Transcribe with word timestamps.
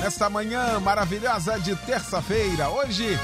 nesta 0.00 0.30
manhã 0.30 0.78
maravilhosa 0.80 1.58
de 1.58 1.74
terça-feira, 1.76 2.68
hoje, 2.68 3.18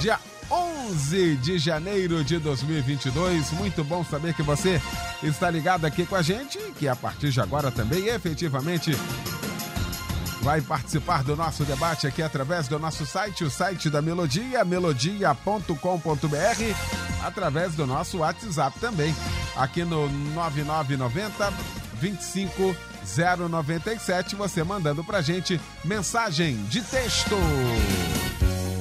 dia 0.00 0.18
11 0.50 1.36
de 1.36 1.58
janeiro 1.58 2.24
de 2.24 2.38
2022. 2.38 3.52
Muito 3.52 3.84
bom 3.84 4.04
saber 4.04 4.34
que 4.34 4.42
você 4.42 4.80
está 5.22 5.50
ligado 5.50 5.84
aqui 5.84 6.06
com 6.06 6.16
a 6.16 6.22
gente 6.22 6.58
que 6.78 6.88
a 6.88 6.96
partir 6.96 7.30
de 7.30 7.40
agora 7.40 7.70
também 7.70 8.06
efetivamente 8.08 8.92
vai 10.42 10.60
participar 10.60 11.22
do 11.22 11.34
nosso 11.34 11.64
debate 11.64 12.06
aqui 12.06 12.22
através 12.22 12.68
do 12.68 12.78
nosso 12.78 13.06
site, 13.06 13.44
o 13.44 13.50
site 13.50 13.88
da 13.88 14.02
Melodia, 14.02 14.62
melodia.com.br, 14.64 15.74
através 17.24 17.74
do 17.74 17.86
nosso 17.86 18.18
WhatsApp 18.18 18.78
também, 18.78 19.14
aqui 19.56 19.84
no 19.84 20.08
9990 20.34 21.52
25 21.94 22.93
097, 23.04 24.34
você 24.34 24.64
mandando 24.64 25.04
pra 25.04 25.20
gente 25.20 25.60
mensagem 25.84 26.56
de 26.64 26.80
texto. 26.82 27.36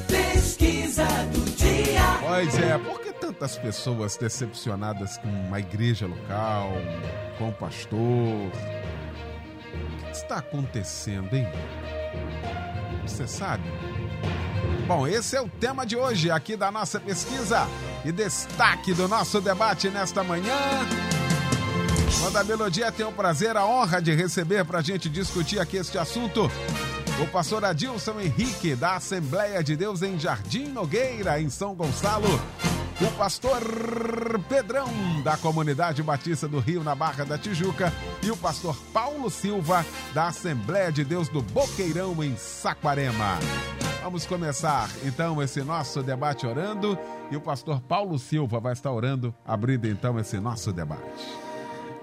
Pesquisa 0.08 1.06
do 1.34 1.44
dia. 1.52 2.02
Pois 2.22 2.58
é, 2.58 2.78
por 2.78 3.00
que 3.02 3.12
tantas 3.14 3.58
pessoas 3.58 4.18
decepcionadas 4.18 5.18
com 5.18 5.54
a 5.54 5.60
igreja 5.60 6.08
local, 6.08 6.72
com 7.38 7.50
o 7.50 7.54
pastor? 7.54 8.00
O 8.00 8.52
que 10.06 10.16
está 10.16 10.38
acontecendo, 10.38 11.36
hein? 11.36 11.48
Você 13.06 13.28
sabe? 13.28 13.64
Bom, 14.88 15.08
esse 15.08 15.36
é 15.36 15.42
o 15.42 15.50
tema 15.50 15.86
de 15.86 15.96
hoje 15.96 16.30
aqui 16.30 16.56
da 16.56 16.72
nossa 16.72 17.00
pesquisa 17.00 17.68
e 18.06 18.12
destaque 18.12 18.94
do 18.94 19.08
nosso 19.08 19.40
debate 19.40 19.90
nesta 19.90 20.24
manhã. 20.24 20.58
Quando 22.20 22.38
a 22.38 22.44
Melodia 22.44 22.92
tem 22.92 23.06
o 23.06 23.12
prazer, 23.12 23.58
a 23.58 23.66
honra 23.66 24.02
de 24.02 24.14
receber 24.14 24.64
para 24.66 24.80
a 24.80 24.82
gente 24.82 25.10
discutir 25.10 25.60
aqui 25.60 25.78
este 25.78 25.98
assunto, 25.98 26.50
o 27.22 27.28
pastor 27.28 27.64
Adilson 27.66 28.20
Henrique, 28.20 28.76
da 28.76 28.96
Assembleia 28.96 29.64
de 29.64 29.76
Deus 29.76 30.02
em 30.02 30.20
Jardim 30.20 30.68
Nogueira, 30.68 31.40
em 31.40 31.50
São 31.50 31.76
Gonçalo. 31.76 32.28
O 33.02 33.12
pastor 33.18 33.60
Pedrão, 34.48 34.88
da 35.24 35.36
Comunidade 35.36 36.02
Batista 36.02 36.48
do 36.48 36.60
Rio, 36.60 36.84
na 36.84 36.96
Barra 36.96 37.26
da 37.26 37.38
Tijuca. 37.38 37.92
E 38.22 38.32
o 38.32 38.38
pastor 38.38 38.76
Paulo 38.94 39.30
Silva, 39.30 39.86
da 40.14 40.28
Assembleia 40.28 40.92
de 40.92 41.04
Deus 41.04 41.28
do 41.28 41.42
Boqueirão, 41.42 42.24
em 42.24 42.38
Saquarema. 42.38 43.40
Vamos 44.02 44.26
começar 44.26 44.90
então 45.04 45.42
esse 45.42 45.62
nosso 45.64 46.02
debate 46.04 46.46
orando. 46.46 46.98
E 47.32 47.36
o 47.36 47.42
pastor 47.42 47.82
Paulo 47.82 48.18
Silva 48.20 48.60
vai 48.60 48.74
estar 48.74 48.92
orando, 48.92 49.34
abrindo 49.46 49.88
então 49.88 50.20
esse 50.20 50.40
nosso 50.40 50.72
debate. 50.72 51.53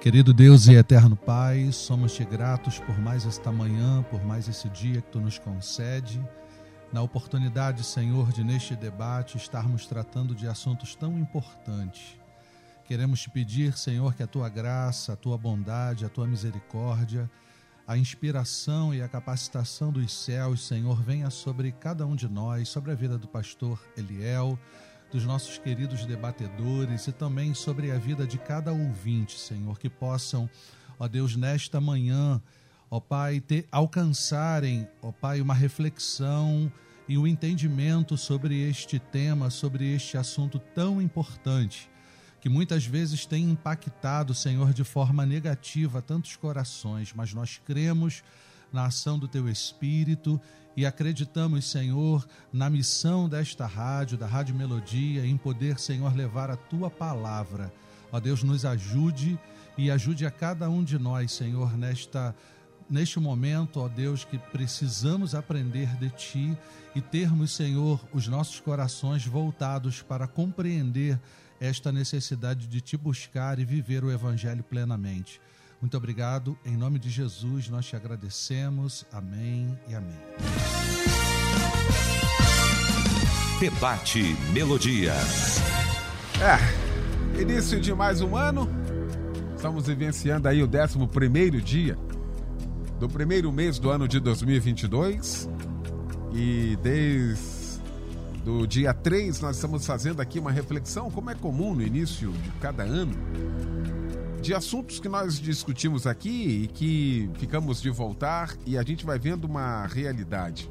Querido 0.00 0.32
Deus 0.32 0.66
e 0.66 0.72
eterno 0.76 1.14
Pai, 1.14 1.70
somos-te 1.72 2.24
gratos 2.24 2.78
por 2.78 2.98
mais 2.98 3.26
esta 3.26 3.52
manhã, 3.52 4.02
por 4.04 4.24
mais 4.24 4.48
esse 4.48 4.66
dia 4.70 5.02
que 5.02 5.10
tu 5.10 5.20
nos 5.20 5.38
concede. 5.38 6.26
Na 6.90 7.02
oportunidade, 7.02 7.84
Senhor, 7.84 8.32
de 8.32 8.42
neste 8.42 8.74
debate 8.74 9.36
estarmos 9.36 9.84
tratando 9.84 10.34
de 10.34 10.48
assuntos 10.48 10.94
tão 10.94 11.18
importantes. 11.18 12.18
Queremos 12.86 13.20
te 13.20 13.28
pedir, 13.28 13.76
Senhor, 13.76 14.14
que 14.14 14.22
a 14.22 14.26
tua 14.26 14.48
graça, 14.48 15.12
a 15.12 15.16
tua 15.16 15.36
bondade, 15.36 16.06
a 16.06 16.08
tua 16.08 16.26
misericórdia, 16.26 17.30
a 17.86 17.94
inspiração 17.94 18.94
e 18.94 19.02
a 19.02 19.08
capacitação 19.08 19.92
dos 19.92 20.10
céus, 20.10 20.66
Senhor, 20.66 21.02
venha 21.02 21.28
sobre 21.28 21.72
cada 21.72 22.06
um 22.06 22.16
de 22.16 22.26
nós, 22.26 22.70
sobre 22.70 22.90
a 22.90 22.94
vida 22.94 23.18
do 23.18 23.28
pastor 23.28 23.78
Eliel, 23.98 24.58
dos 25.10 25.24
nossos 25.24 25.58
queridos 25.58 26.06
debatedores 26.06 27.06
e 27.08 27.12
também 27.12 27.52
sobre 27.52 27.90
a 27.90 27.98
vida 27.98 28.26
de 28.26 28.38
cada 28.38 28.72
ouvinte, 28.72 29.38
Senhor, 29.38 29.78
que 29.78 29.90
possam, 29.90 30.48
ó 30.98 31.08
Deus, 31.08 31.34
nesta 31.34 31.80
manhã, 31.80 32.40
ó 32.90 33.00
Pai, 33.00 33.40
ter, 33.40 33.66
alcançarem, 33.72 34.88
ó 35.02 35.10
Pai, 35.10 35.40
uma 35.40 35.54
reflexão 35.54 36.72
e 37.08 37.18
um 37.18 37.26
entendimento 37.26 38.16
sobre 38.16 38.68
este 38.68 38.98
tema, 39.00 39.50
sobre 39.50 39.94
este 39.94 40.16
assunto 40.16 40.58
tão 40.58 41.02
importante, 41.02 41.90
que 42.40 42.48
muitas 42.48 42.86
vezes 42.86 43.26
tem 43.26 43.50
impactado, 43.50 44.32
Senhor, 44.32 44.72
de 44.72 44.84
forma 44.84 45.26
negativa 45.26 46.00
tantos 46.00 46.36
corações, 46.36 47.12
mas 47.12 47.34
nós 47.34 47.60
cremos 47.64 48.22
na 48.72 48.86
ação 48.86 49.18
do 49.18 49.26
Teu 49.26 49.48
Espírito 49.48 50.40
e 50.76 50.86
acreditamos, 50.86 51.70
Senhor, 51.70 52.26
na 52.52 52.70
missão 52.70 53.28
desta 53.28 53.66
rádio, 53.66 54.16
da 54.16 54.26
Rádio 54.26 54.54
Melodia, 54.54 55.26
em 55.26 55.36
poder, 55.36 55.78
Senhor, 55.78 56.14
levar 56.14 56.50
a 56.50 56.56
tua 56.56 56.90
palavra. 56.90 57.72
Ó 58.12 58.18
Deus, 58.18 58.42
nos 58.42 58.64
ajude 58.64 59.38
e 59.76 59.90
ajude 59.90 60.26
a 60.26 60.30
cada 60.30 60.68
um 60.68 60.82
de 60.82 60.98
nós, 60.98 61.32
Senhor, 61.32 61.76
nesta 61.76 62.34
neste 62.90 63.20
momento, 63.20 63.78
ó 63.78 63.88
Deus, 63.88 64.24
que 64.24 64.36
precisamos 64.36 65.32
aprender 65.32 65.86
de 65.96 66.10
ti 66.10 66.58
e 66.94 67.00
termos, 67.00 67.52
Senhor, 67.52 68.00
os 68.12 68.26
nossos 68.26 68.58
corações 68.58 69.24
voltados 69.24 70.02
para 70.02 70.26
compreender 70.26 71.18
esta 71.60 71.92
necessidade 71.92 72.66
de 72.66 72.80
te 72.80 72.96
buscar 72.96 73.60
e 73.60 73.64
viver 73.64 74.02
o 74.02 74.10
evangelho 74.10 74.64
plenamente. 74.64 75.40
Muito 75.80 75.96
obrigado. 75.96 76.58
Em 76.64 76.76
nome 76.76 76.98
de 76.98 77.08
Jesus, 77.08 77.68
nós 77.70 77.86
te 77.86 77.96
agradecemos. 77.96 79.06
Amém 79.10 79.78
e 79.88 79.94
amém. 79.94 80.18
Debate 83.58 84.36
Melodia. 84.52 85.14
É, 86.40 87.40
início 87.40 87.80
de 87.80 87.94
mais 87.94 88.20
um 88.20 88.36
ano. 88.36 88.68
Estamos 89.56 89.86
vivenciando 89.86 90.48
aí 90.48 90.62
o 90.62 90.66
11 90.66 91.60
dia 91.62 91.98
do 92.98 93.08
primeiro 93.08 93.50
mês 93.50 93.78
do 93.78 93.90
ano 93.90 94.06
de 94.06 94.20
2022. 94.20 95.48
E 96.32 96.78
desde 96.82 97.60
do 98.44 98.66
dia 98.66 98.92
3 98.94 99.40
nós 99.40 99.56
estamos 99.56 99.86
fazendo 99.86 100.20
aqui 100.20 100.38
uma 100.38 100.50
reflexão, 100.50 101.10
como 101.10 101.30
é 101.30 101.34
comum 101.34 101.74
no 101.74 101.82
início 101.82 102.30
de 102.32 102.50
cada 102.60 102.82
ano, 102.82 103.12
de 104.40 104.54
assuntos 104.54 104.98
que 104.98 105.08
nós 105.08 105.38
discutimos 105.38 106.06
aqui 106.06 106.62
e 106.62 106.66
que 106.68 107.30
ficamos 107.34 107.82
de 107.82 107.90
voltar 107.90 108.56
e 108.64 108.78
a 108.78 108.82
gente 108.82 109.04
vai 109.04 109.18
vendo 109.18 109.44
uma 109.44 109.86
realidade. 109.86 110.70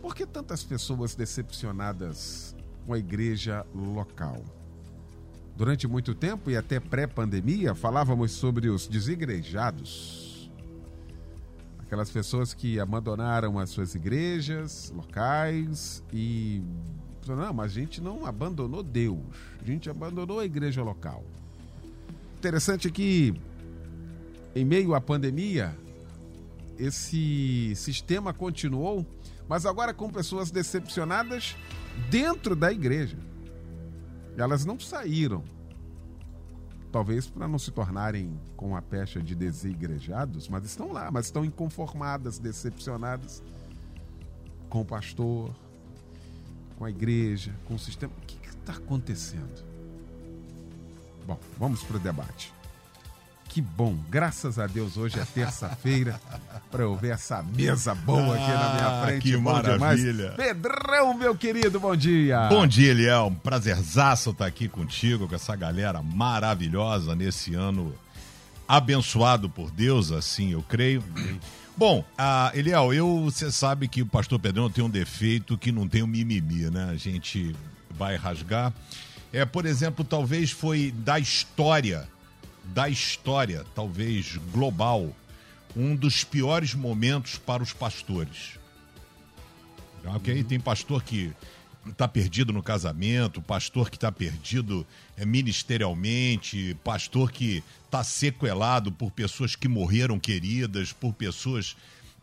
Por 0.00 0.14
que 0.14 0.24
tantas 0.24 0.64
pessoas 0.64 1.14
decepcionadas 1.14 2.56
com 2.86 2.94
a 2.94 2.98
igreja 2.98 3.66
local? 3.74 4.42
Durante 5.54 5.86
muito 5.86 6.14
tempo 6.14 6.50
e 6.50 6.56
até 6.56 6.80
pré-pandemia, 6.80 7.74
falávamos 7.74 8.32
sobre 8.32 8.70
os 8.70 8.86
desigrejados. 8.86 10.50
Aquelas 11.80 12.10
pessoas 12.10 12.54
que 12.54 12.80
abandonaram 12.80 13.58
as 13.58 13.70
suas 13.70 13.94
igrejas 13.94 14.90
locais 14.96 16.02
e. 16.12 16.62
Não, 17.26 17.52
mas 17.52 17.72
a 17.72 17.74
gente 17.74 18.00
não 18.00 18.26
abandonou 18.26 18.82
Deus, 18.82 19.22
a 19.60 19.64
gente 19.64 19.88
abandonou 19.88 20.40
a 20.40 20.44
igreja 20.44 20.82
local 20.82 21.24
interessante 22.44 22.88
é 22.88 22.90
que, 22.90 23.34
em 24.54 24.66
meio 24.66 24.94
à 24.94 25.00
pandemia, 25.00 25.74
esse 26.78 27.74
sistema 27.74 28.34
continuou, 28.34 29.06
mas 29.48 29.64
agora 29.64 29.94
com 29.94 30.10
pessoas 30.10 30.50
decepcionadas 30.50 31.56
dentro 32.10 32.54
da 32.54 32.70
igreja. 32.70 33.16
Elas 34.36 34.66
não 34.66 34.78
saíram. 34.78 35.42
Talvez 36.92 37.26
para 37.26 37.48
não 37.48 37.58
se 37.58 37.70
tornarem 37.70 38.38
com 38.56 38.76
a 38.76 38.82
pecha 38.82 39.22
de 39.22 39.34
desigrejados, 39.34 40.46
mas 40.46 40.66
estão 40.66 40.92
lá, 40.92 41.10
mas 41.10 41.26
estão 41.26 41.46
inconformadas, 41.46 42.38
decepcionadas 42.38 43.42
com 44.68 44.82
o 44.82 44.84
pastor, 44.84 45.50
com 46.76 46.84
a 46.84 46.90
igreja, 46.90 47.54
com 47.64 47.74
o 47.74 47.78
sistema. 47.78 48.12
O 48.22 48.26
que 48.26 48.38
está 48.46 48.74
acontecendo? 48.74 49.73
Bom, 51.26 51.38
vamos 51.58 51.82
para 51.82 51.96
o 51.96 52.00
debate. 52.00 52.52
Que 53.48 53.60
bom, 53.60 53.96
graças 54.10 54.58
a 54.58 54.66
Deus 54.66 54.96
hoje 54.96 55.18
é 55.20 55.24
terça-feira 55.24 56.20
para 56.72 56.82
eu 56.82 56.96
ver 56.96 57.12
essa 57.12 57.40
mesa 57.40 57.94
boa 57.94 58.34
aqui 58.34 58.48
na 58.48 58.74
minha 58.74 58.86
Ah, 58.88 59.06
frente. 59.06 59.22
que 59.22 59.36
bom 59.36 59.52
maravilha. 59.52 60.30
Demais. 60.30 60.34
Pedrão, 60.36 61.14
meu 61.14 61.36
querido, 61.36 61.78
bom 61.78 61.94
dia. 61.94 62.48
Bom 62.48 62.66
dia, 62.66 62.90
Eliel. 62.90 63.26
Um 63.26 63.34
prazerzaço 63.34 64.30
estar 64.30 64.46
aqui 64.46 64.68
contigo, 64.68 65.28
com 65.28 65.34
essa 65.36 65.54
galera 65.54 66.02
maravilhosa 66.02 67.14
nesse 67.14 67.54
ano 67.54 67.94
abençoado 68.66 69.48
por 69.48 69.70
Deus, 69.70 70.10
assim 70.10 70.52
eu 70.52 70.62
creio. 70.62 71.02
Bom, 71.76 72.04
ah, 72.18 72.50
Eliel, 72.54 72.92
eu, 72.92 73.24
você 73.24 73.52
sabe 73.52 73.86
que 73.88 74.02
o 74.02 74.06
pastor 74.06 74.38
Pedrão 74.40 74.68
tem 74.70 74.82
um 74.82 74.90
defeito 74.90 75.56
que 75.56 75.70
não 75.70 75.86
tem 75.86 76.02
o 76.02 76.06
um 76.06 76.08
mimimi, 76.08 76.70
né? 76.70 76.88
A 76.90 76.96
gente 76.96 77.54
vai 77.90 78.16
rasgar. 78.16 78.72
É, 79.34 79.44
por 79.44 79.66
exemplo, 79.66 80.04
talvez 80.04 80.52
foi 80.52 80.92
da 80.92 81.18
história, 81.18 82.08
da 82.66 82.88
história, 82.88 83.66
talvez 83.74 84.36
global, 84.52 85.12
um 85.76 85.96
dos 85.96 86.22
piores 86.22 86.72
momentos 86.72 87.36
para 87.36 87.60
os 87.60 87.72
pastores. 87.72 88.60
Ok? 90.04 90.32
Uhum. 90.32 90.44
Tem 90.44 90.60
pastor 90.60 91.02
que 91.02 91.32
está 91.84 92.06
perdido 92.06 92.52
no 92.52 92.62
casamento, 92.62 93.42
pastor 93.42 93.90
que 93.90 93.96
está 93.96 94.12
perdido 94.12 94.86
é, 95.16 95.26
ministerialmente, 95.26 96.76
pastor 96.84 97.32
que 97.32 97.60
está 97.86 98.04
sequelado 98.04 98.92
por 98.92 99.10
pessoas 99.10 99.56
que 99.56 99.66
morreram 99.66 100.16
queridas, 100.16 100.92
por 100.92 101.12
pessoas. 101.12 101.76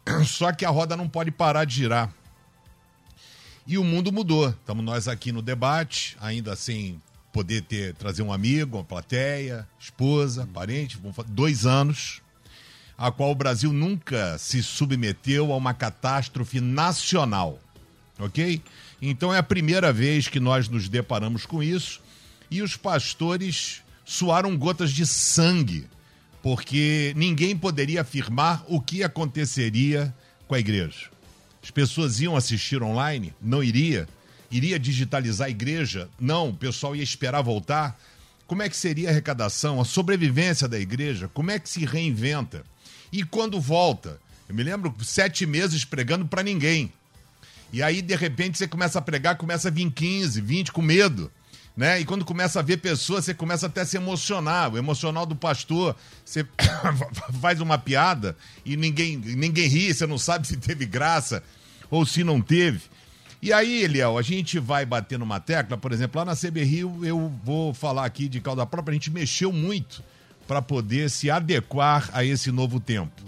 Só 0.25 0.53
que 0.53 0.63
a 0.63 0.69
roda 0.69 0.95
não 0.95 1.09
pode 1.09 1.29
parar 1.29 1.65
de 1.65 1.75
girar. 1.75 2.20
E 3.71 3.77
o 3.77 3.85
mundo 3.85 4.11
mudou. 4.11 4.49
Estamos 4.49 4.83
nós 4.83 5.07
aqui 5.07 5.31
no 5.31 5.41
debate, 5.41 6.17
ainda 6.19 6.57
sem 6.57 7.01
poder 7.31 7.61
ter 7.61 7.93
trazer 7.93 8.21
um 8.21 8.33
amigo, 8.33 8.75
uma 8.75 8.83
plateia, 8.83 9.65
esposa, 9.79 10.45
parente, 10.53 10.99
dois 11.29 11.65
anos, 11.65 12.21
a 12.97 13.09
qual 13.13 13.31
o 13.31 13.35
Brasil 13.35 13.71
nunca 13.71 14.37
se 14.37 14.61
submeteu 14.61 15.53
a 15.53 15.55
uma 15.55 15.73
catástrofe 15.73 16.59
nacional, 16.59 17.61
ok? 18.19 18.61
Então 19.01 19.33
é 19.33 19.37
a 19.37 19.43
primeira 19.43 19.93
vez 19.93 20.27
que 20.27 20.41
nós 20.41 20.67
nos 20.67 20.89
deparamos 20.89 21.45
com 21.45 21.63
isso 21.63 22.01
e 22.51 22.61
os 22.61 22.75
pastores 22.75 23.83
suaram 24.03 24.57
gotas 24.57 24.91
de 24.91 25.07
sangue, 25.07 25.87
porque 26.43 27.13
ninguém 27.15 27.55
poderia 27.55 28.01
afirmar 28.01 28.65
o 28.67 28.81
que 28.81 29.01
aconteceria 29.01 30.13
com 30.45 30.55
a 30.55 30.59
igreja. 30.59 31.09
As 31.63 31.71
pessoas 31.71 32.19
iam 32.19 32.35
assistir 32.35 32.81
online? 32.81 33.33
Não 33.41 33.63
iria. 33.63 34.07
Iria 34.49 34.79
digitalizar 34.79 35.47
a 35.47 35.51
igreja? 35.51 36.09
Não, 36.19 36.49
o 36.49 36.53
pessoal 36.53 36.95
ia 36.95 37.03
esperar 37.03 37.41
voltar. 37.41 37.97
Como 38.47 38.61
é 38.61 38.69
que 38.69 38.75
seria 38.75 39.07
a 39.07 39.11
arrecadação, 39.11 39.79
a 39.79 39.85
sobrevivência 39.85 40.67
da 40.67 40.79
igreja? 40.79 41.29
Como 41.33 41.51
é 41.51 41.59
que 41.59 41.69
se 41.69 41.85
reinventa? 41.85 42.63
E 43.11 43.23
quando 43.23 43.61
volta? 43.61 44.19
Eu 44.49 44.55
me 44.55 44.63
lembro 44.63 44.93
sete 45.03 45.45
meses 45.45 45.85
pregando 45.85 46.25
para 46.27 46.43
ninguém. 46.43 46.91
E 47.71 47.81
aí, 47.81 48.01
de 48.01 48.15
repente, 48.15 48.57
você 48.57 48.67
começa 48.67 48.99
a 48.99 49.01
pregar, 49.01 49.37
começa 49.37 49.69
a 49.69 49.71
vir 49.71 49.89
15, 49.89 50.41
20 50.41 50.71
com 50.73 50.81
medo. 50.81 51.31
Né? 51.75 52.01
E 52.01 52.05
quando 52.05 52.25
começa 52.25 52.59
a 52.59 52.63
ver 52.63 52.77
pessoas, 52.77 53.25
você 53.25 53.33
começa 53.33 53.67
até 53.67 53.81
a 53.81 53.85
se 53.85 53.95
emocionar. 53.95 54.73
O 54.73 54.77
emocional 54.77 55.25
do 55.25 55.35
pastor, 55.35 55.95
você 56.23 56.45
faz 57.41 57.61
uma 57.61 57.77
piada 57.77 58.35
e 58.65 58.75
ninguém, 58.75 59.17
ninguém 59.17 59.67
ri, 59.67 59.93
você 59.93 60.05
não 60.05 60.17
sabe 60.17 60.47
se 60.47 60.57
teve 60.57 60.85
graça 60.85 61.41
ou 61.89 62.05
se 62.05 62.23
não 62.23 62.41
teve. 62.41 62.81
E 63.41 63.51
aí, 63.51 63.83
Eliel, 63.83 64.17
a 64.17 64.21
gente 64.21 64.59
vai 64.59 64.85
bater 64.85 65.17
numa 65.17 65.39
tecla, 65.39 65.75
por 65.75 65.91
exemplo, 65.91 66.19
lá 66.19 66.25
na 66.25 66.35
CB 66.35 66.63
Rio, 66.63 66.99
eu 67.03 67.31
vou 67.43 67.73
falar 67.73 68.05
aqui 68.05 68.27
de 68.29 68.39
causa 68.39 68.65
própria, 68.67 68.91
a 68.91 68.93
gente 68.93 69.09
mexeu 69.09 69.51
muito 69.51 70.03
para 70.47 70.61
poder 70.61 71.09
se 71.09 71.31
adequar 71.31 72.09
a 72.13 72.23
esse 72.23 72.51
novo 72.51 72.79
tempo. 72.79 73.23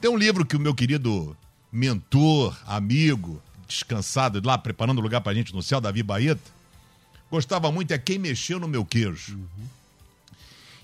Tem 0.00 0.10
um 0.10 0.16
livro 0.16 0.46
que 0.46 0.56
o 0.56 0.60
meu 0.60 0.74
querido 0.74 1.36
mentor, 1.70 2.56
amigo, 2.66 3.42
descansado 3.68 4.40
lá, 4.44 4.56
preparando 4.56 5.00
lugar 5.00 5.20
pra 5.20 5.34
gente 5.34 5.54
no 5.54 5.62
céu, 5.62 5.80
Davi 5.80 6.02
Baeta, 6.02 6.51
gostava 7.32 7.72
muito 7.72 7.92
é 7.92 7.98
quem 7.98 8.18
mexeu 8.18 8.60
no 8.60 8.68
meu 8.68 8.84
queijo. 8.84 9.36
Uhum. 9.36 9.66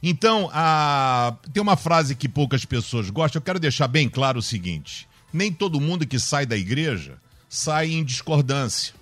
Então, 0.02 0.48
a... 0.50 1.36
tem 1.52 1.62
uma 1.62 1.76
frase 1.76 2.14
que 2.14 2.26
poucas 2.26 2.64
pessoas 2.64 3.10
gostam, 3.10 3.38
eu 3.38 3.44
quero 3.44 3.60
deixar 3.60 3.86
bem 3.86 4.08
claro 4.08 4.38
o 4.38 4.42
seguinte: 4.42 5.06
nem 5.30 5.52
todo 5.52 5.78
mundo 5.78 6.06
que 6.06 6.18
sai 6.18 6.46
da 6.46 6.56
igreja 6.56 7.18
sai 7.50 7.92
em 7.92 8.02
discordância. 8.02 8.94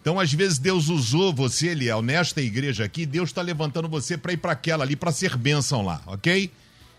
Então, 0.00 0.18
às 0.18 0.32
vezes, 0.32 0.58
Deus 0.58 0.88
usou 0.88 1.32
você, 1.32 1.68
Eliel, 1.68 2.02
nesta 2.02 2.40
igreja 2.40 2.84
aqui, 2.84 3.04
Deus 3.04 3.30
está 3.30 3.42
levantando 3.42 3.88
você 3.88 4.16
para 4.16 4.32
ir 4.32 4.36
para 4.38 4.52
aquela 4.52 4.84
ali, 4.84 4.96
para 4.96 5.12
ser 5.12 5.36
bênção 5.36 5.84
lá, 5.84 6.00
ok? 6.06 6.50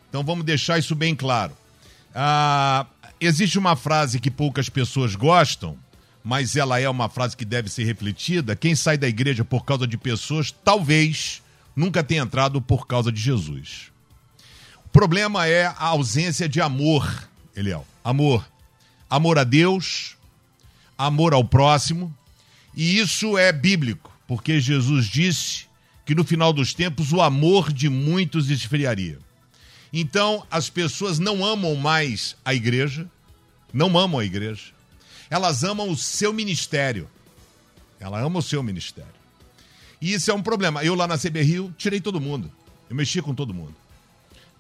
Então, 0.09 0.23
vamos 0.23 0.45
deixar 0.45 0.77
isso 0.77 0.95
bem 0.95 1.15
claro. 1.15 1.53
Ah, 2.13 2.85
existe 3.19 3.57
uma 3.57 3.75
frase 3.75 4.19
que 4.19 4.29
poucas 4.29 4.69
pessoas 4.69 5.15
gostam, 5.15 5.77
mas 6.23 6.55
ela 6.55 6.79
é 6.79 6.89
uma 6.89 7.09
frase 7.09 7.35
que 7.35 7.45
deve 7.45 7.69
ser 7.69 7.83
refletida. 7.83 8.55
Quem 8.55 8.75
sai 8.75 8.97
da 8.97 9.07
igreja 9.07 9.45
por 9.45 9.63
causa 9.63 9.87
de 9.87 9.97
pessoas, 9.97 10.51
talvez 10.51 11.41
nunca 11.75 12.03
tenha 12.03 12.23
entrado 12.23 12.61
por 12.61 12.87
causa 12.87 13.11
de 13.11 13.21
Jesus. 13.21 13.91
O 14.85 14.89
problema 14.89 15.47
é 15.47 15.65
a 15.65 15.85
ausência 15.85 16.49
de 16.49 16.59
amor, 16.59 17.27
Eliel. 17.55 17.85
Amor. 18.03 18.45
Amor 19.09 19.39
a 19.39 19.43
Deus, 19.43 20.15
amor 20.97 21.33
ao 21.33 21.43
próximo. 21.43 22.15
E 22.75 22.99
isso 22.99 23.37
é 23.37 23.51
bíblico, 23.51 24.11
porque 24.27 24.59
Jesus 24.59 25.07
disse 25.07 25.65
que 26.05 26.13
no 26.13 26.23
final 26.23 26.53
dos 26.53 26.73
tempos 26.73 27.11
o 27.11 27.21
amor 27.21 27.73
de 27.73 27.89
muitos 27.89 28.49
esfriaria. 28.49 29.17
Então, 29.91 30.45
as 30.51 30.69
pessoas 30.69 31.17
não 31.17 31.43
amam 31.43 31.75
mais 31.75 32.35
a 32.45 32.53
igreja, 32.53 33.07
não 33.73 33.97
amam 33.97 34.19
a 34.19 34.25
igreja 34.25 34.78
elas 35.29 35.63
amam 35.63 35.89
o 35.89 35.97
seu 35.97 36.33
ministério. 36.33 37.07
Ela 37.99 38.19
ama 38.19 38.39
o 38.39 38.43
seu 38.43 38.63
ministério. 38.63 39.13
E 40.01 40.13
isso 40.13 40.31
é 40.31 40.33
um 40.33 40.41
problema. 40.41 40.83
Eu 40.83 40.95
lá 40.95 41.07
na 41.07 41.17
CB 41.17 41.41
Rio 41.41 41.75
tirei 41.77 41.99
todo 41.99 42.19
mundo. 42.19 42.51
Eu 42.89 42.95
mexi 42.95 43.21
com 43.21 43.35
todo 43.35 43.53
mundo. 43.53 43.75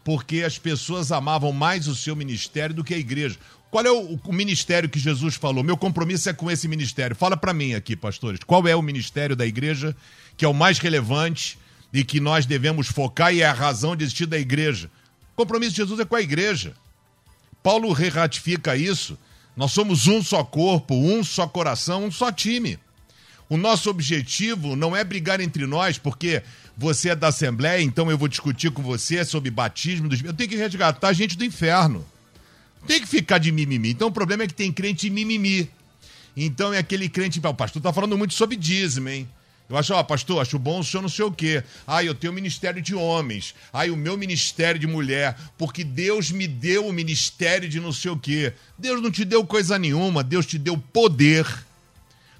Porque 0.03 0.43
as 0.43 0.57
pessoas 0.57 1.11
amavam 1.11 1.51
mais 1.51 1.87
o 1.87 1.95
seu 1.95 2.15
ministério 2.15 2.75
do 2.75 2.83
que 2.83 2.93
a 2.93 2.97
igreja. 2.97 3.37
Qual 3.71 3.85
é 3.85 3.91
o, 3.91 4.19
o 4.23 4.33
ministério 4.33 4.89
que 4.89 4.99
Jesus 4.99 5.35
falou? 5.35 5.63
Meu 5.63 5.77
compromisso 5.77 6.29
é 6.29 6.33
com 6.33 6.49
esse 6.49 6.67
ministério. 6.67 7.15
Fala 7.15 7.37
para 7.37 7.53
mim 7.53 7.73
aqui, 7.73 7.95
pastores. 7.95 8.41
Qual 8.45 8.67
é 8.67 8.75
o 8.75 8.81
ministério 8.81 9.35
da 9.35 9.45
igreja 9.45 9.95
que 10.35 10.45
é 10.45 10.47
o 10.47 10.53
mais 10.53 10.79
relevante 10.79 11.57
e 11.93 12.03
que 12.03 12.19
nós 12.19 12.45
devemos 12.45 12.87
focar 12.87 13.33
e 13.33 13.41
é 13.41 13.45
a 13.45 13.53
razão 13.53 13.95
de 13.95 14.03
existir 14.03 14.25
da 14.25 14.37
igreja? 14.37 14.89
O 15.33 15.35
compromisso 15.35 15.71
de 15.71 15.77
Jesus 15.77 15.99
é 15.99 16.05
com 16.05 16.15
a 16.15 16.21
igreja. 16.21 16.73
Paulo 17.61 17.91
re-ratifica 17.91 18.75
isso 18.75 19.17
nós 19.59 19.73
somos 19.73 20.07
um 20.07 20.23
só 20.23 20.41
corpo, 20.41 20.95
um 20.95 21.21
só 21.21 21.45
coração, 21.45 22.05
um 22.05 22.11
só 22.11 22.31
time. 22.31 22.79
O 23.49 23.57
nosso 23.57 23.89
objetivo 23.89 24.73
não 24.73 24.95
é 24.95 25.03
brigar 25.03 25.41
entre 25.41 25.67
nós, 25.67 25.97
porque 25.97 26.41
você 26.77 27.09
é 27.09 27.15
da 27.15 27.27
Assembleia, 27.27 27.81
então 27.81 28.09
eu 28.09 28.17
vou 28.17 28.29
discutir 28.29 28.71
com 28.71 28.81
você 28.81 29.25
sobre 29.25 29.51
batismo. 29.51 30.07
Dos... 30.07 30.23
Eu 30.23 30.33
tenho 30.33 30.49
que 30.49 30.55
resgatar 30.55 31.09
a 31.09 31.11
gente 31.11 31.37
do 31.37 31.43
inferno. 31.43 32.05
Tem 32.87 33.01
que 33.01 33.05
ficar 33.05 33.37
de 33.37 33.51
mimimi. 33.51 33.89
Então 33.89 34.07
o 34.07 34.13
problema 34.13 34.43
é 34.43 34.47
que 34.47 34.53
tem 34.53 34.71
crente 34.71 35.09
mimimi. 35.09 35.69
Então 36.37 36.73
é 36.73 36.77
aquele 36.77 37.09
crente. 37.09 37.41
O 37.45 37.53
pastor 37.53 37.81
está 37.81 37.91
falando 37.91 38.17
muito 38.17 38.35
sobre 38.35 38.55
dízimo, 38.55 39.09
hein? 39.09 39.27
Eu 39.69 39.77
acho, 39.77 39.93
ó, 39.93 40.01
pastor, 40.01 40.41
acho 40.41 40.57
bom 40.57 40.79
o 40.79 40.83
senhor 40.83 41.03
não 41.03 41.09
sei 41.09 41.23
o 41.23 41.31
quê. 41.31 41.63
Ah, 41.85 42.03
eu 42.03 42.15
tenho 42.15 42.33
o 42.33 42.35
ministério 42.35 42.81
de 42.81 42.95
homens. 42.95 43.53
Ah, 43.71 43.85
o 43.85 43.95
meu 43.95 44.17
ministério 44.17 44.79
de 44.79 44.87
mulher. 44.87 45.37
Porque 45.59 45.83
Deus 45.83 46.31
me 46.31 46.47
deu 46.47 46.87
o 46.87 46.93
ministério 46.93 47.69
de 47.69 47.79
não 47.79 47.93
sei 47.93 48.09
o 48.09 48.17
quê. 48.17 48.51
Deus 48.75 48.99
não 48.99 49.11
te 49.11 49.23
deu 49.23 49.45
coisa 49.45 49.77
nenhuma. 49.77 50.23
Deus 50.23 50.47
te 50.47 50.57
deu 50.57 50.75
poder 50.75 51.45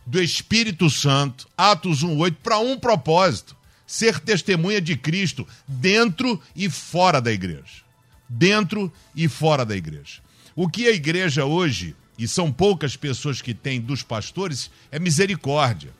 do 0.08 0.20
Espírito 0.20 0.90
Santo, 0.90 1.48
Atos 1.56 2.04
1,8, 2.04 2.36
para 2.42 2.58
um 2.58 2.80
propósito: 2.80 3.56
ser 3.86 4.20
testemunha 4.20 4.82
de 4.82 4.98
Cristo 4.98 5.48
dentro 5.68 6.42
e 6.56 6.68
fora 6.68 7.22
da 7.22 7.32
igreja. 7.32 7.84
Dentro 8.28 8.92
e 9.16 9.28
fora 9.28 9.64
da 9.64 9.78
igreja. 9.78 10.20
O 10.56 10.68
que 10.68 10.88
a 10.88 10.92
igreja 10.92 11.46
hoje, 11.46 11.96
e 12.18 12.28
são 12.28 12.52
poucas 12.52 12.96
pessoas 12.96 13.40
que 13.40 13.54
têm 13.54 13.80
dos 13.80 14.02
pastores, 14.02 14.72
é 14.92 14.98
misericórdia 14.98 15.92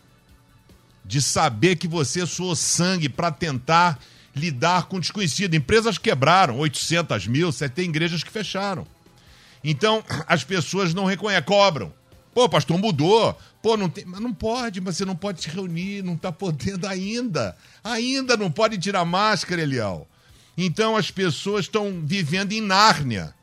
de 1.06 1.22
saber 1.22 1.76
que 1.76 1.88
você 1.88 2.26
suou 2.26 2.56
sangue 2.56 3.10
para 3.10 3.32
tentar 3.32 4.00
lidar 4.36 4.86
com 4.86 5.00
desconhecido. 5.00 5.56
Empresas 5.56 5.98
quebraram, 5.98 6.58
800 6.58 7.28
mil, 7.28 7.52
você 7.52 7.68
tem 7.68 7.90
igrejas 7.90 8.24
que 8.24 8.32
fecharam. 8.32 8.86
Então, 9.64 10.04
as 10.28 10.44
pessoas 10.44 10.94
não 10.94 11.06
reconhecem, 11.06 11.46
cobram. 11.46 11.94
Pô, 12.34 12.48
pastor, 12.48 12.78
mudou. 12.78 13.38
Pô, 13.62 13.76
não 13.76 13.90
tem. 13.90 14.06
Mas 14.06 14.22
não 14.22 14.34
pode, 14.34 14.80
você 14.80 15.04
não 15.04 15.16
pode 15.16 15.42
se 15.42 15.50
reunir, 15.50 16.04
não 16.04 16.14
está 16.14 16.32
podendo 16.32 16.88
ainda. 16.88 17.58
Ainda 17.84 18.38
não 18.38 18.52
pode 18.52 18.78
tirar 18.78 19.04
máscara, 19.04 19.62
Eliel. 19.62 20.08
Então 20.56 20.96
as 20.96 21.10
pessoas 21.10 21.66
estão 21.66 22.02
vivendo 22.06 22.52
em 22.52 22.62
Nárnia. 22.62 23.34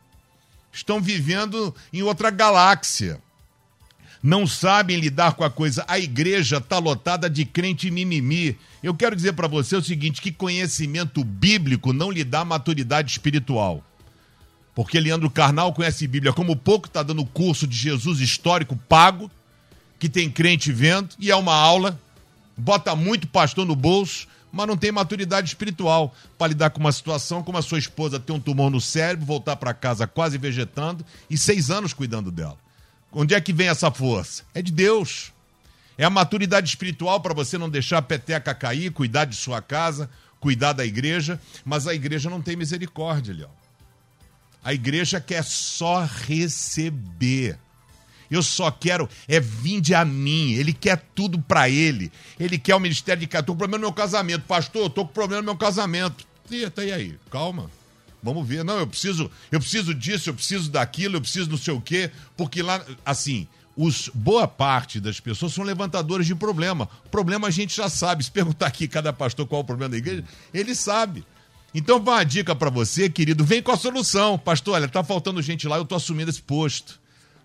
Estão 0.72 1.00
vivendo 1.00 1.74
em 1.92 2.02
outra 2.02 2.30
galáxia 2.30 3.20
não 4.22 4.46
sabem 4.46 4.98
lidar 4.98 5.34
com 5.34 5.44
a 5.44 5.50
coisa. 5.50 5.84
A 5.86 5.98
igreja 5.98 6.58
está 6.58 6.78
lotada 6.78 7.28
de 7.28 7.44
crente 7.44 7.90
mimimi. 7.90 8.58
Eu 8.82 8.94
quero 8.94 9.16
dizer 9.16 9.32
para 9.34 9.48
você 9.48 9.76
o 9.76 9.82
seguinte: 9.82 10.20
que 10.20 10.32
conhecimento 10.32 11.22
bíblico 11.22 11.92
não 11.92 12.10
lhe 12.10 12.24
dá 12.24 12.44
maturidade 12.44 13.10
espiritual. 13.10 13.82
Porque 14.74 15.00
Leandro 15.00 15.30
Carnal 15.30 15.72
conhece 15.72 16.06
Bíblia 16.06 16.34
como 16.34 16.54
pouco, 16.54 16.86
está 16.86 17.02
dando 17.02 17.24
curso 17.24 17.66
de 17.66 17.74
Jesus 17.74 18.20
histórico 18.20 18.76
pago, 18.88 19.30
que 19.98 20.06
tem 20.06 20.30
crente 20.30 20.70
vendo, 20.70 21.14
e 21.18 21.30
é 21.30 21.36
uma 21.36 21.54
aula, 21.54 21.98
bota 22.54 22.94
muito 22.94 23.26
pastor 23.26 23.64
no 23.64 23.74
bolso, 23.74 24.28
mas 24.52 24.66
não 24.66 24.76
tem 24.76 24.92
maturidade 24.92 25.48
espiritual 25.48 26.14
para 26.36 26.48
lidar 26.48 26.70
com 26.70 26.80
uma 26.80 26.92
situação 26.92 27.42
como 27.42 27.56
a 27.56 27.62
sua 27.62 27.78
esposa 27.78 28.20
ter 28.20 28.32
um 28.32 28.40
tumor 28.40 28.70
no 28.70 28.80
cérebro, 28.80 29.24
voltar 29.24 29.56
para 29.56 29.72
casa 29.72 30.06
quase 30.06 30.36
vegetando 30.36 31.04
e 31.30 31.38
seis 31.38 31.70
anos 31.70 31.94
cuidando 31.94 32.30
dela. 32.30 32.58
Onde 33.18 33.34
é 33.34 33.40
que 33.40 33.50
vem 33.50 33.68
essa 33.68 33.90
força? 33.90 34.42
É 34.52 34.60
de 34.60 34.70
Deus. 34.70 35.32
É 35.96 36.04
a 36.04 36.10
maturidade 36.10 36.68
espiritual 36.68 37.18
para 37.18 37.32
você 37.32 37.56
não 37.56 37.70
deixar 37.70 37.96
a 37.96 38.02
peteca 38.02 38.54
cair, 38.54 38.92
cuidar 38.92 39.24
de 39.24 39.34
sua 39.34 39.62
casa, 39.62 40.10
cuidar 40.38 40.74
da 40.74 40.84
igreja, 40.84 41.40
mas 41.64 41.86
a 41.86 41.94
igreja 41.94 42.28
não 42.28 42.42
tem 42.42 42.56
misericórdia, 42.56 43.34
Léo. 43.34 43.48
A 44.62 44.74
igreja 44.74 45.18
quer 45.18 45.42
só 45.42 46.06
receber. 46.26 47.58
Eu 48.30 48.42
só 48.42 48.70
quero 48.70 49.08
é 49.26 49.40
vinde 49.40 49.94
a 49.94 50.04
mim. 50.04 50.52
Ele 50.52 50.74
quer 50.74 51.02
tudo 51.14 51.40
para 51.40 51.70
ele. 51.70 52.12
Ele 52.38 52.58
quer 52.58 52.74
o 52.74 52.80
ministério 52.80 53.26
de 53.26 53.26
tô 53.28 53.54
com 53.54 53.56
problema 53.56 53.78
no 53.78 53.86
meu 53.86 53.92
casamento, 53.94 54.42
pastor. 54.42 54.90
Tô 54.90 55.06
com 55.06 55.12
problema 55.14 55.40
no 55.40 55.46
meu 55.46 55.56
casamento. 55.56 56.26
Eita, 56.50 56.84
e 56.84 56.92
aí? 56.92 57.18
Calma. 57.30 57.70
Vamos 58.26 58.46
ver. 58.46 58.64
Não, 58.64 58.78
eu 58.78 58.86
preciso, 58.86 59.30
eu 59.50 59.60
preciso 59.60 59.94
disso, 59.94 60.30
eu 60.30 60.34
preciso 60.34 60.70
daquilo, 60.70 61.16
eu 61.16 61.20
preciso 61.20 61.50
não 61.50 61.56
sei 61.56 61.72
o 61.72 61.80
quê, 61.80 62.10
porque 62.36 62.62
lá 62.62 62.84
assim, 63.04 63.46
os 63.76 64.10
boa 64.14 64.48
parte 64.48 64.98
das 64.98 65.20
pessoas 65.20 65.52
são 65.52 65.64
levantadores 65.64 66.26
de 66.26 66.34
problema. 66.34 66.88
Problema 67.10 67.48
a 67.48 67.50
gente 67.50 67.76
já 67.76 67.88
sabe. 67.88 68.24
Se 68.24 68.30
perguntar 68.30 68.66
aqui 68.66 68.88
cada 68.88 69.12
pastor 69.12 69.46
qual 69.46 69.60
é 69.60 69.64
o 69.64 69.66
problema 69.66 69.90
da 69.90 69.98
igreja, 69.98 70.24
ele 70.52 70.74
sabe. 70.74 71.24
Então, 71.74 71.98
uma 71.98 72.24
dica 72.24 72.54
para 72.54 72.70
você, 72.70 73.10
querido, 73.10 73.44
vem 73.44 73.62
com 73.62 73.70
a 73.70 73.76
solução. 73.76 74.38
Pastor, 74.38 74.74
olha, 74.74 74.88
tá 74.88 75.04
faltando 75.04 75.42
gente 75.42 75.68
lá, 75.68 75.76
eu 75.76 75.84
tô 75.84 75.94
assumindo 75.94 76.30
esse 76.30 76.40
posto. 76.40 76.98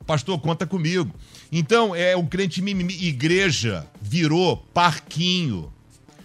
Pastor, 0.07 0.39
conta 0.39 0.65
comigo. 0.65 1.13
Então, 1.51 1.93
é 1.93 2.15
o 2.15 2.25
crente 2.25 2.61
mimimi. 2.61 2.93
Igreja 3.03 3.85
virou 4.01 4.55
parquinho, 4.73 5.71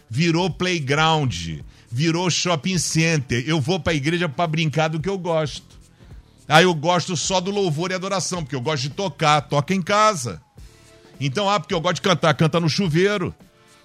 virou 0.08 0.48
playground, 0.48 1.58
virou 1.90 2.30
shopping 2.30 2.78
center. 2.78 3.44
Eu 3.46 3.60
vou 3.60 3.80
pra 3.80 3.94
igreja 3.94 4.28
para 4.28 4.46
brincar 4.46 4.88
do 4.88 5.00
que 5.00 5.08
eu 5.08 5.18
gosto. 5.18 5.76
Aí 6.48 6.64
eu 6.64 6.74
gosto 6.74 7.16
só 7.16 7.40
do 7.40 7.50
louvor 7.50 7.90
e 7.90 7.94
adoração, 7.94 8.42
porque 8.42 8.54
eu 8.54 8.60
gosto 8.60 8.82
de 8.82 8.90
tocar, 8.90 9.40
toca 9.42 9.74
em 9.74 9.82
casa. 9.82 10.40
Então, 11.20 11.48
ah, 11.48 11.58
porque 11.58 11.74
eu 11.74 11.80
gosto 11.80 11.96
de 11.96 12.02
cantar, 12.02 12.34
canta 12.34 12.60
no 12.60 12.68
chuveiro. 12.68 13.34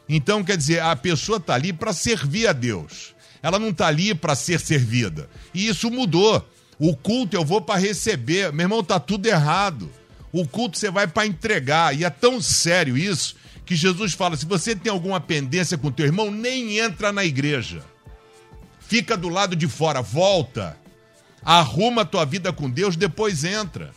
Então, 0.08 0.44
quer 0.44 0.58
dizer, 0.58 0.82
a 0.82 0.96
pessoa 0.96 1.40
tá 1.40 1.56
ali 1.56 1.74
para 1.74 1.94
servir 1.94 2.48
a 2.48 2.54
Deus. 2.54 3.16
Ela 3.42 3.58
não 3.58 3.74
tá 3.74 3.88
ali 3.88 4.14
para 4.14 4.36
ser 4.36 4.60
servida. 4.60 5.30
E 5.54 5.68
isso 5.68 5.90
mudou. 5.90 6.46
O 6.78 6.96
culto 6.96 7.36
eu 7.36 7.46
vou 7.46 7.62
para 7.62 7.80
receber. 7.80 8.52
Meu 8.52 8.66
irmão, 8.66 8.84
tá 8.84 9.00
tudo 9.00 9.26
errado. 9.26 9.90
O 10.32 10.48
culto 10.48 10.78
você 10.78 10.92
vai 10.92 11.08
para 11.08 11.26
entregar. 11.26 11.98
E 11.98 12.04
é 12.04 12.10
tão 12.10 12.42
sério 12.42 12.98
isso 12.98 13.36
que 13.66 13.76
Jesus 13.76 14.14
fala: 14.14 14.36
se 14.36 14.46
você 14.46 14.76
tem 14.76 14.92
alguma 14.92 15.20
pendência 15.20 15.78
com 15.78 15.92
teu 15.92 16.06
irmão, 16.06 16.30
nem 16.30 16.78
entra 16.80 17.12
na 17.12 17.24
igreja. 17.24 17.82
Fica 18.92 19.16
do 19.16 19.30
lado 19.30 19.56
de 19.56 19.70
fora, 19.70 20.02
volta. 20.02 20.76
Arruma 21.46 22.04
tua 22.04 22.26
vida 22.26 22.52
com 22.52 22.70
Deus, 22.70 22.98
depois 22.98 23.46
entra. 23.46 23.94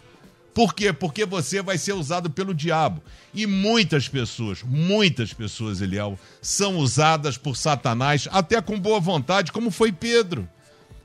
Por 0.55 0.73
quê? 0.73 0.93
Porque 0.93 1.27
você 1.27 1.61
vai 1.61 1.77
ser 1.77 1.95
usado 1.95 2.31
pelo 2.31 2.55
diabo. 2.55 3.03
E 3.35 3.45
muitas 3.45 4.07
pessoas, 4.07 4.63
muitas 4.63 5.33
pessoas, 5.33 5.81
Eliel, 5.81 6.17
são 6.41 6.77
usadas 6.77 7.37
por 7.37 7.57
Satanás, 7.57 8.29
até 8.31 8.63
com 8.63 8.79
boa 8.79 9.01
vontade, 9.01 9.51
como 9.51 9.69
foi 9.73 9.91
Pedro. 9.91 10.49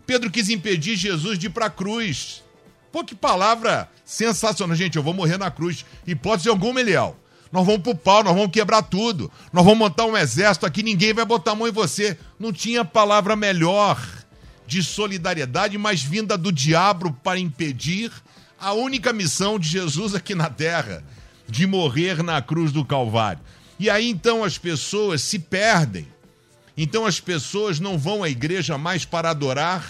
Pedro 0.06 0.30
quis 0.30 0.50
impedir 0.50 0.96
Jesus 0.96 1.40
de 1.40 1.48
ir 1.48 1.50
para 1.50 1.66
a 1.66 1.72
cruz. 1.72 2.44
Pô, 2.92 3.04
que 3.04 3.16
palavra 3.16 3.90
sensacional. 4.06 4.76
Gente, 4.76 4.98
eu 4.98 5.04
vou 5.04 5.16
morrer 5.16 5.40
na 5.40 5.50
cruz. 5.50 5.84
Hipótese 6.06 6.48
alguma, 6.48 6.80
Eliel. 6.80 7.18
Nós 7.52 7.66
vamos 7.66 7.82
pro 7.82 7.96
pau, 7.96 8.24
nós 8.24 8.36
vamos 8.36 8.52
quebrar 8.52 8.84
tudo. 8.84 9.32
Nós 9.52 9.64
vamos 9.64 9.80
montar 9.80 10.06
um 10.06 10.16
exército 10.16 10.66
aqui, 10.66 10.84
ninguém 10.84 11.14
vai 11.14 11.26
botar 11.26 11.52
a 11.52 11.56
mão 11.56 11.68
em 11.68 11.72
você. 11.72 12.18
Não 12.40 12.54
tinha 12.54 12.86
palavra 12.86 13.36
melhor 13.36 14.00
de 14.68 14.84
solidariedade, 14.84 15.78
mas 15.78 16.04
vinda 16.04 16.38
do 16.38 16.52
diabo 16.52 17.12
para 17.24 17.40
impedir 17.40 18.12
a 18.60 18.74
única 18.74 19.12
missão 19.12 19.58
de 19.58 19.68
Jesus 19.68 20.14
aqui 20.14 20.36
na 20.36 20.50
terra, 20.50 21.04
de 21.48 21.66
morrer 21.66 22.22
na 22.22 22.42
cruz 22.42 22.72
do 22.72 22.86
Calvário. 22.86 23.42
E 23.80 23.90
aí 23.90 24.08
então 24.08 24.44
as 24.44 24.58
pessoas 24.58 25.22
se 25.22 25.40
perdem. 25.40 26.08
Então 26.78 27.06
as 27.06 27.20
pessoas 27.20 27.80
não 27.80 27.98
vão 27.98 28.24
à 28.24 28.30
igreja 28.30 28.78
mais 28.78 29.06
para 29.06 29.32
adorar, 29.32 29.90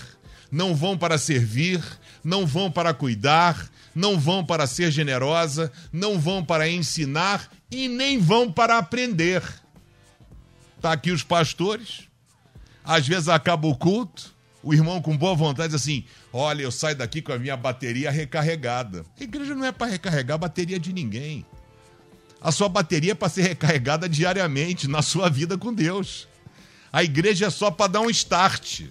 não 0.52 0.74
vão 0.74 0.98
para 0.98 1.18
servir, 1.18 1.84
não 2.24 2.46
vão 2.46 2.72
para 2.72 2.94
cuidar, 2.94 3.70
não 4.00 4.18
vão 4.18 4.46
para 4.46 4.66
ser 4.66 4.92
generosa, 4.92 5.70
não 5.92 6.18
vão 6.18 6.44
para 6.44 6.70
ensinar 6.70 7.52
e 7.70 7.90
nem 7.90 8.18
vão 8.18 8.50
para 8.50 8.78
aprender. 8.78 9.44
Tá 10.82 10.94
aqui 10.94 11.12
os 11.12 11.22
pastores. 11.22 12.08
Às 12.82 13.06
vezes 13.06 13.28
acaba 13.28 13.68
o 13.68 13.76
culto, 13.76 14.34
o 14.64 14.74
irmão 14.74 15.02
com 15.02 15.18
boa 15.18 15.36
vontade 15.36 15.74
diz 15.74 15.82
assim: 15.82 16.06
"Olha, 16.32 16.62
eu 16.64 16.72
saio 16.72 16.96
daqui 16.96 17.22
com 17.22 17.34
a 17.34 17.38
minha 17.38 17.58
bateria 17.58 18.10
recarregada". 18.10 19.06
A 19.20 19.24
igreja 19.24 19.54
não 19.54 19.66
é 19.66 19.72
para 19.72 19.92
recarregar 19.92 20.36
a 20.36 20.40
bateria 20.40 20.80
de 20.80 20.94
ninguém. 20.94 21.46
A 22.40 22.54
sua 22.54 22.70
bateria 22.70 23.12
é 23.12 23.16
para 23.16 23.28
ser 23.28 23.42
recarregada 23.42 24.08
diariamente 24.08 24.88
na 24.88 25.02
sua 25.02 25.30
vida 25.30 25.58
com 25.58 25.74
Deus. 25.74 26.26
A 26.92 27.04
igreja 27.04 27.48
é 27.48 27.50
só 27.50 27.70
para 27.70 27.92
dar 27.92 28.00
um 28.02 28.10
start 28.10 28.84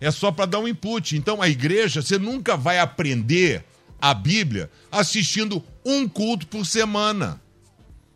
é 0.00 0.10
só 0.10 0.30
para 0.30 0.46
dar 0.46 0.58
um 0.58 0.68
input. 0.68 1.16
Então 1.16 1.40
a 1.40 1.48
igreja, 1.48 2.02
você 2.02 2.18
nunca 2.18 2.56
vai 2.56 2.78
aprender 2.78 3.64
a 4.00 4.14
Bíblia 4.14 4.70
assistindo 4.90 5.64
um 5.84 6.08
culto 6.08 6.46
por 6.46 6.66
semana. 6.66 7.40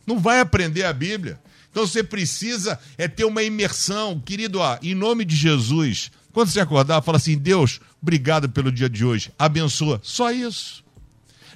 Não 0.06 0.18
vai 0.18 0.40
aprender 0.40 0.84
a 0.84 0.92
Bíblia. 0.92 1.40
Então 1.70 1.86
você 1.86 2.02
precisa 2.02 2.78
é 2.98 3.06
ter 3.06 3.24
uma 3.24 3.42
imersão, 3.42 4.20
querido, 4.20 4.58
ó, 4.58 4.78
em 4.82 4.94
nome 4.94 5.24
de 5.24 5.36
Jesus. 5.36 6.10
Quando 6.32 6.50
você 6.50 6.60
acordar, 6.60 7.02
fala 7.02 7.16
assim: 7.16 7.38
Deus, 7.38 7.80
obrigado 8.02 8.48
pelo 8.48 8.72
dia 8.72 8.88
de 8.88 9.04
hoje, 9.04 9.32
abençoa. 9.38 10.00
Só 10.02 10.30
isso. 10.30 10.84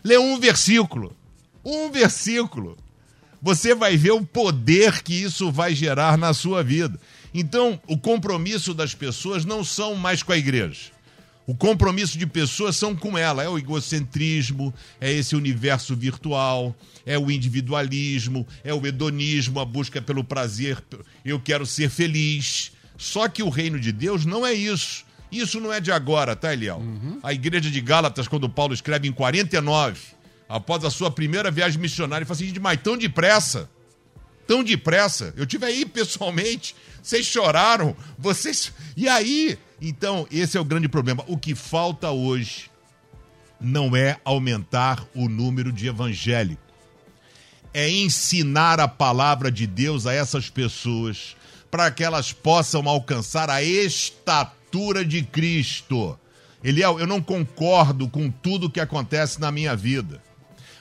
Lê 0.03 0.19
um 0.19 0.39
versículo. 0.39 1.17
Um 1.65 1.91
versículo. 1.91 2.77
Você 3.43 3.75
vai 3.75 3.97
ver 3.97 4.13
o 4.13 4.25
poder 4.25 5.03
que 5.03 5.15
isso 5.15 5.51
vai 5.51 5.75
gerar 5.75 6.17
na 6.17 6.33
sua 6.33 6.63
vida. 6.63 6.99
Então, 7.33 7.81
o 7.87 7.99
compromisso 7.99 8.73
das 8.73 8.95
pessoas 8.95 9.45
não 9.45 9.65
são 9.65 9.95
mais 9.95 10.23
com 10.23 10.33
a 10.33 10.39
igreja. 10.39 10.94
O 11.47 11.55
compromisso 11.55 12.17
de 12.17 12.27
pessoas 12.27 12.77
são 12.77 12.97
com 12.97 13.19
ela. 13.19 13.43
É 13.43 13.49
o 13.49 13.59
egocentrismo, 13.59 14.73
é 15.01 15.13
esse 15.13 15.37
universo 15.37 15.95
virtual, 15.95 16.75
é 17.05 17.19
o 17.19 17.31
individualismo, 17.31 18.47
é 18.63 18.73
o 18.73 18.87
hedonismo, 18.87 19.61
a 19.61 19.65
busca 19.65 20.01
pelo 20.01 20.25
prazer. 20.25 20.83
Eu 21.25 21.39
quero 21.39 21.67
ser 21.67 21.91
feliz. 21.91 22.73
Só 22.97 23.29
que 23.29 23.43
o 23.43 23.51
reino 23.51 23.79
de 23.79 23.93
Deus 23.93 24.25
não 24.25 24.47
é 24.47 24.53
isso. 24.53 25.05
Isso 25.31 25.61
não 25.61 25.73
é 25.73 25.81
de 25.81 25.91
agora, 25.91 26.35
tá, 26.37 26.53
Eliel? 26.53 26.79
Uhum. 26.79 27.19
A 27.23 27.33
igreja 27.33 27.71
de 27.71 27.81
Gálatas, 27.81 28.29
quando 28.29 28.49
Paulo 28.49 28.73
escreve 28.73 29.09
em 29.09 29.13
49, 29.13 30.01
após 30.49 30.85
a 30.85 30.91
sua 30.91 31.11
primeira 31.11 31.51
viagem 31.51 31.81
missionária, 31.81 32.23
ele 32.23 32.29
fala 32.33 32.41
assim: 32.41 32.59
mas 32.61 32.81
tão 32.81 32.97
depressa 32.97 33.69
tão 34.47 34.63
depressa. 34.63 35.33
Eu 35.37 35.47
tive 35.47 35.67
aí 35.67 35.85
pessoalmente. 35.85 36.75
Vocês 37.03 37.27
choraram, 37.27 37.97
vocês. 38.19 38.73
E 38.97 39.09
aí? 39.09 39.59
Então, 39.81 40.27
esse 40.31 40.57
é 40.57 40.61
o 40.61 40.65
grande 40.65 40.89
problema. 40.89 41.25
O 41.27 41.37
que 41.37 41.55
falta 41.55 42.11
hoje 42.11 42.71
não 43.61 43.97
é 43.97 44.19
aumentar 44.25 45.05
o 45.15 45.29
número 45.29 45.73
de 45.73 45.89
evangélicos. 45.89 46.63
É 47.73 47.91
ensinar 47.91 48.79
a 48.79 48.87
palavra 48.87 49.51
de 49.51 49.67
Deus 49.67 50.07
a 50.07 50.13
essas 50.13 50.49
pessoas 50.49 51.37
para 51.71 51.91
que 51.91 52.05
elas 52.05 52.33
possam 52.33 52.89
alcançar 52.89 53.51
a 53.51 53.63
estatura 53.63 55.05
de 55.05 55.23
Cristo. 55.23 56.17
Eliel, 56.63 57.01
eu 57.01 57.07
não 57.07 57.21
concordo 57.21 58.09
com 58.09 58.31
tudo 58.31 58.71
que 58.71 58.81
acontece 58.81 59.41
na 59.41 59.51
minha 59.51 59.75
vida. 59.75 60.23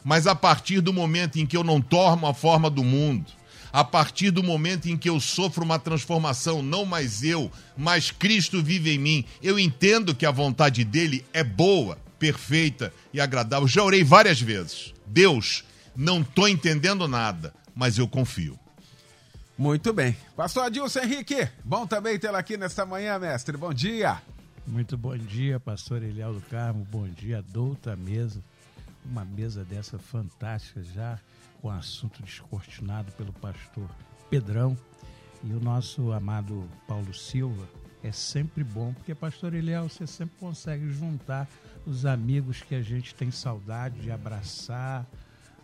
Mas 0.04 0.28
a 0.28 0.36
partir 0.36 0.82
do 0.82 0.94
momento 0.94 1.40
em 1.40 1.46
que 1.46 1.58
eu 1.58 1.64
não 1.64 1.82
torno 1.82 2.28
a 2.28 2.34
forma 2.34 2.70
do 2.70 2.84
mundo, 2.84 3.26
a 3.74 3.84
partir 3.84 4.30
do 4.30 4.44
momento 4.44 4.88
em 4.88 4.96
que 4.96 5.10
eu 5.10 5.20
sofro 5.20 5.64
uma 5.64 5.80
transformação, 5.80 6.62
não 6.62 6.86
mais 6.86 7.24
eu, 7.24 7.52
mas 7.76 8.12
Cristo 8.12 8.62
vive 8.62 8.92
em 8.92 9.00
mim, 9.00 9.26
eu 9.42 9.58
entendo 9.58 10.14
que 10.14 10.28
a 10.28 10.32
vontade 10.32 10.84
dele 10.84 11.26
é 11.34 11.44
boa, 11.44 11.98
perfeita 12.20 12.94
e 13.12 13.20
agradável. 13.20 13.68
Já 13.68 13.84
orei 13.84 14.04
várias 14.04 14.40
vezes. 14.40 14.94
Deus, 15.08 15.64
não 15.96 16.22
estou 16.22 16.48
entendendo 16.48 17.08
nada, 17.08 17.52
mas 17.74 17.98
eu 17.98 18.08
confio. 18.08 18.60
Muito 19.58 19.92
bem. 19.92 20.16
Pastor 20.36 20.66
Adilson 20.66 21.00
Henrique, 21.00 21.50
bom 21.64 21.88
também 21.88 22.20
tê-lo 22.20 22.38
aqui 22.38 22.56
nesta 22.58 22.86
manhã, 22.86 23.18
mestre. 23.18 23.58
Bom 23.58 23.74
dia. 23.74 24.22
Muito 24.68 24.96
bom 24.96 25.18
dia, 25.18 25.60
pastor 25.60 26.04
Eliel 26.04 26.36
do 26.36 26.42
Carmo. 26.42 26.88
Bom 26.92 27.08
dia, 27.08 27.44
douta 27.50 27.96
mesa. 27.96 28.40
Uma 29.04 29.26
mesa 29.26 29.64
dessa 29.64 29.98
fantástica 29.98 30.82
já 30.96 31.20
o 31.64 31.70
assunto 31.70 32.22
descortinado 32.22 33.12
pelo 33.14 33.32
pastor 33.34 33.90
Pedrão 34.30 34.78
e 35.44 35.54
o 35.54 35.60
nosso 35.60 36.12
amado 36.12 36.70
Paulo 36.86 37.14
Silva. 37.14 37.68
É 38.04 38.12
sempre 38.12 38.66
bom, 38.66 38.94
porque, 38.94 39.16
pastor 39.16 39.54
Eliel, 39.54 39.88
você 39.88 40.06
sempre 40.06 40.36
consegue 40.38 40.92
juntar 40.92 41.48
os 41.86 42.06
amigos 42.06 42.62
que 42.62 42.76
a 42.76 42.82
gente 42.82 43.16
tem 43.16 43.32
saudade 43.32 44.02
de 44.02 44.12
abraçar, 44.12 45.08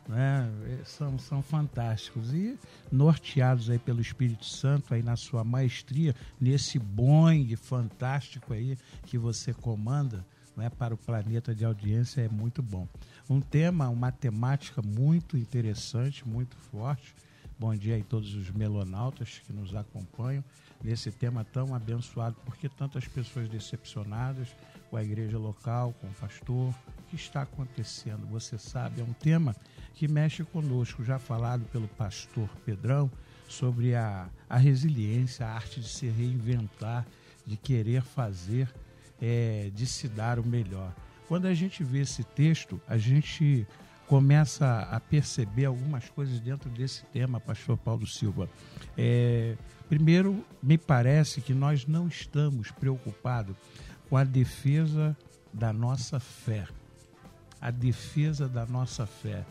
né? 0.08 0.50
são, 0.86 1.20
são 1.20 1.44
fantásticos 1.44 2.34
e 2.34 2.58
norteados 2.90 3.70
aí 3.70 3.78
pelo 3.78 4.00
Espírito 4.00 4.46
Santo 4.46 4.94
aí 4.94 5.04
na 5.04 5.18
sua 5.18 5.44
maestria 5.44 6.16
nesse 6.40 6.80
Boeing 6.80 7.54
fantástico 7.58 8.54
aí 8.54 8.78
que 9.06 9.18
você 9.18 9.54
comanda 9.54 10.26
né, 10.60 10.70
para 10.70 10.94
o 10.94 10.98
planeta 10.98 11.56
de 11.56 11.64
audiência 11.64 12.22
é 12.22 12.30
muito 12.30 12.62
bom. 12.62 12.88
Um 13.30 13.40
tema 13.40 13.88
uma 13.90 14.12
temática 14.12 14.82
muito 14.82 15.38
interessante 15.38 16.28
muito 16.28 16.56
forte. 16.58 17.16
Bom 17.58 17.74
dia 17.76 17.96
aí 17.96 18.04
todos 18.04 18.34
os 18.36 18.52
melonautas 18.52 19.42
que 19.46 19.54
nos 19.54 19.74
acompanham 19.74 20.44
nesse 20.84 21.12
tema 21.12 21.46
tão 21.46 21.74
abençoado 21.74 22.36
porque 22.46 22.68
tantas 22.68 23.08
pessoas 23.08 23.48
decepcionadas 23.48 24.50
com 24.90 24.98
a 24.98 25.04
igreja 25.04 25.38
local 25.38 25.94
com 26.02 26.08
o 26.08 26.14
pastor. 26.14 26.70
O 26.70 27.04
que 27.10 27.16
está 27.16 27.44
acontecendo? 27.44 28.28
Você 28.28 28.58
sabe 28.58 29.02
é 29.02 29.04
um 29.04 29.14
tema 29.14 29.56
que 29.94 30.08
mexe 30.08 30.44
conosco, 30.44 31.04
já 31.04 31.18
falado 31.18 31.64
pelo 31.72 31.88
pastor 31.88 32.50
Pedrão, 32.66 33.10
sobre 33.48 33.96
a, 33.96 34.30
a 34.50 34.58
resiliência, 34.58 35.46
a 35.46 35.54
arte 35.54 35.80
de 35.80 35.90
se 35.90 36.08
reinventar, 36.08 37.06
de 37.46 37.58
querer 37.58 38.04
fazer, 38.04 38.72
é, 39.22 39.70
de 39.74 39.86
se 39.86 40.08
dar 40.08 40.40
o 40.40 40.46
melhor. 40.46 40.94
Quando 41.28 41.46
a 41.46 41.54
gente 41.54 41.84
vê 41.84 42.00
esse 42.00 42.24
texto, 42.24 42.82
a 42.88 42.98
gente 42.98 43.68
começa 44.08 44.88
a 44.90 45.00
perceber 45.00 45.66
algumas 45.66 46.10
coisas 46.10 46.40
dentro 46.40 46.68
desse 46.72 47.06
tema, 47.14 47.40
pastor 47.40 47.78
Paulo 47.78 48.08
Silva. 48.08 48.50
É, 48.98 49.56
primeiro, 49.88 50.44
me 50.64 50.80
parece 50.80 51.42
que 51.42 51.54
nós 51.54 51.86
não 51.86 52.08
estamos 52.08 52.72
preocupados 52.72 53.56
com 54.10 54.18
a 54.18 54.24
defesa 54.24 55.16
da 55.54 55.72
nossa 55.72 56.20
fé. 56.20 56.68
A 57.62 57.70
defesa 57.70 58.48
da 58.48 58.66
nossa 58.66 59.06
fé. 59.06 59.46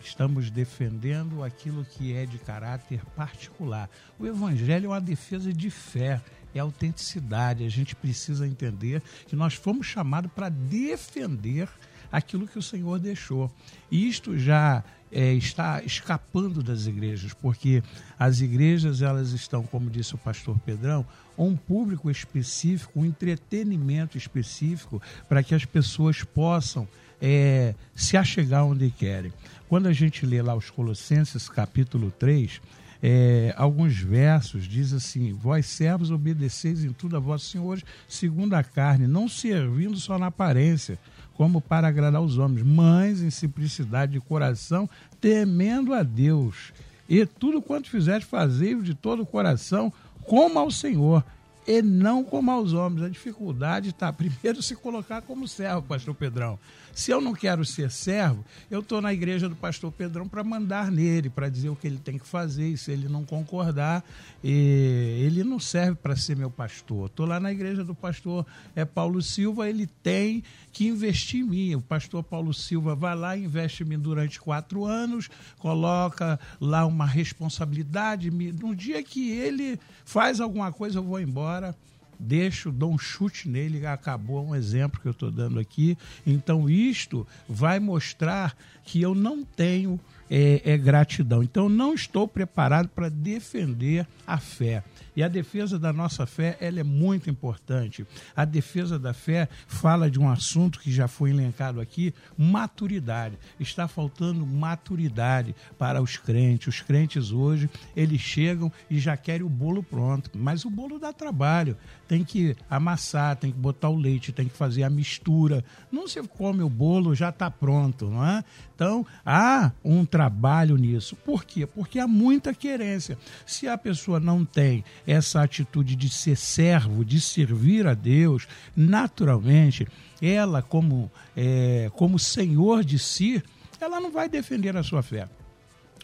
Estamos 0.00 0.50
defendendo 0.50 1.42
aquilo 1.42 1.84
que 1.84 2.14
é 2.14 2.26
de 2.26 2.38
caráter 2.38 3.04
particular. 3.16 3.90
O 4.18 4.26
Evangelho 4.26 4.86
é 4.86 4.88
uma 4.90 5.00
defesa 5.00 5.52
de 5.52 5.70
fé, 5.70 6.22
é 6.54 6.60
autenticidade. 6.60 7.64
A 7.64 7.68
gente 7.68 7.94
precisa 7.94 8.46
entender 8.46 9.02
que 9.26 9.36
nós 9.36 9.54
fomos 9.54 9.86
chamados 9.86 10.30
para 10.32 10.48
defender 10.48 11.68
aquilo 12.10 12.46
que 12.46 12.58
o 12.58 12.62
Senhor 12.62 12.98
deixou. 12.98 13.50
E 13.90 14.08
isto 14.08 14.38
já 14.38 14.84
é, 15.10 15.32
está 15.32 15.82
escapando 15.82 16.62
das 16.62 16.86
igrejas, 16.86 17.32
porque 17.34 17.82
as 18.18 18.40
igrejas 18.40 19.02
elas 19.02 19.30
estão, 19.30 19.64
como 19.64 19.90
disse 19.90 20.14
o 20.14 20.18
pastor 20.18 20.58
Pedrão, 20.60 21.06
um 21.36 21.56
público 21.56 22.10
específico, 22.10 23.00
um 23.00 23.04
entretenimento 23.04 24.16
específico 24.16 25.00
para 25.28 25.42
que 25.42 25.54
as 25.54 25.64
pessoas 25.64 26.22
possam 26.22 26.86
é, 27.20 27.74
se 27.94 28.16
achegar 28.16 28.64
onde 28.64 28.90
querem. 28.90 29.32
Quando 29.68 29.86
a 29.86 29.92
gente 29.92 30.26
lê 30.26 30.42
lá 30.42 30.54
os 30.54 30.70
Colossenses, 30.70 31.48
capítulo 31.48 32.10
3, 32.12 32.60
é, 33.06 33.52
alguns 33.58 33.98
versos 33.98 34.64
diz 34.64 34.94
assim: 34.94 35.34
Vós 35.34 35.66
servos 35.66 36.10
obedeceis 36.10 36.82
em 36.82 36.90
tudo 36.90 37.18
a 37.18 37.20
vossos 37.20 37.50
senhores, 37.50 37.84
segundo 38.08 38.54
a 38.54 38.62
carne, 38.62 39.06
não 39.06 39.28
servindo 39.28 39.98
só 39.98 40.18
na 40.18 40.28
aparência, 40.28 40.98
como 41.34 41.60
para 41.60 41.86
agradar 41.86 42.22
os 42.22 42.38
homens, 42.38 42.62
mas 42.62 43.20
em 43.20 43.28
simplicidade 43.28 44.12
de 44.12 44.20
coração, 44.20 44.88
temendo 45.20 45.92
a 45.92 46.02
Deus. 46.02 46.72
E 47.06 47.26
tudo 47.26 47.60
quanto 47.60 47.90
fizeres, 47.90 48.26
fazei 48.26 48.74
de 48.76 48.94
todo 48.94 49.22
o 49.22 49.26
coração, 49.26 49.92
como 50.22 50.58
ao 50.58 50.70
Senhor, 50.70 51.22
e 51.66 51.82
não 51.82 52.24
como 52.24 52.50
aos 52.50 52.72
homens. 52.72 53.04
A 53.04 53.10
dificuldade 53.10 53.90
está, 53.90 54.10
primeiro, 54.14 54.62
se 54.62 54.74
colocar 54.74 55.20
como 55.20 55.46
servo, 55.46 55.82
pastor 55.82 56.14
Pedrão. 56.14 56.58
Se 56.94 57.10
eu 57.10 57.20
não 57.20 57.34
quero 57.34 57.64
ser 57.64 57.90
servo, 57.90 58.44
eu 58.70 58.78
estou 58.78 59.00
na 59.00 59.12
igreja 59.12 59.48
do 59.48 59.56
pastor 59.56 59.90
Pedrão 59.90 60.28
para 60.28 60.44
mandar 60.44 60.92
nele, 60.92 61.28
para 61.28 61.48
dizer 61.48 61.68
o 61.68 61.74
que 61.74 61.88
ele 61.88 61.98
tem 61.98 62.18
que 62.18 62.26
fazer. 62.26 62.68
E 62.68 62.78
se 62.78 62.92
ele 62.92 63.08
não 63.08 63.24
concordar, 63.24 64.04
ele 64.42 65.42
não 65.42 65.58
serve 65.58 65.96
para 65.96 66.14
ser 66.14 66.36
meu 66.36 66.50
pastor. 66.50 67.06
Estou 67.06 67.26
lá 67.26 67.40
na 67.40 67.50
igreja 67.50 67.82
do 67.82 67.96
pastor 67.96 68.46
é 68.76 68.84
Paulo 68.84 69.20
Silva, 69.20 69.68
ele 69.68 69.88
tem 70.04 70.44
que 70.72 70.86
investir 70.86 71.40
em 71.40 71.44
mim. 71.44 71.74
O 71.74 71.80
pastor 71.80 72.22
Paulo 72.22 72.54
Silva 72.54 72.94
vai 72.94 73.16
lá, 73.16 73.36
investe 73.36 73.82
em 73.82 73.86
mim 73.86 73.98
durante 73.98 74.40
quatro 74.40 74.84
anos, 74.84 75.28
coloca 75.58 76.38
lá 76.60 76.86
uma 76.86 77.06
responsabilidade. 77.06 78.30
No 78.30 78.74
dia 78.74 79.02
que 79.02 79.30
ele 79.32 79.80
faz 80.04 80.40
alguma 80.40 80.70
coisa, 80.70 81.00
eu 81.00 81.02
vou 81.02 81.20
embora 81.20 81.74
deixo, 82.18 82.70
dou 82.70 82.92
um 82.92 82.98
chute 82.98 83.48
nele, 83.48 83.86
acabou 83.86 84.46
um 84.46 84.54
exemplo 84.54 85.00
que 85.00 85.06
eu 85.06 85.12
estou 85.12 85.30
dando 85.30 85.58
aqui. 85.58 85.96
Então, 86.26 86.68
isto 86.68 87.26
vai 87.48 87.78
mostrar 87.80 88.56
que 88.84 89.00
eu 89.00 89.14
não 89.14 89.44
tenho 89.44 89.98
é, 90.30 90.62
é 90.64 90.78
gratidão. 90.78 91.42
Então, 91.42 91.68
não 91.68 91.94
estou 91.94 92.26
preparado 92.26 92.88
para 92.88 93.08
defender 93.08 94.06
a 94.26 94.38
fé. 94.38 94.82
E 95.16 95.22
a 95.22 95.28
defesa 95.28 95.78
da 95.78 95.92
nossa 95.92 96.26
fé, 96.26 96.56
ela 96.60 96.80
é 96.80 96.82
muito 96.82 97.30
importante. 97.30 98.04
A 98.34 98.44
defesa 98.44 98.98
da 98.98 99.14
fé 99.14 99.48
fala 99.68 100.10
de 100.10 100.18
um 100.18 100.28
assunto 100.28 100.80
que 100.80 100.90
já 100.90 101.06
foi 101.06 101.30
elencado 101.30 101.80
aqui, 101.80 102.12
maturidade. 102.36 103.38
Está 103.60 103.86
faltando 103.86 104.44
maturidade 104.44 105.54
para 105.78 106.02
os 106.02 106.16
crentes. 106.16 106.66
Os 106.66 106.80
crentes 106.80 107.30
hoje, 107.30 107.70
eles 107.94 108.20
chegam 108.20 108.72
e 108.90 108.98
já 108.98 109.16
querem 109.16 109.46
o 109.46 109.48
bolo 109.48 109.82
pronto, 109.82 110.30
mas 110.34 110.64
o 110.64 110.70
bolo 110.70 110.98
dá 110.98 111.12
trabalho. 111.12 111.76
Tem 112.06 112.24
que 112.24 112.56
amassar, 112.68 113.36
tem 113.36 113.50
que 113.50 113.58
botar 113.58 113.88
o 113.88 113.96
leite, 113.96 114.32
tem 114.32 114.46
que 114.46 114.56
fazer 114.56 114.82
a 114.82 114.90
mistura. 114.90 115.64
Não 115.90 116.06
se 116.06 116.22
come 116.22 116.62
o 116.62 116.68
bolo, 116.68 117.14
já 117.14 117.30
está 117.30 117.50
pronto, 117.50 118.06
não 118.06 118.24
é? 118.24 118.44
Então, 118.74 119.06
há 119.24 119.72
um 119.84 120.04
trabalho 120.04 120.76
nisso. 120.76 121.16
Por 121.16 121.44
quê? 121.44 121.66
Porque 121.66 121.98
há 121.98 122.06
muita 122.06 122.52
querência. 122.52 123.16
Se 123.46 123.68
a 123.68 123.78
pessoa 123.78 124.20
não 124.20 124.44
tem 124.44 124.84
essa 125.06 125.42
atitude 125.42 125.96
de 125.96 126.08
ser 126.08 126.36
servo, 126.36 127.04
de 127.04 127.20
servir 127.20 127.86
a 127.86 127.94
Deus, 127.94 128.46
naturalmente, 128.76 129.86
ela, 130.20 130.62
como, 130.62 131.10
é, 131.36 131.90
como 131.94 132.18
senhor 132.18 132.84
de 132.84 132.98
si, 132.98 133.42
ela 133.80 134.00
não 134.00 134.10
vai 134.10 134.28
defender 134.28 134.76
a 134.76 134.82
sua 134.82 135.02
fé 135.02 135.28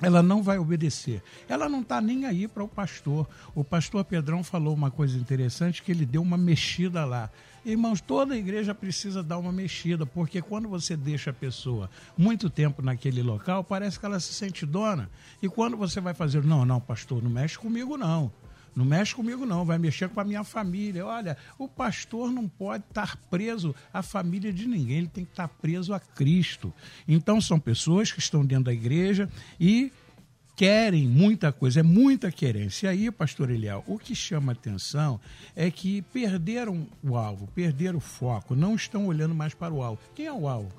ela 0.03 0.23
não 0.23 0.43
vai 0.43 0.59
obedecer. 0.59 1.23
Ela 1.49 1.69
não 1.69 1.81
está 1.83 2.01
nem 2.01 2.27
aí 2.27 2.49
para 2.49 2.65
o 2.65 2.69
pastor. 2.69 3.29
O 3.55 3.63
pastor 3.63 4.05
Pedrão 4.05 4.43
falou 4.43 4.75
uma 4.75 4.91
coisa 4.91 5.19
interessante, 5.19 5.83
que 5.83 5.93
ele 5.93 6.07
deu 6.07 6.23
uma 6.23 6.39
mexida 6.39 7.05
lá. 7.05 7.31
Irmãos, 7.65 8.01
toda 8.01 8.37
igreja 8.37 8.75
precisa 8.75 9.23
dar 9.23 9.37
uma 9.37 9.53
mexida, 9.53 10.07
porque 10.07 10.41
quando 10.41 10.67
você 10.69 10.97
deixa 10.97 11.31
a 11.31 11.35
pessoa 11.35 11.91
muito 12.17 12.49
tempo 12.49 12.81
naquele 12.81 13.23
local, 13.23 13.63
parece 13.63 14.01
que 14.01 14.07
ela 14.07 14.19
se 14.19 14.33
sente 14.33 14.65
dona. 14.65 15.11
E 15.43 15.49
quando 15.49 15.77
você 15.77 16.01
vai 16.01 16.15
fazer, 16.15 16.43
não, 16.43 16.65
não, 16.65 16.81
pastor, 16.81 17.23
não 17.23 17.31
mexe 17.31 17.59
comigo 17.59 17.99
não. 17.99 18.33
Não 18.75 18.85
mexe 18.85 19.15
comigo, 19.15 19.45
não, 19.45 19.65
vai 19.65 19.79
mexer 19.79 20.09
com 20.09 20.21
a 20.21 20.25
minha 20.25 20.45
família. 20.45 21.05
Olha, 21.05 21.37
o 21.59 21.69
pastor 21.69 22.31
não 22.31 22.49
pode 22.49 22.85
estar 22.89 23.17
preso 23.31 23.75
à 23.93 24.03
família 24.03 24.53
de 24.53 24.67
ninguém, 24.67 24.99
ele 24.99 25.09
tem 25.09 25.25
que 25.25 25.33
estar 25.33 25.49
preso 25.49 25.93
a 25.93 26.01
Cristo. 26.01 26.73
Então, 27.07 27.41
são 27.41 27.59
pessoas 27.59 28.13
que 28.13 28.19
estão 28.21 28.45
dentro 28.45 28.65
da 28.65 28.73
igreja 28.73 29.29
e 29.59 29.93
querem 30.61 31.09
muita 31.09 31.53
coisa, 31.53 31.81
é 31.81 31.83
muita 31.83 32.31
querência. 32.31 32.89
E 32.89 32.91
aí, 32.91 33.11
pastor 33.11 33.51
Eliel, 33.51 33.83
o 33.87 33.99
que 33.99 34.15
chama 34.15 34.53
atenção 34.53 35.19
é 35.57 35.71
que 35.71 36.03
perderam 36.03 36.87
o 37.03 37.17
alvo, 37.17 37.47
perderam 37.55 37.97
o 37.97 38.01
foco, 38.01 38.55
não 38.55 38.75
estão 38.75 39.07
olhando 39.07 39.35
mais 39.35 39.55
para 39.55 39.73
o 39.73 39.83
alvo. 39.83 40.01
Quem 40.15 40.27
é 40.27 40.33
o 40.33 40.47
alvo? 40.47 40.71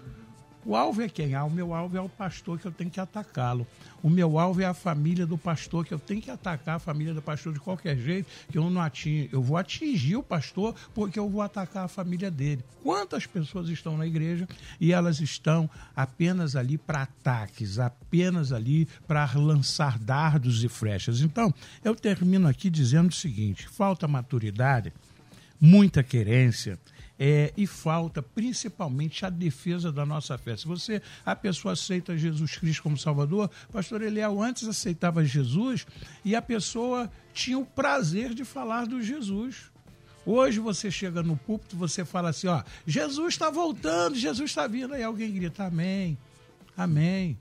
O 0.64 0.76
alvo 0.76 1.02
é 1.02 1.10
quem? 1.10 1.34
Ah, 1.34 1.44
o 1.44 1.50
meu 1.50 1.74
alvo 1.74 1.98
é 1.98 2.02
o 2.02 2.08
pastor 2.08 2.60
que 2.60 2.68
eu 2.68 2.72
tenho 2.72 2.92
que 2.92 3.00
atacá-lo. 3.00 3.66
O 4.04 4.10
meu 4.10 4.38
alvo 4.38 4.62
é 4.62 4.66
a 4.66 4.74
família 4.74 5.26
do 5.26 5.38
pastor, 5.38 5.86
que 5.86 5.94
eu 5.94 5.98
tenho 5.98 6.22
que 6.22 6.30
atacar 6.30 6.76
a 6.76 6.80
família 6.80 7.14
do 7.14 7.22
pastor 7.22 7.52
de 7.52 7.60
qualquer 7.60 7.98
jeito, 7.98 8.30
que 8.52 8.58
eu 8.60 8.70
não 8.70 8.80
atingo. 8.80 9.30
Eu 9.32 9.42
vou 9.42 9.58
atingir 9.58 10.18
o 10.18 10.24
pastor 10.24 10.76
porque 10.94 11.18
eu 11.18 11.28
vou 11.28 11.42
atacar 11.42 11.86
a 11.86 11.88
família 11.88 12.30
dele. 12.30 12.64
Quantas 12.84 13.26
pessoas 13.26 13.70
estão 13.70 13.98
na 13.98 14.06
igreja 14.06 14.48
e 14.80 14.94
elas 14.94 15.20
estão 15.20 15.68
apenas 15.96 16.56
ali 16.56 16.78
para 16.78 17.04
ataques, 17.04 17.80
apenas 17.80 18.52
ali 18.52 18.88
para 19.08 19.32
lançar 19.34 19.98
dardos 19.98 20.64
e 20.64 20.70
flechas? 20.70 21.22
Então, 21.22 21.52
eu 21.84 21.96
termino 21.96 22.48
aqui 22.48 22.70
dizendo 22.70 23.10
o 23.10 23.16
seguinte: 23.16 23.68
falta 23.68 24.08
maturidade, 24.08 24.94
muita 25.60 26.04
querência 26.04 26.80
é, 27.24 27.54
e 27.56 27.68
falta 27.68 28.20
principalmente 28.20 29.24
a 29.24 29.30
defesa 29.30 29.92
da 29.92 30.04
nossa 30.04 30.40
fé. 30.40 30.58
Se 30.58 30.66
você, 30.66 31.00
a 31.24 31.36
pessoa 31.36 31.74
aceita 31.74 32.18
Jesus 32.18 32.58
Cristo 32.58 32.82
como 32.82 32.98
Salvador, 32.98 33.48
pastor 33.72 34.02
Eliel 34.02 34.42
antes 34.42 34.68
aceitava 34.68 35.24
Jesus 35.24 35.86
e 36.26 36.36
a 36.36 36.42
pessoa 36.42 37.12
tinha 37.32 37.60
o 37.60 37.66
prazer 37.66 38.34
de 38.34 38.44
falar 38.44 38.88
do 38.88 39.04
Jesus. 39.04 39.70
Hoje 40.26 40.60
você 40.60 40.90
chega 40.90 41.22
no 41.22 41.38
púlpito, 41.38 41.78
você 41.78 42.04
fala 42.04 42.30
assim, 42.30 42.48
ó, 42.48 42.64
Jesus 42.88 43.36
está 43.36 43.52
voltando, 43.52 44.16
Jesus 44.16 44.50
está 44.50 44.66
vindo, 44.66 44.96
aí 44.96 45.04
alguém 45.04 45.32
grita 45.32 45.66
amém, 45.66 46.18
amém. 46.76 47.38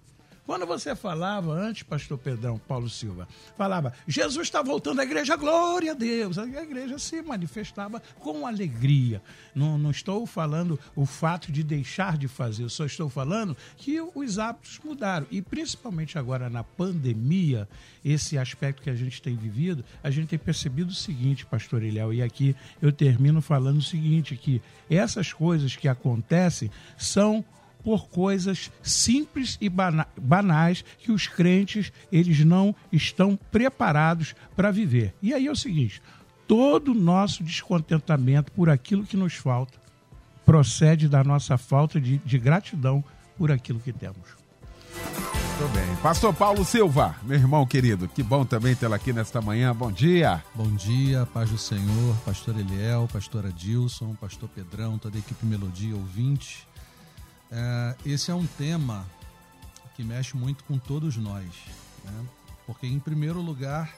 Quando 0.50 0.66
você 0.66 0.96
falava 0.96 1.52
antes, 1.52 1.84
pastor 1.84 2.18
Pedrão 2.18 2.58
Paulo 2.58 2.90
Silva, 2.90 3.28
falava, 3.56 3.92
Jesus 4.08 4.48
está 4.48 4.60
voltando 4.60 4.98
à 4.98 5.04
igreja, 5.04 5.36
glória 5.36 5.92
a 5.92 5.94
Deus. 5.94 6.38
A 6.38 6.44
igreja 6.44 6.98
se 6.98 7.22
manifestava 7.22 8.02
com 8.18 8.44
alegria. 8.44 9.22
Não, 9.54 9.78
não 9.78 9.92
estou 9.92 10.26
falando 10.26 10.76
o 10.96 11.06
fato 11.06 11.52
de 11.52 11.62
deixar 11.62 12.18
de 12.18 12.26
fazer, 12.26 12.68
só 12.68 12.84
estou 12.84 13.08
falando 13.08 13.56
que 13.76 14.00
os 14.00 14.40
hábitos 14.40 14.80
mudaram. 14.82 15.24
E 15.30 15.40
principalmente 15.40 16.18
agora 16.18 16.50
na 16.50 16.64
pandemia, 16.64 17.68
esse 18.04 18.36
aspecto 18.36 18.82
que 18.82 18.90
a 18.90 18.96
gente 18.96 19.22
tem 19.22 19.36
vivido, 19.36 19.84
a 20.02 20.10
gente 20.10 20.30
tem 20.30 20.38
percebido 20.38 20.90
o 20.90 20.94
seguinte, 20.94 21.46
pastor 21.46 21.80
Eliel, 21.80 22.12
e 22.12 22.24
aqui 22.24 22.56
eu 22.82 22.90
termino 22.90 23.40
falando 23.40 23.78
o 23.78 23.82
seguinte, 23.82 24.34
que 24.34 24.60
essas 24.90 25.32
coisas 25.32 25.76
que 25.76 25.86
acontecem 25.86 26.72
são 26.98 27.44
por 27.82 28.08
coisas 28.08 28.70
simples 28.82 29.58
e 29.60 29.68
banais 29.68 30.84
que 30.98 31.12
os 31.12 31.26
crentes 31.26 31.92
eles 32.10 32.44
não 32.44 32.74
estão 32.92 33.38
preparados 33.50 34.34
para 34.54 34.70
viver. 34.70 35.14
E 35.22 35.32
aí 35.32 35.46
é 35.46 35.50
o 35.50 35.56
seguinte: 35.56 36.02
todo 36.46 36.94
nosso 36.94 37.42
descontentamento 37.42 38.52
por 38.52 38.68
aquilo 38.68 39.04
que 39.04 39.16
nos 39.16 39.34
falta 39.34 39.78
procede 40.44 41.08
da 41.08 41.22
nossa 41.22 41.56
falta 41.56 42.00
de, 42.00 42.18
de 42.18 42.38
gratidão 42.38 43.04
por 43.38 43.52
aquilo 43.52 43.78
que 43.78 43.92
temos. 43.92 44.40
Muito 45.60 45.74
bem. 45.74 45.96
Pastor 45.96 46.32
Paulo 46.32 46.64
Silva, 46.64 47.14
meu 47.22 47.36
irmão 47.38 47.66
querido, 47.66 48.08
que 48.08 48.22
bom 48.22 48.46
também 48.46 48.74
tê-lo 48.74 48.94
aqui 48.94 49.12
nesta 49.12 49.42
manhã. 49.42 49.74
Bom 49.74 49.92
dia. 49.92 50.42
Bom 50.54 50.74
dia, 50.74 51.26
paz 51.34 51.50
do 51.50 51.58
Senhor, 51.58 52.16
pastor 52.24 52.58
Eliel, 52.58 53.06
pastora 53.12 53.52
Dilson, 53.52 54.14
pastor 54.14 54.48
Pedrão, 54.48 54.96
toda 54.98 55.16
a 55.16 55.20
equipe 55.20 55.44
Melodia 55.44 55.94
ouvinte. 55.94 56.66
É, 57.50 57.96
esse 58.04 58.30
é 58.30 58.34
um 58.34 58.46
tema 58.46 59.06
que 59.94 60.04
mexe 60.04 60.36
muito 60.36 60.64
com 60.64 60.78
todos 60.78 61.16
nós, 61.16 61.46
né? 62.04 62.26
porque, 62.66 62.86
em 62.86 63.00
primeiro 63.00 63.40
lugar, 63.40 63.94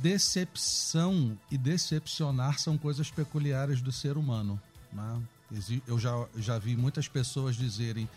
decepção 0.00 1.38
e 1.50 1.56
decepcionar 1.56 2.58
são 2.58 2.76
coisas 2.76 3.10
peculiares 3.10 3.80
do 3.80 3.92
ser 3.92 4.16
humano. 4.16 4.60
Né? 4.92 5.22
Eu 5.86 5.98
já, 5.98 6.26
já 6.36 6.58
vi 6.58 6.76
muitas 6.76 7.06
pessoas 7.08 7.56
dizerem 7.56 8.08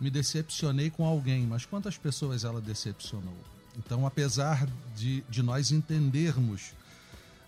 me 0.00 0.10
decepcionei 0.10 0.90
com 0.90 1.04
alguém, 1.04 1.46
mas 1.46 1.66
quantas 1.66 1.96
pessoas 1.96 2.44
ela 2.44 2.60
decepcionou? 2.60 3.36
Então, 3.76 4.06
apesar 4.06 4.66
de, 4.96 5.22
de 5.28 5.42
nós 5.42 5.70
entendermos 5.70 6.72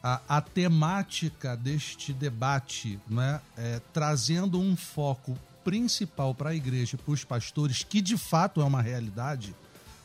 a, 0.02 0.20
a 0.28 0.40
temática 0.40 1.56
deste 1.56 2.12
debate, 2.12 2.98
né, 3.08 3.40
é, 3.56 3.80
trazendo 3.92 4.60
um 4.60 4.76
foco 4.76 5.36
principal 5.64 6.34
para 6.34 6.50
a 6.50 6.54
igreja 6.54 6.96
e 6.96 6.98
para 6.98 7.12
os 7.12 7.24
pastores, 7.24 7.82
que 7.82 8.00
de 8.00 8.16
fato 8.16 8.60
é 8.60 8.64
uma 8.64 8.82
realidade, 8.82 9.54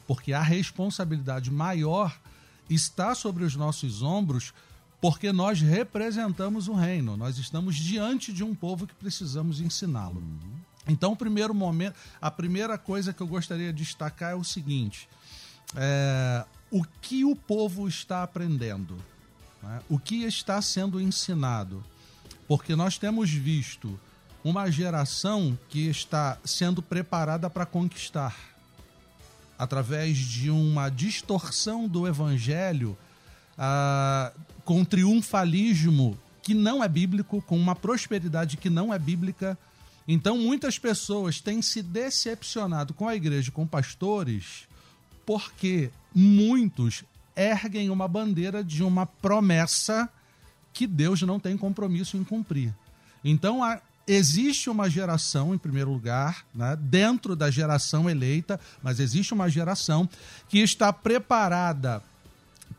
porque 0.08 0.34
a 0.34 0.42
responsabilidade 0.42 1.52
maior 1.52 2.18
está 2.70 3.14
sobre 3.16 3.44
os 3.44 3.56
nossos 3.56 4.02
ombros, 4.02 4.54
porque 5.02 5.32
nós 5.32 5.62
representamos 5.62 6.68
o 6.68 6.74
reino, 6.74 7.16
nós 7.16 7.38
estamos 7.38 7.76
diante 7.76 8.34
de 8.34 8.44
um 8.44 8.56
povo 8.56 8.88
que 8.88 8.96
precisamos 8.96 9.60
ensiná-lo. 9.60 10.20
Uhum. 10.20 10.56
Então, 10.88 11.14
o 11.14 11.16
primeiro 11.16 11.54
momento, 11.54 11.96
a 12.22 12.30
primeira 12.30 12.78
coisa 12.78 13.14
que 13.14 13.22
eu 13.22 13.28
gostaria 13.28 13.74
de 13.74 13.84
destacar 13.84 14.32
é 14.32 14.36
o 14.36 14.44
seguinte: 14.44 15.10
é, 15.76 16.46
o 16.72 16.84
que 17.02 17.26
o 17.26 17.36
povo 17.36 17.88
está 17.88 18.24
aprendendo, 18.24 18.98
né? 19.62 19.82
o 19.90 19.98
que 19.98 20.24
está 20.24 20.62
sendo 20.62 21.02
ensinado, 21.02 21.84
porque 22.48 22.76
nós 22.76 22.98
temos 22.98 23.32
visto 23.32 24.00
uma 24.46 24.72
geração 24.72 25.60
que 25.68 25.90
está 25.90 26.38
sendo 26.46 26.82
preparada 26.82 27.50
para 27.50 27.66
conquistar 27.66 28.34
através 29.60 30.18
de 30.18 30.50
uma 30.50 30.88
distorção 30.88 31.86
do 31.86 32.08
evangelho 32.08 32.98
ah, 33.58 34.32
com 34.64 34.86
triunfalismo 34.86 36.18
que 36.42 36.54
não 36.54 36.82
é 36.82 36.88
bíblico, 36.88 37.42
com 37.42 37.58
uma 37.58 37.76
prosperidade 37.76 38.56
que 38.56 38.70
não 38.70 38.94
é 38.94 39.00
bíblica 39.00 39.58
então, 40.08 40.38
muitas 40.38 40.78
pessoas 40.78 41.42
têm 41.42 41.62
se 41.62 41.82
decepcionado 41.82 42.94
com 42.94 43.08
a 43.08 43.16
igreja, 43.16 43.52
com 43.52 43.66
pastores, 43.66 44.68
porque 45.26 45.90
muitos 46.14 47.04
erguem 47.36 47.90
uma 47.90 48.08
bandeira 48.08 48.64
de 48.64 48.84
uma 48.84 49.06
promessa 49.06 50.08
que 50.72 50.86
Deus 50.86 51.22
não 51.24 51.40
tem 51.40 51.58
compromisso 51.58 52.18
em 52.18 52.24
cumprir. 52.24 52.74
Então, 53.24 53.64
há, 53.64 53.82
existe 54.08 54.70
uma 54.70 54.90
geração, 54.90 55.54
em 55.54 55.58
primeiro 55.58 55.92
lugar, 55.92 56.46
né, 56.54 56.78
dentro 56.80 57.36
da 57.36 57.50
geração 57.50 58.10
eleita, 58.10 58.60
mas 58.82 59.00
existe 59.00 59.34
uma 59.34 59.50
geração 59.50 60.08
que 60.48 60.60
está 60.60 60.94
preparada 60.94 62.02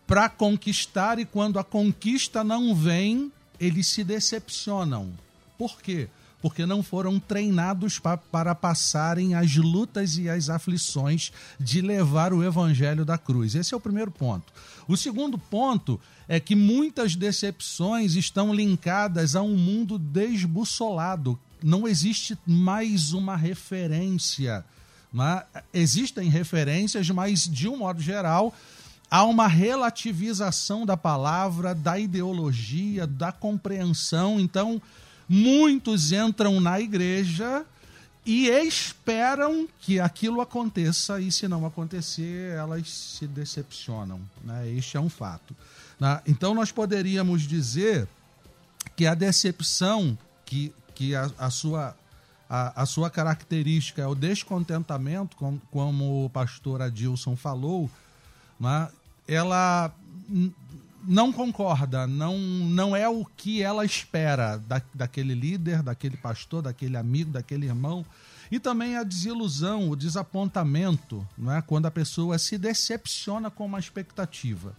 para 0.06 0.28
conquistar 0.28 1.18
e 1.18 1.24
quando 1.24 1.58
a 1.58 1.64
conquista 1.64 2.44
não 2.44 2.74
vem, 2.74 3.32
eles 3.58 3.88
se 3.88 4.04
decepcionam. 4.04 5.12
Por 5.58 5.80
quê? 5.80 6.08
Porque 6.46 6.64
não 6.64 6.80
foram 6.80 7.18
treinados 7.18 7.98
pa 7.98 8.16
para 8.16 8.54
passarem 8.54 9.34
as 9.34 9.56
lutas 9.56 10.16
e 10.16 10.28
as 10.28 10.48
aflições 10.48 11.32
de 11.58 11.80
levar 11.80 12.32
o 12.32 12.40
evangelho 12.40 13.04
da 13.04 13.18
cruz. 13.18 13.56
Esse 13.56 13.74
é 13.74 13.76
o 13.76 13.80
primeiro 13.80 14.12
ponto. 14.12 14.52
O 14.86 14.96
segundo 14.96 15.36
ponto 15.36 16.00
é 16.28 16.38
que 16.38 16.54
muitas 16.54 17.16
decepções 17.16 18.14
estão 18.14 18.54
linkadas 18.54 19.34
a 19.34 19.42
um 19.42 19.56
mundo 19.56 19.98
desbussolado. 19.98 21.36
Não 21.60 21.88
existe 21.88 22.38
mais 22.46 23.12
uma 23.12 23.34
referência. 23.34 24.64
Né? 25.12 25.42
Existem 25.74 26.28
referências, 26.28 27.10
mas 27.10 27.42
de 27.48 27.66
um 27.66 27.78
modo 27.78 28.00
geral 28.00 28.54
há 29.10 29.24
uma 29.24 29.48
relativização 29.48 30.86
da 30.86 30.96
palavra, 30.96 31.74
da 31.74 31.98
ideologia, 31.98 33.04
da 33.04 33.32
compreensão. 33.32 34.38
Então, 34.38 34.80
Muitos 35.28 36.12
entram 36.12 36.60
na 36.60 36.80
igreja 36.80 37.64
e 38.24 38.48
esperam 38.48 39.68
que 39.80 40.00
aquilo 40.00 40.40
aconteça, 40.40 41.20
e 41.20 41.30
se 41.30 41.46
não 41.46 41.64
acontecer, 41.64 42.52
elas 42.56 42.88
se 42.90 43.26
decepcionam. 43.26 44.20
Né? 44.42 44.68
Este 44.70 44.96
é 44.96 45.00
um 45.00 45.08
fato. 45.08 45.54
Né? 45.98 46.20
Então, 46.26 46.52
nós 46.52 46.72
poderíamos 46.72 47.42
dizer 47.42 48.08
que 48.96 49.06
a 49.06 49.14
decepção, 49.14 50.18
que, 50.44 50.74
que 50.92 51.14
a, 51.14 51.30
a 51.38 51.50
sua, 51.50 51.96
a, 52.50 52.82
a, 52.82 52.86
sua 52.86 53.08
característica 53.10 54.02
é 54.02 54.06
o 54.06 54.14
descontentamento, 54.14 55.36
como, 55.36 55.62
como 55.70 56.24
o 56.24 56.30
pastor 56.30 56.82
Adilson 56.82 57.36
falou, 57.36 57.88
né? 58.58 58.88
ela 59.28 59.92
não 61.06 61.32
concorda, 61.32 62.06
não, 62.06 62.36
não 62.38 62.96
é 62.96 63.08
o 63.08 63.24
que 63.24 63.62
ela 63.62 63.84
espera 63.84 64.56
da, 64.56 64.82
daquele 64.92 65.34
líder, 65.34 65.82
daquele 65.82 66.16
pastor, 66.16 66.62
daquele 66.62 66.96
amigo, 66.96 67.30
daquele 67.30 67.66
irmão. 67.66 68.04
E 68.50 68.58
também 68.58 68.96
a 68.96 69.02
desilusão, 69.02 69.88
o 69.88 69.96
desapontamento, 69.96 71.26
não 71.36 71.54
é? 71.54 71.62
quando 71.62 71.86
a 71.86 71.90
pessoa 71.90 72.38
se 72.38 72.58
decepciona 72.58 73.50
com 73.50 73.66
uma 73.66 73.78
expectativa. 73.78 74.74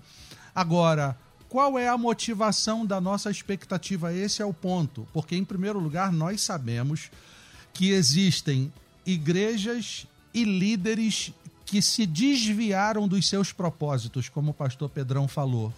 Agora, 0.54 1.18
qual 1.50 1.78
é 1.80 1.88
a 1.88 1.98
motivação 1.98 2.86
da 2.86 3.00
nossa 3.00 3.32
expectativa? 3.32 4.14
Esse 4.14 4.42
é 4.42 4.46
o 4.46 4.54
ponto. 4.54 5.08
Porque, 5.14 5.36
em 5.36 5.46
primeiro 5.46 5.80
lugar, 5.80 6.12
nós 6.12 6.42
sabemos 6.42 7.10
que 7.74 7.92
existem 7.92 8.72
igrejas 9.06 10.08
e 10.34 10.44
líderes 10.44 11.34
que 11.66 11.82
se 11.82 12.06
desviaram 12.06 13.08
dos 13.08 13.28
seus 13.28 13.52
propósitos, 13.52 14.30
como 14.30 14.52
o 14.52 14.54
pastor 14.54 14.90
Pedrão 14.90 15.28
falou 15.28 15.74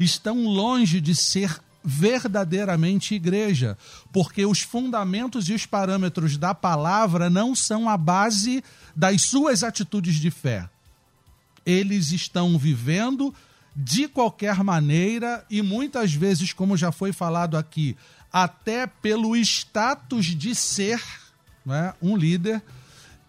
estão 0.00 0.44
longe 0.44 1.00
de 1.00 1.14
ser 1.14 1.60
verdadeiramente 1.84 3.14
igreja, 3.14 3.76
porque 4.12 4.44
os 4.44 4.60
fundamentos 4.60 5.48
e 5.48 5.54
os 5.54 5.64
parâmetros 5.64 6.36
da 6.36 6.54
palavra 6.54 7.30
não 7.30 7.54
são 7.54 7.88
a 7.88 7.96
base 7.96 8.62
das 8.94 9.22
suas 9.22 9.62
atitudes 9.62 10.16
de 10.16 10.30
fé. 10.30 10.68
Eles 11.64 12.12
estão 12.12 12.58
vivendo 12.58 13.34
de 13.74 14.08
qualquer 14.08 14.62
maneira 14.62 15.44
e 15.48 15.62
muitas 15.62 16.12
vezes, 16.12 16.52
como 16.52 16.76
já 16.76 16.90
foi 16.92 17.12
falado 17.12 17.56
aqui, 17.56 17.96
até 18.32 18.86
pelo 18.86 19.36
status 19.36 20.26
de 20.26 20.54
ser 20.54 21.02
né, 21.64 21.94
um 22.02 22.16
líder 22.16 22.62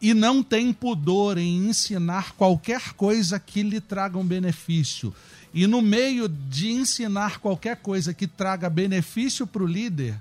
e 0.01 0.13
não 0.13 0.41
tem 0.41 0.73
pudor 0.73 1.37
em 1.37 1.69
ensinar 1.69 2.33
qualquer 2.33 2.93
coisa 2.93 3.39
que 3.39 3.61
lhe 3.61 3.79
traga 3.79 4.17
um 4.17 4.25
benefício. 4.25 5.13
E 5.53 5.67
no 5.67 5.81
meio 5.81 6.29
de 6.29 6.71
ensinar 6.71 7.39
qualquer 7.39 7.77
coisa 7.77 8.13
que 8.13 8.25
traga 8.25 8.69
benefício 8.69 9.45
para 9.45 9.63
o 9.63 9.67
líder, 9.67 10.15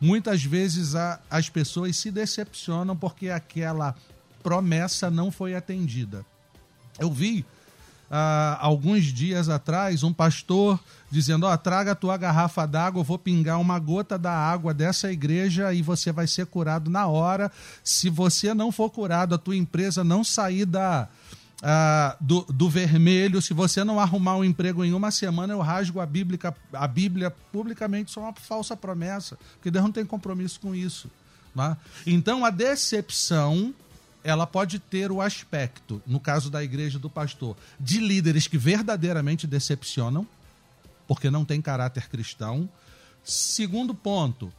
muitas 0.00 0.44
vezes 0.44 0.94
a, 0.94 1.20
as 1.28 1.48
pessoas 1.48 1.96
se 1.96 2.10
decepcionam 2.10 2.96
porque 2.96 3.28
aquela 3.30 3.96
promessa 4.42 5.10
não 5.10 5.30
foi 5.30 5.54
atendida. 5.54 6.24
Eu 6.98 7.10
vi 7.10 7.44
ah, 8.10 8.58
alguns 8.60 9.04
dias 9.04 9.48
atrás 9.48 10.02
um 10.02 10.12
pastor 10.12 10.80
dizendo: 11.10 11.46
Ó, 11.46 11.56
traga 11.56 11.92
a 11.92 11.94
tua 11.94 12.16
garrafa 12.16 12.66
d'água, 12.66 13.00
eu 13.00 13.04
vou 13.04 13.18
pingar 13.18 13.60
uma 13.60 13.78
gota 13.78 14.18
da 14.18 14.32
água 14.32 14.74
dessa 14.74 15.12
igreja 15.12 15.72
e 15.72 15.80
você 15.80 16.10
vai 16.10 16.26
ser 16.26 16.46
curado 16.46 16.90
na 16.90 17.06
hora. 17.06 17.52
Se 17.84 18.10
você 18.10 18.52
não 18.52 18.72
for 18.72 18.90
curado, 18.90 19.34
a 19.34 19.38
tua 19.38 19.56
empresa 19.56 20.02
não 20.02 20.24
sair 20.24 20.64
da. 20.64 21.08
Ah, 21.62 22.16
do, 22.20 22.42
do 22.44 22.70
vermelho, 22.70 23.42
se 23.42 23.52
você 23.52 23.84
não 23.84 24.00
arrumar 24.00 24.36
um 24.36 24.44
emprego 24.44 24.84
em 24.84 24.94
uma 24.94 25.10
semana, 25.10 25.52
eu 25.52 25.60
rasgo 25.60 26.00
a 26.00 26.06
Bíblia, 26.06 26.38
a 26.72 26.86
Bíblia 26.86 27.30
publicamente, 27.52 28.10
isso 28.10 28.18
é 28.18 28.22
uma 28.22 28.32
falsa 28.32 28.76
promessa, 28.76 29.38
porque 29.54 29.70
Deus 29.70 29.84
não 29.84 29.92
tem 29.92 30.06
compromisso 30.06 30.58
com 30.60 30.74
isso. 30.74 31.10
né? 31.54 31.76
Então 32.06 32.44
a 32.44 32.50
decepção 32.50 33.74
ela 34.22 34.46
pode 34.46 34.78
ter 34.78 35.10
o 35.10 35.20
aspecto, 35.20 36.02
no 36.06 36.20
caso 36.20 36.50
da 36.50 36.62
igreja 36.62 36.98
do 36.98 37.08
pastor, 37.08 37.56
de 37.78 37.98
líderes 38.00 38.46
que 38.46 38.58
verdadeiramente 38.58 39.46
decepcionam, 39.46 40.26
porque 41.06 41.30
não 41.30 41.44
tem 41.44 41.60
caráter 41.60 42.08
cristão. 42.08 42.68
Segundo 43.24 43.94
ponto, 43.94 44.52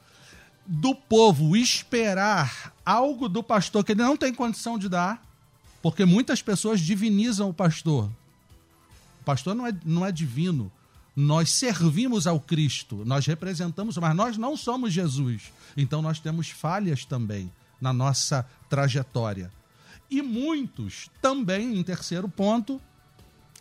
do 0.66 0.96
povo 0.96 1.56
esperar 1.56 2.74
algo 2.86 3.30
do 3.30 3.44
pastor 3.44 3.84
que 3.84 3.92
ele 3.92 4.02
não 4.02 4.18
tem 4.18 4.34
condição 4.34 4.78
de 4.78 4.90
dar, 4.90 5.31
porque 5.82 6.06
muitas 6.06 6.42
pessoas 6.42 6.80
divinizam 6.80 7.50
o 7.50 7.54
pastor. 7.54 8.10
O 9.22 9.24
pastor 9.24 9.56
não 9.56 9.68
é, 9.68 9.74
não 9.86 10.06
é 10.06 10.12
divino. 10.12 10.72
Nós 11.16 11.52
servimos 11.52 12.26
ao 12.26 12.40
Cristo, 12.40 13.04
nós 13.06 13.26
representamos, 13.26 13.98
mas 13.98 14.16
nós 14.16 14.38
não 14.38 14.56
somos 14.56 14.94
Jesus. 14.94 15.52
Então 15.76 16.02
nós 16.02 16.20
temos 16.20 16.50
falhas 16.50 17.04
também 17.04 17.52
na 17.80 17.92
nossa 17.92 18.48
trajetória. 18.70 19.52
E 20.10 20.22
muitos 20.22 21.10
também, 21.22 21.78
em 21.78 21.84
terceiro 21.84 22.30
ponto, 22.30 22.82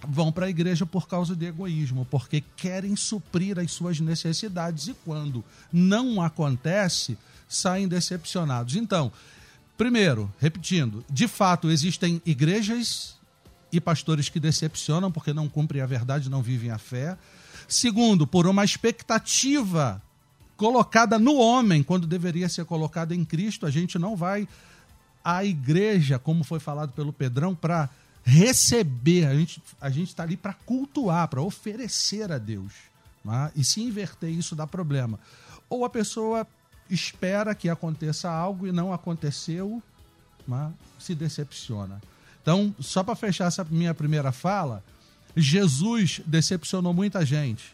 vão 0.07 0.33
para 0.33 0.47
a 0.47 0.51
igreja 0.51 0.87
por 0.87 1.07
causa 1.09 1.35
de 1.35 1.47
egoísmo, 1.47 2.07
porque 2.11 2.43
querem 2.57 2.97
suprir 2.97 3.59
as 3.59 3.73
suas 3.73 4.01
necessidades 4.01 4.89
e 4.89 4.95
quando 5.05 5.45
não 5.73 6.23
acontece, 6.23 7.19
saem 7.49 7.89
decepcionados. 7.89 8.77
Então, 8.77 9.13
primeiro, 9.81 10.31
repetindo, 10.39 11.03
de 11.09 11.27
fato 11.27 11.71
existem 11.71 12.21
igrejas 12.27 13.17
e 13.73 13.81
pastores 13.81 14.29
que 14.29 14.39
decepcionam 14.39 15.11
porque 15.11 15.33
não 15.33 15.49
cumprem 15.49 15.81
a 15.81 15.87
verdade, 15.87 16.29
não 16.29 16.43
vivem 16.43 16.71
a 16.71 16.77
fé. 16.77 17.17
Segundo, 17.67 18.27
por 18.27 18.47
uma 18.47 18.63
expectativa 18.63 20.03
colocada 20.55 21.19
no 21.19 21.37
homem 21.37 21.83
quando 21.83 22.07
deveria 22.07 22.47
ser 22.47 22.67
colocada 22.67 23.15
em 23.15 23.25
Cristo, 23.25 23.65
a 23.65 23.71
gente 23.71 23.99
não 23.99 24.15
vai 24.15 24.47
à 25.25 25.47
igreja, 25.47 26.19
como 26.19 26.45
foi 26.45 26.61
falado 26.61 26.93
pelo 26.93 27.11
Pedrão, 27.11 27.55
para 27.55 27.89
receber. 28.23 29.29
A 29.29 29.35
gente 29.35 29.63
a 29.81 29.89
está 29.89 30.25
ali 30.25 30.37
para 30.37 30.53
cultuar, 30.53 31.27
para 31.29 31.41
oferecer 31.41 32.31
a 32.31 32.37
Deus. 32.37 32.75
né? 33.25 33.51
E 33.57 33.65
se 33.65 33.81
inverter 33.83 34.29
isso 34.29 34.55
dá 34.55 34.67
problema. 34.67 35.19
Ou 35.71 35.87
a 35.87 35.89
pessoa 35.89 36.47
espera 36.91 37.55
que 37.55 37.69
aconteça 37.69 38.31
algo 38.31 38.67
e 38.67 38.73
não 38.73 38.93
aconteceu, 38.93 39.83
né? 40.47 40.73
se 40.99 41.15
decepciona. 41.15 42.01
Então, 42.43 42.75
só 42.81 43.03
para 43.03 43.15
fechar 43.15 43.47
essa 43.47 43.65
minha 43.65 43.95
primeira 43.95 44.33
fala, 44.33 44.83
Jesus 45.37 46.21
decepcionou 46.27 46.93
muita 46.93 47.25
gente 47.25 47.73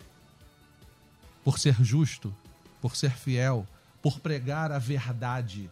por 1.44 1.58
ser 1.58 1.76
justo, 1.82 2.34
por 2.80 2.96
ser 2.96 3.12
fiel, 3.12 3.66
por 4.02 4.20
pregar 4.20 4.72
a 4.72 4.78
verdade. 4.78 5.70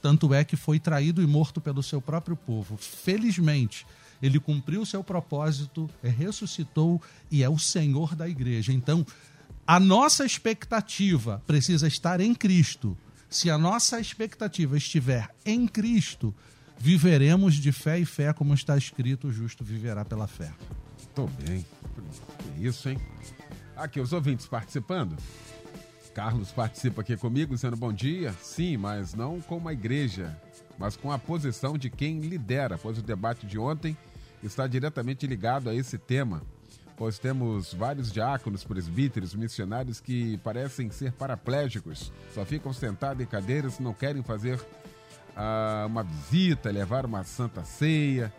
Tanto 0.00 0.32
é 0.32 0.44
que 0.44 0.56
foi 0.56 0.78
traído 0.78 1.20
e 1.20 1.26
morto 1.26 1.60
pelo 1.60 1.82
seu 1.82 2.00
próprio 2.00 2.36
povo. 2.36 2.76
Felizmente, 2.76 3.86
ele 4.22 4.38
cumpriu 4.38 4.82
o 4.82 4.86
seu 4.86 5.02
propósito, 5.02 5.90
ressuscitou 6.02 7.02
e 7.30 7.42
é 7.42 7.48
o 7.48 7.58
Senhor 7.58 8.14
da 8.14 8.28
igreja. 8.28 8.72
Então, 8.72 9.04
a 9.66 9.78
nossa 9.78 10.24
expectativa 10.24 11.42
precisa 11.46 11.86
estar 11.86 12.20
em 12.20 12.34
Cristo. 12.34 12.96
Se 13.28 13.48
a 13.48 13.56
nossa 13.56 14.00
expectativa 14.00 14.76
estiver 14.76 15.28
em 15.44 15.68
Cristo, 15.68 16.34
viveremos 16.78 17.54
de 17.54 17.70
fé 17.70 17.98
e 17.98 18.04
fé, 18.04 18.32
como 18.32 18.54
está 18.54 18.76
escrito: 18.76 19.28
o 19.28 19.32
justo 19.32 19.62
viverá 19.62 20.04
pela 20.04 20.26
fé. 20.26 20.52
Tô 21.14 21.26
bem. 21.26 21.64
Que 22.56 22.66
isso, 22.66 22.88
hein? 22.88 22.98
Aqui, 23.76 24.00
os 24.00 24.12
ouvintes 24.12 24.46
participando. 24.46 25.16
Carlos 26.14 26.50
participa 26.50 27.02
aqui 27.02 27.16
comigo, 27.16 27.54
dizendo 27.54 27.76
bom 27.76 27.92
dia. 27.92 28.34
Sim, 28.42 28.76
mas 28.76 29.14
não 29.14 29.40
com 29.40 29.56
uma 29.56 29.72
igreja, 29.72 30.36
mas 30.76 30.96
com 30.96 31.12
a 31.12 31.18
posição 31.18 31.78
de 31.78 31.88
quem 31.88 32.20
lidera, 32.20 32.76
pois 32.76 32.98
o 32.98 33.02
debate 33.02 33.46
de 33.46 33.58
ontem 33.58 33.96
está 34.42 34.66
diretamente 34.66 35.26
ligado 35.26 35.70
a 35.70 35.74
esse 35.74 35.96
tema. 35.96 36.42
Pois 37.00 37.18
temos 37.18 37.72
vários 37.72 38.12
diáconos, 38.12 38.62
presbíteros, 38.62 39.34
missionários 39.34 40.00
que 40.02 40.36
parecem 40.44 40.90
ser 40.90 41.12
paraplégicos, 41.12 42.12
só 42.34 42.44
ficam 42.44 42.74
sentados 42.74 43.22
em 43.22 43.26
cadeiras, 43.26 43.78
não 43.78 43.94
querem 43.94 44.22
fazer 44.22 44.60
ah, 45.34 45.86
uma 45.86 46.02
visita, 46.02 46.70
levar 46.70 47.06
uma 47.06 47.24
santa 47.24 47.64
ceia 47.64 48.30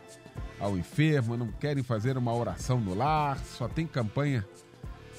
ao 0.59 0.77
enfermo, 0.77 1.35
não 1.35 1.47
querem 1.47 1.81
fazer 1.81 2.19
uma 2.19 2.35
oração 2.35 2.79
no 2.79 2.93
lar, 2.93 3.39
só 3.39 3.67
tem 3.67 3.87
campanha 3.87 4.47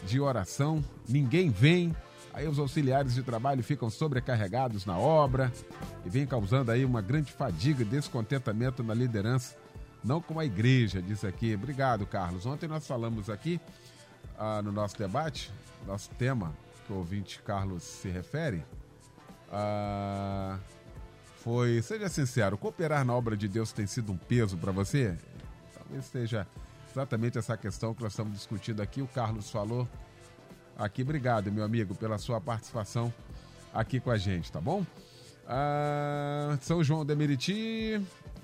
de 0.07 0.21
oração, 0.21 0.81
ninguém 1.09 1.51
vem. 1.51 1.97
Aí 2.33 2.47
os 2.47 2.61
auxiliares 2.61 3.13
de 3.13 3.25
trabalho 3.25 3.65
ficam 3.65 3.91
sobrecarregados 3.91 4.87
na 4.87 4.97
obra 4.97 5.53
e 6.07 6.09
vem 6.09 6.29
causando 6.29 6.71
aí 6.71 6.85
uma 6.85 7.03
grande 7.03 7.33
fadiga 7.33 7.83
e 7.83 7.87
descontentamento 7.87 8.85
na 8.85 8.95
liderança, 8.95 9.57
não 10.05 10.21
com 10.21 10.39
a 10.39 10.45
igreja, 10.45 11.01
diz 11.01 11.25
aqui. 11.25 11.55
Obrigado, 11.55 12.07
Carlos. 12.07 12.47
Ontem 12.47 12.67
nós 12.69 12.87
falamos 12.87 13.31
aqui 13.31 13.61
ah, 14.39 14.61
no 14.63 14.73
nosso 14.73 14.99
debate, 14.99 15.53
nosso 15.87 16.11
tema, 16.11 16.53
que 16.87 16.93
o 16.93 16.97
ouvinte 16.97 17.41
Carlos 17.43 17.83
se 17.83 18.09
refere, 18.09 18.65
ah, 19.53 20.59
foi, 21.43 21.83
seja 21.83 22.09
sincero, 22.09 22.57
cooperar 22.57 23.05
na 23.05 23.15
obra 23.15 23.37
de 23.37 23.49
Deus 23.49 23.73
tem 23.73 23.87
sido 23.87 24.13
um 24.13 24.17
peso 24.17 24.57
para 24.57 24.71
você? 24.71 25.17
Talvez 25.75 26.05
seja 26.07 26.47
exatamente 26.91 27.39
essa 27.39 27.57
questão 27.57 27.95
que 27.95 28.03
nós 28.03 28.13
estamos 28.13 28.33
discutindo 28.35 28.81
aqui. 28.81 29.03
O 29.03 29.09
Carlos 29.09 29.51
falou 29.51 29.89
aqui. 30.77 31.03
Obrigado, 31.03 31.51
meu 31.51 31.65
amigo, 31.65 31.95
pela 31.95 32.17
sua 32.19 32.41
participação 32.41 33.13
aqui 33.75 33.99
com 33.99 34.11
a 34.11 34.17
gente, 34.17 34.53
tá 34.53 34.61
bom? 34.61 34.87
Ah, 35.47 36.57
São 36.61 36.83
João 36.85 37.05
de 37.05 37.15
Meriti 37.15 38.01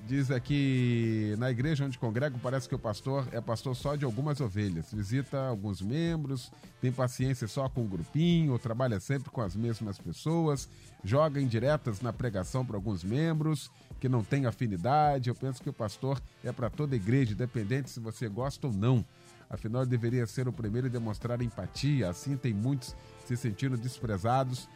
diz 0.06 0.30
aqui 0.30 1.34
na 1.38 1.50
igreja 1.50 1.84
onde 1.84 1.98
congrego 1.98 2.38
parece 2.38 2.68
que 2.68 2.74
o 2.74 2.78
pastor 2.78 3.26
é 3.32 3.40
pastor 3.40 3.74
só 3.74 3.96
de 3.96 4.04
algumas 4.04 4.40
ovelhas. 4.40 4.92
Visita 4.92 5.48
alguns 5.48 5.80
membros 5.80 6.50
tem 6.80 6.92
paciência 6.92 7.48
só 7.48 7.68
com 7.68 7.82
um 7.82 7.88
grupinho 7.88 8.58
trabalha 8.58 9.00
sempre 9.00 9.30
com 9.30 9.40
as 9.40 9.54
mesmas 9.54 9.98
pessoas 9.98 10.68
joga 11.04 11.40
indiretas 11.40 12.00
na 12.00 12.12
pregação 12.12 12.64
para 12.64 12.76
alguns 12.76 13.04
membros 13.04 13.70
que 14.00 14.08
não 14.08 14.22
têm 14.22 14.46
afinidade. 14.46 15.28
Eu 15.28 15.34
penso 15.34 15.62
que 15.62 15.70
o 15.70 15.72
pastor 15.72 16.20
é 16.44 16.52
para 16.52 16.70
toda 16.70 16.96
igreja 16.96 17.32
independente 17.32 17.90
se 17.90 18.00
você 18.00 18.28
gosta 18.28 18.66
ou 18.66 18.72
não. 18.72 19.04
Afinal, 19.50 19.86
deveria 19.86 20.26
ser 20.26 20.46
o 20.46 20.52
primeiro 20.52 20.88
a 20.88 20.90
demonstrar 20.90 21.40
empatia. 21.40 22.10
Assim, 22.10 22.36
tem 22.36 22.52
muitos 22.52 22.94
se 23.24 23.36
sentindo 23.36 23.76
desprezados 23.76 24.68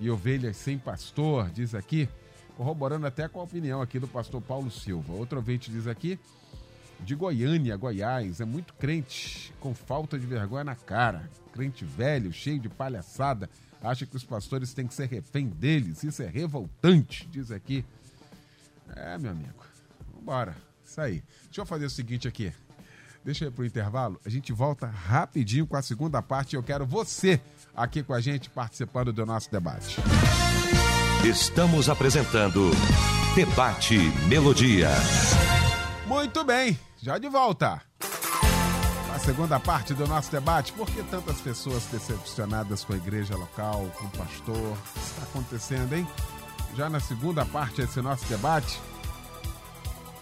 e 0.00 0.10
ovelhas 0.10 0.56
sem 0.56 0.78
pastor, 0.78 1.50
diz 1.50 1.74
aqui, 1.74 2.08
corroborando 2.56 3.06
até 3.06 3.28
com 3.28 3.40
a 3.40 3.44
opinião 3.44 3.82
aqui 3.82 3.98
do 3.98 4.08
pastor 4.08 4.40
Paulo 4.40 4.70
Silva. 4.70 5.12
Outro 5.12 5.38
ouvinte 5.38 5.70
diz 5.70 5.86
aqui, 5.86 6.18
de 7.00 7.14
Goiânia, 7.14 7.76
Goiás, 7.76 8.40
é 8.40 8.44
muito 8.44 8.72
crente 8.74 9.52
com 9.60 9.74
falta 9.74 10.18
de 10.18 10.26
vergonha 10.26 10.64
na 10.64 10.74
cara. 10.74 11.30
Crente 11.52 11.84
velho, 11.84 12.32
cheio 12.32 12.58
de 12.58 12.68
palhaçada, 12.68 13.48
acha 13.82 14.06
que 14.06 14.16
os 14.16 14.24
pastores 14.24 14.72
têm 14.72 14.86
que 14.86 14.94
ser 14.94 15.08
refém 15.08 15.46
deles. 15.46 16.02
Isso 16.02 16.22
é 16.22 16.26
revoltante, 16.26 17.28
diz 17.30 17.50
aqui. 17.50 17.84
É, 18.94 19.18
meu 19.18 19.32
amigo, 19.32 19.64
vambora. 20.14 20.56
Isso 20.84 21.00
aí. 21.00 21.22
Deixa 21.44 21.60
eu 21.60 21.66
fazer 21.66 21.86
o 21.86 21.90
seguinte 21.90 22.26
aqui. 22.26 22.52
Deixa 23.24 23.44
eu 23.44 23.48
ir 23.48 23.52
pro 23.52 23.64
intervalo. 23.64 24.20
A 24.24 24.28
gente 24.28 24.52
volta 24.52 24.86
rapidinho 24.86 25.66
com 25.66 25.76
a 25.76 25.82
segunda 25.82 26.22
parte. 26.22 26.54
Eu 26.54 26.62
quero 26.62 26.86
você 26.86 27.40
aqui 27.74 28.02
com 28.02 28.14
a 28.14 28.20
gente 28.20 28.48
participando 28.48 29.12
do 29.12 29.26
nosso 29.26 29.50
debate. 29.50 29.96
Estamos 31.28 31.88
apresentando 31.88 32.70
Debate 33.34 33.98
Melodia. 34.28 34.88
Muito 36.06 36.44
bem, 36.44 36.78
já 37.02 37.18
de 37.18 37.28
volta. 37.28 37.82
A 39.12 39.18
segunda 39.18 39.58
parte 39.58 39.92
do 39.92 40.06
nosso 40.06 40.30
debate. 40.30 40.72
Por 40.72 40.86
que 40.86 41.02
tantas 41.02 41.40
pessoas 41.40 41.82
decepcionadas 41.86 42.84
com 42.84 42.92
a 42.92 42.96
igreja 42.96 43.34
local, 43.34 43.90
com 43.98 44.06
o 44.06 44.10
pastor? 44.10 44.56
O 44.56 44.92
que 44.92 45.00
está 45.00 45.22
acontecendo, 45.24 45.92
hein? 45.94 46.06
Já 46.76 46.88
na 46.88 47.00
segunda 47.00 47.44
parte 47.44 47.80
desse 47.80 48.00
nosso 48.00 48.24
debate, 48.26 48.80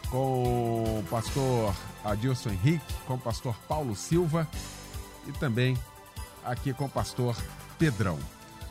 com 0.09 1.01
o 1.01 1.05
pastor 1.11 1.75
Adilson 2.03 2.49
Henrique, 2.49 2.95
com 3.07 3.13
o 3.13 3.21
pastor 3.21 3.55
Paulo 3.69 3.95
Silva 3.95 4.49
e 5.29 5.33
também 5.33 5.77
aqui 6.43 6.73
com 6.73 6.87
o 6.87 6.91
pastor 6.91 7.37
Pedrão. 7.79 8.19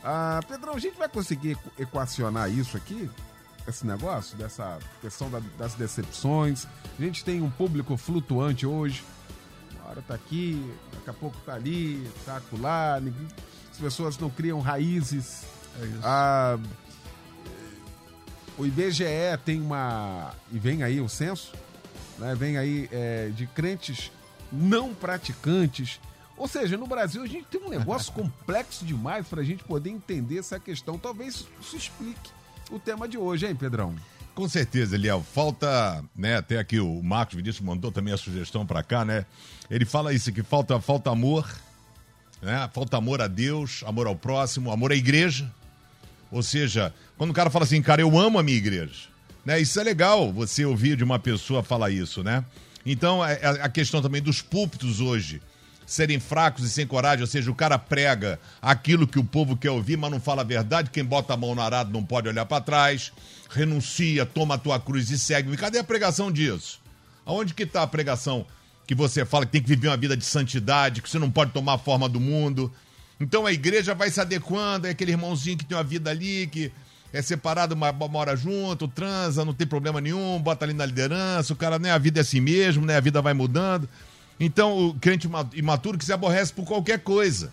Ah, 0.04 0.40
Pedrão, 0.46 0.74
a 0.74 0.78
gente 0.78 0.98
vai 0.98 1.08
conseguir 1.08 1.56
equacionar 1.78 2.50
isso 2.50 2.76
aqui? 2.76 3.10
Esse 3.66 3.86
negócio, 3.86 4.36
dessa 4.36 4.78
questão 5.00 5.30
da- 5.30 5.40
das 5.56 5.72
decepções. 5.74 6.66
A 6.98 7.02
gente 7.02 7.24
tem 7.24 7.40
um 7.40 7.50
público 7.50 7.96
flutuante 7.96 8.66
hoje. 8.66 9.02
Uma 9.80 9.90
hora 9.90 10.02
tá 10.02 10.14
aqui, 10.14 10.70
daqui 10.92 11.08
a 11.10 11.12
pouco 11.14 11.36
tá 11.46 11.54
ali, 11.54 12.06
tá 12.26 12.36
acolá. 12.36 13.00
As 13.72 13.78
pessoas 13.78 14.18
não 14.18 14.28
criam 14.28 14.60
raízes. 14.60 15.44
É 15.80 15.84
isso. 15.86 16.00
Ah, 16.02 16.58
o 18.58 18.66
IBGE 18.66 19.04
tem 19.44 19.60
uma. 19.60 20.32
E 20.52 20.58
vem 20.58 20.82
aí 20.82 21.00
o 21.00 21.08
censo, 21.08 21.52
né? 22.18 22.34
Vem 22.34 22.58
aí 22.58 22.88
é, 22.92 23.30
de 23.34 23.46
crentes 23.46 24.12
não 24.52 24.94
praticantes. 24.94 25.98
Ou 26.36 26.48
seja, 26.48 26.76
no 26.76 26.86
Brasil 26.86 27.22
a 27.22 27.26
gente 27.26 27.46
tem 27.46 27.60
um 27.62 27.68
negócio 27.68 28.12
complexo 28.14 28.84
demais 28.84 29.26
para 29.26 29.40
a 29.40 29.44
gente 29.44 29.62
poder 29.64 29.90
entender 29.90 30.38
essa 30.38 30.58
questão. 30.58 30.98
Talvez 30.98 31.46
isso 31.60 31.76
explique 31.76 32.30
o 32.70 32.78
tema 32.78 33.06
de 33.08 33.16
hoje, 33.16 33.46
hein, 33.46 33.54
Pedrão? 33.54 33.94
Com 34.34 34.48
certeza, 34.48 34.96
Eliel. 34.96 35.24
Falta, 35.32 36.04
né? 36.16 36.36
Até 36.36 36.58
aqui 36.58 36.80
o 36.80 37.00
Marcos 37.02 37.36
Vinícius 37.36 37.64
mandou 37.64 37.92
também 37.92 38.12
a 38.12 38.16
sugestão 38.16 38.66
para 38.66 38.82
cá, 38.82 39.04
né? 39.04 39.24
Ele 39.70 39.84
fala 39.84 40.12
isso 40.12 40.32
que 40.32 40.42
falta, 40.42 40.80
falta 40.80 41.08
amor, 41.10 41.48
né? 42.42 42.68
Falta 42.74 42.96
amor 42.96 43.22
a 43.22 43.28
Deus, 43.28 43.84
amor 43.86 44.08
ao 44.08 44.16
próximo, 44.16 44.72
amor 44.72 44.90
à 44.90 44.96
igreja. 44.96 45.48
Ou 46.32 46.42
seja, 46.42 46.92
quando 47.16 47.30
o 47.30 47.34
cara 47.34 47.48
fala 47.48 47.64
assim, 47.64 47.80
cara, 47.80 48.02
eu 48.02 48.18
amo 48.18 48.36
a 48.40 48.42
minha 48.42 48.58
igreja, 48.58 49.08
né? 49.44 49.60
Isso 49.60 49.78
é 49.78 49.84
legal, 49.84 50.32
você 50.32 50.64
ouvir 50.64 50.96
de 50.96 51.04
uma 51.04 51.18
pessoa 51.20 51.62
falar 51.62 51.90
isso, 51.90 52.24
né? 52.24 52.44
Então, 52.84 53.24
é- 53.24 53.38
é 53.40 53.48
a 53.62 53.68
questão 53.68 54.02
também 54.02 54.20
dos 54.20 54.42
púlpitos 54.42 55.00
hoje 55.00 55.40
serem 55.86 56.18
fracos 56.18 56.64
e 56.64 56.70
sem 56.70 56.86
coragem, 56.86 57.22
ou 57.22 57.26
seja, 57.26 57.50
o 57.50 57.54
cara 57.54 57.78
prega 57.78 58.38
aquilo 58.60 59.06
que 59.06 59.18
o 59.18 59.24
povo 59.24 59.56
quer 59.56 59.70
ouvir, 59.70 59.96
mas 59.96 60.10
não 60.10 60.20
fala 60.20 60.42
a 60.42 60.44
verdade. 60.44 60.90
Quem 60.90 61.04
bota 61.04 61.34
a 61.34 61.36
mão 61.36 61.54
no 61.54 61.60
arado 61.60 61.92
não 61.92 62.04
pode 62.04 62.28
olhar 62.28 62.46
para 62.46 62.62
trás, 62.62 63.12
renuncia, 63.50 64.24
toma 64.24 64.54
a 64.54 64.58
tua 64.58 64.80
cruz 64.80 65.10
e 65.10 65.18
segue. 65.18 65.56
Cadê 65.56 65.78
a 65.78 65.84
pregação 65.84 66.30
disso? 66.32 66.80
Aonde 67.26 67.54
que 67.54 67.62
está 67.62 67.82
a 67.82 67.86
pregação 67.86 68.46
que 68.86 68.94
você 68.94 69.24
fala 69.24 69.46
que 69.46 69.52
tem 69.52 69.62
que 69.62 69.68
viver 69.68 69.88
uma 69.88 69.96
vida 69.96 70.16
de 70.16 70.24
santidade, 70.24 71.00
que 71.00 71.08
você 71.08 71.18
não 71.18 71.30
pode 71.30 71.52
tomar 71.52 71.74
a 71.74 71.78
forma 71.78 72.08
do 72.08 72.20
mundo? 72.20 72.72
Então 73.20 73.46
a 73.46 73.52
igreja 73.52 73.94
vai 73.94 74.10
se 74.10 74.20
adequando, 74.20 74.86
é 74.86 74.90
aquele 74.90 75.12
irmãozinho 75.12 75.56
que 75.56 75.64
tem 75.64 75.76
uma 75.76 75.84
vida 75.84 76.10
ali, 76.10 76.46
que 76.46 76.72
é 77.12 77.22
separado, 77.22 77.76
mora 77.76 78.34
junto, 78.36 78.88
transa, 78.88 79.44
não 79.44 79.54
tem 79.54 79.66
problema 79.66 80.00
nenhum, 80.00 80.40
bota 80.40 80.64
ali 80.64 80.74
na 80.74 80.84
liderança, 80.84 81.52
o 81.52 81.56
cara, 81.56 81.78
né, 81.78 81.92
a 81.92 81.98
vida 81.98 82.18
é 82.18 82.22
assim 82.22 82.40
mesmo, 82.40 82.84
né, 82.84 82.96
a 82.96 83.00
vida 83.00 83.22
vai 83.22 83.32
mudando. 83.32 83.88
Então 84.38 84.88
o 84.88 84.94
crente 84.94 85.26
ima- 85.26 85.48
imaturo 85.54 85.98
que 85.98 86.04
se 86.04 86.12
aborrece 86.12 86.52
por 86.52 86.64
qualquer 86.64 87.00
coisa. 87.00 87.52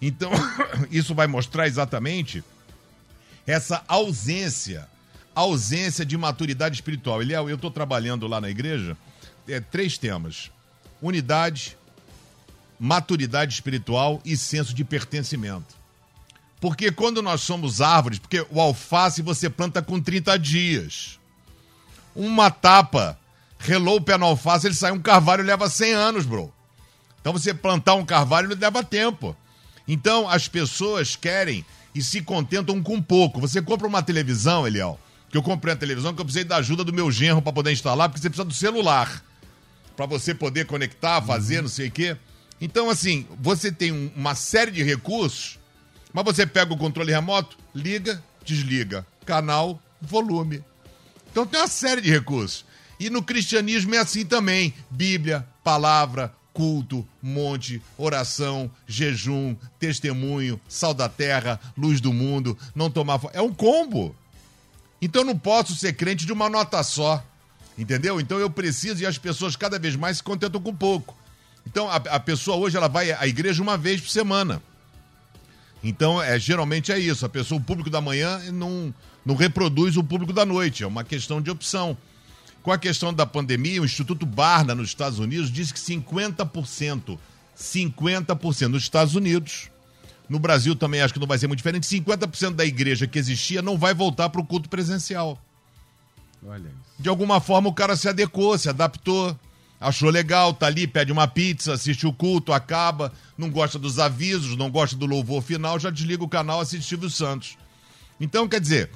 Então 0.00 0.30
isso 0.90 1.14
vai 1.14 1.26
mostrar 1.26 1.66
exatamente 1.66 2.42
essa 3.46 3.82
ausência, 3.88 4.88
ausência 5.34 6.04
de 6.04 6.16
maturidade 6.16 6.74
espiritual. 6.76 7.22
Eliel, 7.22 7.48
eu 7.48 7.56
estou 7.56 7.70
trabalhando 7.70 8.26
lá 8.26 8.40
na 8.40 8.50
igreja, 8.50 8.96
é, 9.48 9.60
três 9.60 9.98
temas: 9.98 10.50
unidade, 11.00 11.76
maturidade 12.78 13.54
espiritual 13.54 14.20
e 14.24 14.36
senso 14.36 14.74
de 14.74 14.84
pertencimento. 14.84 15.80
Porque 16.60 16.92
quando 16.92 17.22
nós 17.22 17.40
somos 17.40 17.80
árvores, 17.80 18.18
porque 18.18 18.46
o 18.50 18.60
alface 18.60 19.22
você 19.22 19.48
planta 19.48 19.80
com 19.80 20.00
30 20.00 20.38
dias. 20.38 21.18
Uma 22.14 22.50
tapa, 22.50 23.18
relou 23.60 23.96
o 23.96 24.00
pé 24.00 24.16
no 24.16 24.24
alface, 24.26 24.66
ele 24.66 24.74
sai 24.74 24.90
um 24.90 24.98
carvalho 24.98 25.44
leva 25.44 25.68
100 25.68 25.92
anos, 25.92 26.24
bro. 26.26 26.52
Então 27.20 27.32
você 27.32 27.52
plantar 27.52 27.94
um 27.94 28.04
carvalho 28.04 28.56
leva 28.58 28.82
tempo. 28.82 29.36
Então 29.86 30.28
as 30.28 30.48
pessoas 30.48 31.14
querem 31.14 31.64
e 31.94 32.02
se 32.02 32.22
contentam 32.22 32.82
com 32.82 33.00
pouco. 33.02 33.40
Você 33.40 33.60
compra 33.60 33.86
uma 33.86 34.02
televisão, 34.02 34.66
Eliel, 34.66 34.98
que 35.28 35.36
eu 35.36 35.42
comprei 35.42 35.74
a 35.74 35.76
televisão 35.76 36.14
que 36.14 36.20
eu 36.20 36.24
precisei 36.24 36.44
da 36.44 36.56
ajuda 36.56 36.82
do 36.82 36.92
meu 36.92 37.10
genro 37.12 37.42
para 37.42 37.52
poder 37.52 37.70
instalar, 37.72 38.08
porque 38.08 38.20
você 38.22 38.30
precisa 38.30 38.44
do 38.48 38.54
celular 38.54 39.22
para 39.94 40.06
você 40.06 40.34
poder 40.34 40.64
conectar, 40.64 41.20
fazer, 41.20 41.60
não 41.60 41.68
sei 41.68 41.88
o 41.88 41.90
quê. 41.90 42.16
Então, 42.60 42.88
assim, 42.88 43.26
você 43.38 43.70
tem 43.70 43.92
um- 43.92 44.10
uma 44.16 44.34
série 44.34 44.70
de 44.70 44.82
recursos, 44.82 45.58
mas 46.12 46.24
você 46.24 46.46
pega 46.46 46.72
o 46.72 46.76
controle 46.78 47.12
remoto, 47.12 47.58
liga, 47.74 48.22
desliga, 48.44 49.06
canal, 49.26 49.80
volume. 50.00 50.64
Então 51.30 51.46
tem 51.46 51.60
uma 51.60 51.68
série 51.68 52.00
de 52.00 52.10
recursos. 52.10 52.64
E 53.00 53.08
no 53.08 53.22
cristianismo 53.22 53.94
é 53.94 53.98
assim 53.98 54.26
também: 54.26 54.74
Bíblia, 54.90 55.46
palavra, 55.64 56.32
culto, 56.52 57.08
monte, 57.22 57.82
oração, 57.96 58.70
jejum, 58.86 59.56
testemunho, 59.78 60.60
sal 60.68 60.92
da 60.92 61.08
terra, 61.08 61.58
luz 61.76 61.98
do 61.98 62.12
mundo, 62.12 62.56
não 62.74 62.90
tomar. 62.90 63.18
É 63.32 63.40
um 63.40 63.54
combo. 63.54 64.14
Então 65.00 65.24
não 65.24 65.38
posso 65.38 65.74
ser 65.74 65.94
crente 65.94 66.26
de 66.26 66.32
uma 66.32 66.50
nota 66.50 66.82
só. 66.82 67.24
Entendeu? 67.78 68.20
Então 68.20 68.38
eu 68.38 68.50
preciso 68.50 69.02
e 69.02 69.06
as 69.06 69.16
pessoas 69.16 69.56
cada 69.56 69.78
vez 69.78 69.96
mais 69.96 70.18
se 70.18 70.22
contentam 70.22 70.60
com 70.60 70.76
pouco. 70.76 71.16
Então 71.66 71.88
a, 71.88 71.96
a 71.96 72.20
pessoa 72.20 72.58
hoje 72.58 72.76
ela 72.76 72.88
vai 72.88 73.10
à 73.12 73.26
igreja 73.26 73.62
uma 73.62 73.78
vez 73.78 73.98
por 74.02 74.10
semana. 74.10 74.62
Então, 75.82 76.20
é, 76.20 76.38
geralmente 76.38 76.92
é 76.92 76.98
isso. 76.98 77.24
A 77.24 77.28
pessoa, 77.28 77.58
o 77.58 77.64
público 77.64 77.88
da 77.88 78.02
manhã 78.02 78.38
não, 78.52 78.92
não 79.24 79.34
reproduz 79.34 79.96
o 79.96 80.04
público 80.04 80.30
da 80.30 80.44
noite. 80.44 80.82
É 80.82 80.86
uma 80.86 81.02
questão 81.02 81.40
de 81.40 81.50
opção. 81.50 81.96
Com 82.62 82.72
a 82.72 82.78
questão 82.78 83.12
da 83.12 83.24
pandemia, 83.24 83.80
o 83.80 83.84
Instituto 83.84 84.26
Barna, 84.26 84.74
nos 84.74 84.88
Estados 84.88 85.18
Unidos, 85.18 85.50
disse 85.50 85.72
que 85.72 85.80
50%, 85.80 87.18
50% 87.56 88.66
nos 88.66 88.82
Estados 88.82 89.14
Unidos, 89.14 89.70
no 90.28 90.38
Brasil 90.38 90.76
também 90.76 91.00
acho 91.00 91.14
que 91.14 91.20
não 91.20 91.26
vai 91.26 91.38
ser 91.38 91.46
muito 91.46 91.58
diferente, 91.58 91.86
50% 91.86 92.54
da 92.54 92.64
igreja 92.64 93.06
que 93.06 93.18
existia 93.18 93.62
não 93.62 93.78
vai 93.78 93.94
voltar 93.94 94.28
para 94.28 94.40
o 94.40 94.46
culto 94.46 94.68
presencial. 94.68 95.42
Olha 96.46 96.68
isso. 96.68 96.90
De 96.98 97.08
alguma 97.08 97.40
forma 97.40 97.68
o 97.68 97.72
cara 97.72 97.96
se 97.96 98.08
adequou, 98.08 98.56
se 98.58 98.68
adaptou, 98.68 99.36
achou 99.80 100.10
legal, 100.10 100.52
tá 100.52 100.66
ali, 100.66 100.86
pede 100.86 101.10
uma 101.10 101.26
pizza, 101.26 101.72
assiste 101.72 102.06
o 102.06 102.12
culto, 102.12 102.52
acaba, 102.52 103.12
não 103.36 103.50
gosta 103.50 103.78
dos 103.78 103.98
avisos, 103.98 104.56
não 104.56 104.70
gosta 104.70 104.94
do 104.94 105.06
louvor 105.06 105.42
final, 105.42 105.78
já 105.80 105.90
desliga 105.90 106.22
o 106.22 106.28
canal, 106.28 106.60
assiste 106.60 106.86
Silvio 106.86 107.10
Santos. 107.10 107.56
Então, 108.20 108.46
quer 108.46 108.60
dizer, 108.60 108.90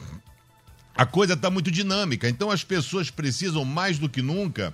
a 0.96 1.04
coisa 1.04 1.34
está 1.34 1.50
muito 1.50 1.70
dinâmica. 1.70 2.28
Então 2.28 2.50
as 2.50 2.62
pessoas 2.62 3.10
precisam 3.10 3.64
mais 3.64 3.98
do 3.98 4.08
que 4.08 4.22
nunca 4.22 4.72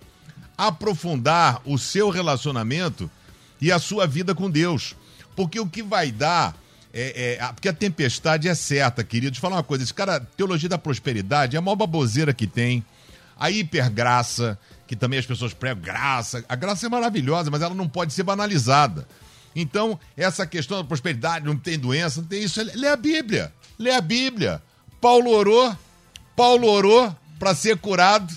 aprofundar 0.56 1.62
o 1.64 1.78
seu 1.78 2.10
relacionamento 2.10 3.10
e 3.60 3.72
a 3.72 3.78
sua 3.78 4.06
vida 4.06 4.34
com 4.34 4.50
Deus. 4.50 4.94
Porque 5.34 5.58
o 5.58 5.66
que 5.66 5.82
vai 5.82 6.12
dar. 6.12 6.54
É, 6.92 7.38
é- 7.40 7.52
porque 7.52 7.68
a 7.68 7.72
tempestade 7.72 8.48
é 8.48 8.54
certa, 8.54 9.02
queridos. 9.02 9.38
Falar 9.38 9.56
uma 9.56 9.62
coisa: 9.62 9.84
esse 9.84 9.94
cara, 9.94 10.20
teologia 10.20 10.68
da 10.68 10.76
prosperidade, 10.78 11.56
é 11.56 11.58
a 11.58 11.62
maior 11.62 11.76
baboseira 11.76 12.34
que 12.34 12.46
tem. 12.46 12.84
A 13.38 13.50
hipergraça, 13.50 14.58
que 14.86 14.94
também 14.94 15.18
as 15.18 15.24
pessoas 15.24 15.54
pregam 15.54 15.82
graça. 15.82 16.44
A 16.46 16.54
graça 16.54 16.84
é 16.84 16.88
maravilhosa, 16.90 17.50
mas 17.50 17.62
ela 17.62 17.74
não 17.74 17.88
pode 17.88 18.12
ser 18.12 18.22
banalizada. 18.22 19.08
Então, 19.56 19.98
essa 20.14 20.46
questão 20.46 20.76
da 20.76 20.84
prosperidade, 20.84 21.46
não 21.46 21.56
tem 21.56 21.78
doença, 21.78 22.20
não 22.20 22.28
tem 22.28 22.42
isso. 22.42 22.60
Lê 22.74 22.88
a 22.88 22.96
Bíblia. 22.96 23.52
Lê 23.78 23.92
a 23.92 24.00
Bíblia. 24.00 24.62
Paulo 25.00 25.30
orou. 25.30 25.74
Paulo 26.40 26.68
orou 26.68 27.14
para 27.38 27.54
ser 27.54 27.76
curado. 27.76 28.34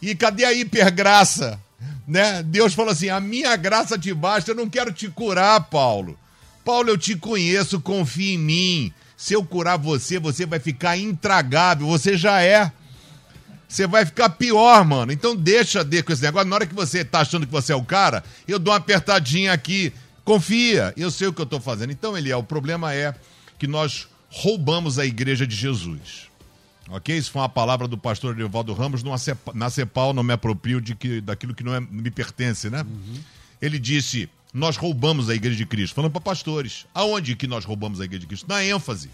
E 0.00 0.14
cadê 0.14 0.46
a 0.46 0.52
hipergraça? 0.54 1.60
Né? 2.06 2.42
Deus 2.42 2.72
falou 2.72 2.92
assim: 2.92 3.10
a 3.10 3.20
minha 3.20 3.54
graça 3.54 3.98
te 3.98 4.14
basta, 4.14 4.52
eu 4.52 4.54
não 4.54 4.66
quero 4.66 4.90
te 4.90 5.08
curar, 5.08 5.60
Paulo. 5.64 6.18
Paulo, 6.64 6.88
eu 6.88 6.96
te 6.96 7.14
conheço, 7.16 7.82
confia 7.82 8.32
em 8.32 8.38
mim. 8.38 8.92
Se 9.14 9.34
eu 9.34 9.44
curar 9.44 9.76
você, 9.76 10.18
você 10.18 10.46
vai 10.46 10.58
ficar 10.58 10.96
intragável, 10.96 11.86
você 11.86 12.16
já 12.16 12.40
é. 12.40 12.72
Você 13.68 13.86
vai 13.86 14.06
ficar 14.06 14.30
pior, 14.30 14.82
mano. 14.86 15.12
Então 15.12 15.36
deixa 15.36 15.84
de 15.84 16.02
com 16.02 16.14
esse 16.14 16.22
negócio. 16.22 16.48
Na 16.48 16.56
hora 16.56 16.66
que 16.66 16.74
você 16.74 17.04
tá 17.04 17.20
achando 17.20 17.44
que 17.44 17.52
você 17.52 17.74
é 17.74 17.76
o 17.76 17.84
cara, 17.84 18.24
eu 18.46 18.58
dou 18.58 18.72
uma 18.72 18.78
apertadinha 18.78 19.52
aqui. 19.52 19.92
Confia, 20.24 20.94
eu 20.96 21.10
sei 21.10 21.28
o 21.28 21.32
que 21.34 21.42
eu 21.42 21.46
tô 21.46 21.60
fazendo. 21.60 21.92
Então, 21.92 22.16
Eliel, 22.16 22.38
o 22.38 22.42
problema 22.42 22.94
é 22.94 23.14
que 23.58 23.66
nós 23.66 24.08
roubamos 24.30 24.98
a 24.98 25.04
igreja 25.04 25.46
de 25.46 25.54
Jesus. 25.54 26.27
Ok? 26.90 27.16
Isso 27.16 27.30
foi 27.30 27.42
uma 27.42 27.48
palavra 27.48 27.86
do 27.86 27.98
pastor 27.98 28.38
Evaldo 28.40 28.72
Ramos 28.72 29.02
numa 29.02 29.18
cepa- 29.18 29.52
na 29.54 29.68
CEPAL, 29.68 30.12
não 30.14 30.22
me 30.22 30.32
aproprio 30.32 30.80
de 30.80 30.94
que, 30.94 31.20
daquilo 31.20 31.54
que 31.54 31.62
não 31.62 31.74
é- 31.74 31.80
me 31.80 32.10
pertence, 32.10 32.70
né? 32.70 32.84
Ele 33.60 33.78
disse: 33.78 34.28
Nós 34.54 34.76
roubamos 34.78 35.28
a 35.28 35.34
igreja 35.34 35.56
de 35.56 35.66
Cristo. 35.66 35.94
Falando 35.94 36.10
para 36.12 36.20
pastores. 36.22 36.86
Aonde 36.94 37.36
que 37.36 37.46
nós 37.46 37.64
roubamos 37.66 38.00
a 38.00 38.04
igreja 38.04 38.20
de 38.20 38.26
Cristo? 38.26 38.46
Na 38.48 38.64
ênfase. 38.64 39.10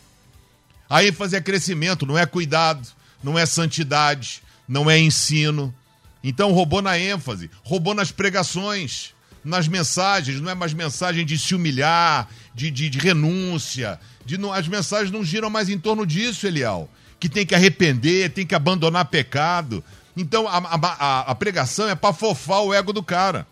A 0.88 1.02
ênfase 1.04 1.34
é 1.34 1.40
crescimento, 1.40 2.06
não 2.06 2.16
é 2.16 2.24
cuidado, 2.24 2.86
não 3.22 3.36
é 3.38 3.44
santidade, 3.44 4.42
não 4.68 4.88
é 4.88 4.96
ensino. 4.98 5.74
Então 6.22 6.52
roubou 6.52 6.80
na 6.80 6.96
ênfase, 6.98 7.50
roubou 7.64 7.94
nas 7.94 8.12
pregações, 8.12 9.12
nas 9.44 9.66
mensagens, 9.66 10.40
não 10.40 10.50
é 10.50 10.54
mais 10.54 10.72
mensagem 10.72 11.26
de 11.26 11.36
se 11.38 11.54
humilhar, 11.54 12.28
de, 12.54 12.70
de, 12.70 12.88
de 12.88 12.98
renúncia. 12.98 13.98
De 14.24 14.38
não, 14.38 14.52
as 14.52 14.68
mensagens 14.68 15.10
não 15.10 15.24
giram 15.24 15.50
mais 15.50 15.68
em 15.68 15.78
torno 15.78 16.06
disso, 16.06 16.46
Eliel. 16.46 16.88
Que 17.24 17.28
tem 17.30 17.46
que 17.46 17.54
arrepender, 17.54 18.28
tem 18.34 18.44
que 18.44 18.54
abandonar 18.54 19.06
pecado. 19.06 19.82
Então 20.14 20.46
a, 20.46 20.58
a, 20.58 21.20
a- 21.30 21.34
pregação 21.34 21.88
é 21.88 21.94
para 21.94 22.12
fofar 22.12 22.60
o 22.60 22.74
ego 22.74 22.92
do 22.92 23.02
cara. 23.02 23.46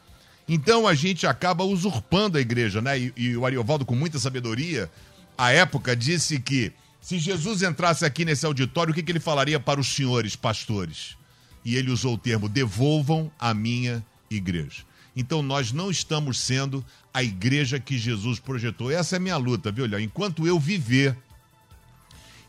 Então 0.47 0.87
a 0.87 0.93
gente 0.93 1.27
acaba 1.27 1.65
usurpando 1.65 2.37
a 2.37 2.41
igreja, 2.43 2.83
né? 2.83 2.99
E, 3.01 3.13
e 3.17 3.35
o 3.35 3.47
Ariovaldo, 3.47 3.87
com 3.87 3.95
muita 3.95 4.19
sabedoria, 4.19 4.91
à 5.39 5.53
época 5.53 5.97
disse 5.97 6.39
que 6.39 6.71
se 7.01 7.19
Jesus 7.19 7.63
entrasse 7.63 8.05
aqui 8.05 8.27
nesse 8.27 8.45
auditório, 8.45 8.93
o 8.93 8.95
que, 8.95 9.03
que 9.03 9.11
ele 9.11 9.19
falaria 9.19 9.59
para 9.59 9.81
os 9.81 9.89
senhores 9.89 10.37
pastores? 10.37 11.17
E 11.65 11.75
ele 11.75 11.91
usou 11.91 12.13
o 12.13 12.19
termo: 12.19 12.51
devolvam 12.51 13.33
a 13.41 13.55
minha 13.55 14.05
igreja. 14.31 14.83
Então 15.17 15.43
nós 15.43 15.73
não 15.73 15.91
estamos 15.91 16.39
sendo 16.39 16.85
a 17.15 17.23
igreja 17.23 17.81
que 17.81 17.97
Jesus 17.97 18.39
projetou. 18.39 18.91
Essa 18.91 19.17
é 19.17 19.19
a 19.19 19.21
minha 19.21 19.39
luta, 19.39 19.73
viu, 19.73 19.87
Léo? 19.87 19.99
Enquanto 20.01 20.47
eu 20.47 20.61
viver, 20.61 21.17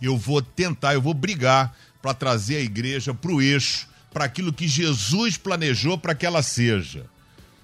eu 0.06 0.18
vou 0.18 0.42
tentar, 0.42 0.94
eu 0.94 1.02
vou 1.02 1.14
brigar 1.14 1.76
para 2.02 2.14
trazer 2.14 2.58
a 2.58 2.62
igreja 2.62 3.14
para 3.14 3.32
o 3.32 3.42
eixo, 3.42 3.88
para 4.14 4.26
aquilo 4.26 4.54
que 4.54 4.68
Jesus 4.68 5.38
planejou 5.38 5.98
para 5.98 6.14
que 6.14 6.26
ela 6.26 6.44
seja. 6.44 7.06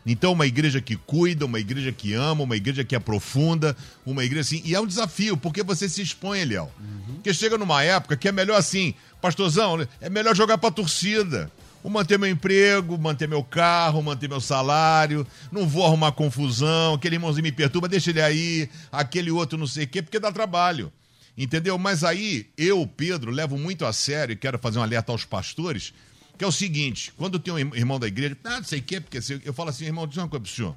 Então, 0.05 0.31
uma 0.31 0.47
igreja 0.47 0.81
que 0.81 0.95
cuida, 0.95 1.45
uma 1.45 1.59
igreja 1.59 1.91
que 1.91 2.13
ama, 2.13 2.43
uma 2.43 2.55
igreja 2.55 2.83
que 2.83 2.95
aprofunda, 2.95 3.75
uma 4.05 4.23
igreja 4.23 4.41
assim. 4.41 4.61
E 4.65 4.73
é 4.73 4.79
um 4.79 4.87
desafio, 4.87 5.37
porque 5.37 5.61
você 5.61 5.87
se 5.87 6.01
expõe, 6.01 6.43
Léo. 6.45 6.63
Uhum. 6.79 7.15
Porque 7.15 7.33
chega 7.33 7.57
numa 7.57 7.83
época 7.83 8.17
que 8.17 8.27
é 8.27 8.31
melhor 8.31 8.57
assim, 8.57 8.93
pastorzão, 9.21 9.85
é 10.01 10.09
melhor 10.09 10.35
jogar 10.35 10.57
pra 10.57 10.71
torcida. 10.71 11.51
Vou 11.83 11.91
manter 11.91 12.17
meu 12.17 12.29
emprego, 12.29 12.97
manter 12.97 13.27
meu 13.27 13.43
carro, 13.43 14.01
manter 14.01 14.27
meu 14.27 14.41
salário, 14.41 15.25
não 15.51 15.67
vou 15.67 15.85
arrumar 15.85 16.11
confusão, 16.11 16.95
aquele 16.95 17.15
irmãozinho 17.15 17.43
me 17.43 17.51
perturba, 17.51 17.87
deixa 17.87 18.09
ele 18.09 18.21
aí, 18.21 18.69
aquele 18.91 19.31
outro 19.31 19.57
não 19.57 19.67
sei 19.67 19.85
o 19.85 19.87
quê, 19.87 20.01
porque 20.01 20.19
dá 20.19 20.31
trabalho. 20.31 20.91
Entendeu? 21.39 21.77
Mas 21.77 22.03
aí, 22.03 22.47
eu, 22.57 22.85
Pedro, 22.85 23.31
levo 23.31 23.57
muito 23.57 23.85
a 23.85 23.93
sério 23.93 24.33
e 24.33 24.35
quero 24.35 24.59
fazer 24.59 24.77
um 24.77 24.83
alerta 24.83 25.13
aos 25.13 25.23
pastores, 25.23 25.93
que 26.37 26.43
é 26.43 26.47
o 26.47 26.51
seguinte: 26.51 27.13
quando 27.15 27.39
tem 27.39 27.53
um 27.53 27.73
irmão 27.73 27.97
da 27.97 28.07
igreja, 28.07 28.37
ah, 28.43 28.57
não 28.57 28.63
sei 28.65 28.79
o 28.79 28.83
quê, 28.83 28.99
porque 28.99 29.19
eu 29.45 29.53
falo 29.53 29.69
assim, 29.69 29.85
irmão, 29.85 30.05
diz 30.05 30.17
uma 30.17 30.27
coisa 30.27 30.43
pro 30.43 30.51
senhor. 30.51 30.75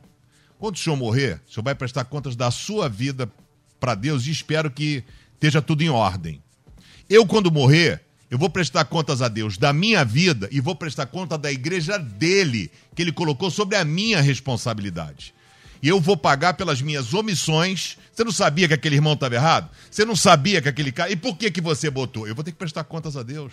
Quando 0.60 0.76
o 0.76 0.78
senhor 0.78 0.94
morrer, 0.94 1.40
o 1.48 1.52
senhor 1.52 1.64
vai 1.64 1.74
prestar 1.74 2.04
contas 2.04 2.36
da 2.36 2.48
sua 2.52 2.88
vida 2.88 3.28
para 3.80 3.96
Deus 3.96 4.24
e 4.28 4.30
espero 4.30 4.70
que 4.70 5.02
esteja 5.34 5.60
tudo 5.60 5.82
em 5.82 5.88
ordem. 5.88 6.40
Eu, 7.10 7.26
quando 7.26 7.50
morrer, 7.50 8.00
eu 8.30 8.38
vou 8.38 8.48
prestar 8.48 8.84
contas 8.84 9.20
a 9.20 9.26
Deus 9.26 9.58
da 9.58 9.72
minha 9.72 10.04
vida 10.04 10.48
e 10.52 10.60
vou 10.60 10.76
prestar 10.76 11.06
conta 11.06 11.36
da 11.36 11.50
igreja 11.50 11.98
dele, 11.98 12.70
que 12.94 13.02
ele 13.02 13.10
colocou 13.10 13.50
sobre 13.50 13.74
a 13.74 13.84
minha 13.84 14.20
responsabilidade. 14.20 15.34
E 15.82 15.88
eu 15.88 16.00
vou 16.00 16.16
pagar 16.16 16.54
pelas 16.54 16.80
minhas 16.80 17.12
omissões. 17.12 17.98
Você 18.12 18.22
não 18.22 18.30
sabia 18.30 18.68
que 18.68 18.74
aquele 18.74 18.94
irmão 18.94 19.14
estava 19.14 19.34
errado? 19.34 19.68
Você 19.90 20.04
não 20.04 20.14
sabia 20.14 20.62
que 20.62 20.68
aquele 20.68 20.92
cara. 20.92 21.10
E 21.10 21.16
por 21.16 21.36
que, 21.36 21.50
que 21.50 21.60
você 21.60 21.90
botou? 21.90 22.28
Eu 22.28 22.34
vou 22.34 22.44
ter 22.44 22.52
que 22.52 22.58
prestar 22.58 22.84
contas 22.84 23.16
a 23.16 23.22
Deus. 23.22 23.52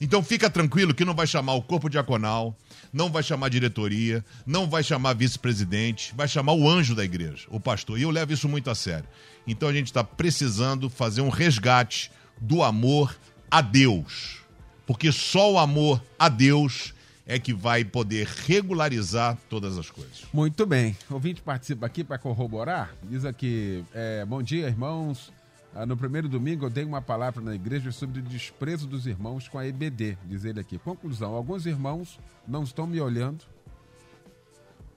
Então 0.00 0.22
fica 0.22 0.48
tranquilo 0.48 0.94
que 0.94 1.04
não 1.04 1.14
vai 1.14 1.26
chamar 1.26 1.52
o 1.54 1.62
corpo 1.62 1.90
diaconal, 1.90 2.56
não 2.90 3.12
vai 3.12 3.22
chamar 3.22 3.50
diretoria, 3.50 4.24
não 4.46 4.66
vai 4.66 4.82
chamar 4.82 5.12
vice-presidente, 5.12 6.14
vai 6.16 6.26
chamar 6.26 6.54
o 6.54 6.68
anjo 6.68 6.94
da 6.94 7.04
igreja, 7.04 7.46
o 7.50 7.60
pastor. 7.60 7.98
E 7.98 8.02
eu 8.02 8.10
levo 8.10 8.32
isso 8.32 8.48
muito 8.48 8.70
a 8.70 8.74
sério. 8.74 9.06
Então 9.46 9.68
a 9.68 9.72
gente 9.72 9.86
está 9.86 10.02
precisando 10.02 10.88
fazer 10.88 11.20
um 11.20 11.28
resgate 11.28 12.10
do 12.40 12.62
amor 12.62 13.14
a 13.50 13.60
Deus. 13.60 14.38
Porque 14.86 15.12
só 15.12 15.52
o 15.52 15.58
amor 15.58 16.02
a 16.18 16.30
Deus 16.30 16.94
é 17.30 17.38
que 17.38 17.54
vai 17.54 17.84
poder 17.84 18.26
regularizar 18.26 19.38
todas 19.48 19.78
as 19.78 19.88
coisas. 19.88 20.26
Muito 20.32 20.66
bem. 20.66 20.96
O 21.08 21.14
ouvinte 21.14 21.40
participa 21.40 21.86
aqui 21.86 22.02
para 22.02 22.18
corroborar. 22.18 22.92
Diz 23.04 23.24
aqui: 23.24 23.84
é, 23.94 24.24
Bom 24.24 24.42
dia, 24.42 24.66
irmãos. 24.66 25.32
Ah, 25.72 25.86
no 25.86 25.96
primeiro 25.96 26.28
domingo 26.28 26.66
eu 26.66 26.70
dei 26.70 26.84
uma 26.84 27.00
palavra 27.00 27.40
na 27.40 27.54
igreja 27.54 27.92
sobre 27.92 28.18
o 28.18 28.22
desprezo 28.22 28.88
dos 28.88 29.06
irmãos 29.06 29.46
com 29.46 29.56
a 29.56 29.64
EBD, 29.64 30.18
diz 30.24 30.44
ele 30.44 30.58
aqui. 30.58 30.76
Conclusão: 30.76 31.32
alguns 31.32 31.66
irmãos 31.66 32.18
não 32.48 32.64
estão 32.64 32.84
me 32.84 33.00
olhando, 33.00 33.44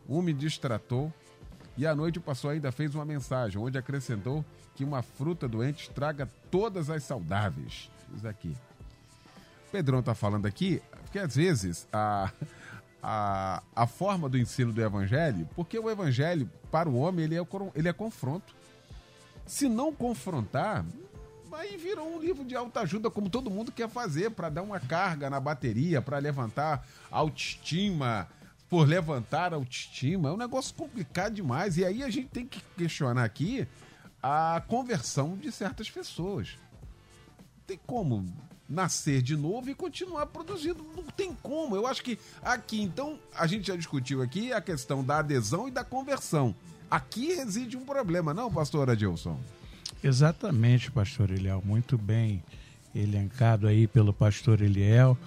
um 0.10 0.20
me 0.20 0.34
distratou, 0.34 1.14
e 1.78 1.86
à 1.86 1.96
noite 1.96 2.18
o 2.18 2.22
pastor 2.22 2.54
ainda 2.54 2.72
fez 2.72 2.96
uma 2.96 3.06
mensagem 3.06 3.62
onde 3.62 3.78
acrescentou 3.78 4.44
que 4.74 4.84
uma 4.84 5.04
fruta 5.04 5.48
doente 5.48 5.84
estraga 5.84 6.28
todas 6.50 6.90
as 6.90 7.04
saudáveis 7.04 7.92
isso 8.16 8.28
aqui. 8.28 8.56
Pedrão 9.74 10.01
está 10.01 10.13
falando 10.13 10.45
aqui, 10.45 10.80
porque 11.01 11.17
às 11.17 11.36
vezes 11.36 11.88
a, 11.91 12.32
a, 13.01 13.63
a 13.76 13.88
forma 13.88 14.30
do 14.30 14.38
ensino 14.38 14.71
do 14.71 14.80
evangelho, 14.80 15.49
porque 15.55 15.80
o 15.80 15.89
evangelho, 15.89 16.47
para 16.71 16.88
o 16.88 16.95
homem, 16.95 17.26
ele 17.26 17.36
é, 17.36 17.41
ele 17.74 17.89
é 17.89 17.93
confronto. 17.93 18.53
Se 19.47 19.67
não 19.67 19.91
confrontar, 19.91 20.86
aí 21.53 21.76
virou 21.76 22.07
um 22.07 22.21
livro 22.21 22.45
de 22.45 22.55
autoajuda, 22.55 23.09
como 23.09 23.32
todo 23.32 23.49
mundo 23.49 23.71
quer 23.71 23.89
fazer, 23.89 24.30
para 24.30 24.47
dar 24.47 24.61
uma 24.61 24.80
carga 24.80 25.28
na 25.28 25.39
bateria, 25.39 26.03
para 26.03 26.19
levantar 26.19 26.86
autoestima, 27.09 28.28
por 28.69 28.88
levantar 28.88 29.55
autoestima. 29.55 30.30
É 30.30 30.32
um 30.34 30.38
negócio 30.38 30.76
complicado 30.76 31.34
demais. 31.34 31.78
E 31.78 31.84
aí 31.84 32.03
a 32.03 32.11
gente 32.11 32.28
tem 32.28 32.45
que 32.45 32.61
questionar 32.78 33.24
aqui 33.24 33.67
a 34.21 34.61
conversão 34.67 35.36
de 35.36 35.51
certas 35.51 35.89
pessoas 35.89 36.59
tem 37.65 37.80
como 37.88 38.26
nascer 38.74 39.21
de 39.21 39.38
novo 39.38 39.69
e 39.69 39.76
continuar 39.76 40.26
produzindo. 40.26 40.84
Não 40.95 41.03
tem 41.03 41.34
como. 41.41 41.76
Eu 41.76 41.88
acho 41.88 42.03
que 42.03 42.17
aqui, 42.41 42.82
então, 42.82 43.17
a 43.36 43.47
gente 43.47 43.67
já 43.67 43.76
discutiu 43.76 44.21
aqui 44.21 44.51
a 44.51 44.59
questão 44.59 45.03
da 45.03 45.19
adesão 45.19 45.67
e 45.67 45.71
da 45.71 45.84
conversão. 45.84 46.55
Aqui 46.89 47.34
reside 47.34 47.78
um 47.78 47.86
problema, 47.86 48.34
não, 48.34 48.51
pastor 48.51 48.89
Adilson? 48.89 49.39
Exatamente, 50.03 50.91
pastor 50.91 51.32
Eliel. 51.32 51.61
Muito 51.65 51.97
bem 51.97 52.43
elencado 52.93 53.67
aí 53.67 53.88
pelo 53.88 54.13
pastor 54.13 54.61
Eliel. 54.61 55.17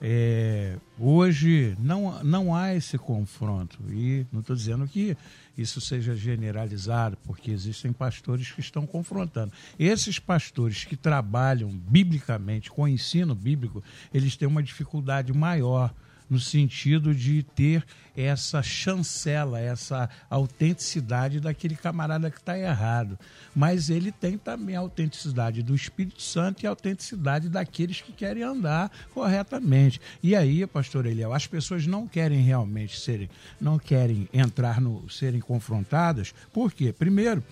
É, 0.00 0.76
hoje 0.98 1.76
não, 1.78 2.22
não 2.22 2.54
há 2.54 2.74
esse 2.74 2.98
confronto. 2.98 3.78
E 3.90 4.26
não 4.32 4.40
estou 4.40 4.56
dizendo 4.56 4.86
que 4.86 5.16
isso 5.56 5.80
seja 5.80 6.14
generalizado, 6.14 7.16
porque 7.24 7.50
existem 7.50 7.92
pastores 7.92 8.50
que 8.50 8.60
estão 8.60 8.86
confrontando. 8.86 9.52
Esses 9.78 10.18
pastores 10.18 10.84
que 10.84 10.96
trabalham 10.96 11.70
biblicamente, 11.70 12.70
com 12.70 12.82
o 12.82 12.88
ensino 12.88 13.34
bíblico, 13.34 13.82
eles 14.12 14.36
têm 14.36 14.48
uma 14.48 14.62
dificuldade 14.62 15.32
maior 15.32 15.94
no 16.28 16.38
sentido 16.38 17.14
de 17.14 17.42
ter 17.42 17.84
essa 18.16 18.62
chancela, 18.62 19.60
essa 19.60 20.08
autenticidade 20.30 21.40
daquele 21.40 21.74
camarada 21.74 22.30
que 22.30 22.38
está 22.38 22.58
errado. 22.58 23.18
Mas 23.54 23.90
ele 23.90 24.12
tem 24.12 24.38
também 24.38 24.76
a 24.76 24.80
autenticidade 24.80 25.62
do 25.62 25.74
Espírito 25.74 26.22
Santo 26.22 26.62
e 26.62 26.66
a 26.66 26.70
autenticidade 26.70 27.48
daqueles 27.48 28.00
que 28.00 28.12
querem 28.12 28.42
andar 28.42 28.90
corretamente. 29.12 30.00
E 30.22 30.36
aí, 30.36 30.66
pastor 30.66 31.06
Eliel, 31.06 31.32
as 31.32 31.46
pessoas 31.46 31.86
não 31.86 32.06
querem 32.06 32.40
realmente 32.40 32.98
serem, 32.98 33.28
não 33.60 33.78
querem 33.78 34.28
entrar 34.32 34.80
no, 34.80 35.08
serem 35.10 35.40
confrontadas. 35.40 36.32
Por 36.52 36.72
quê? 36.72 36.92
Primeiro, 36.92 37.42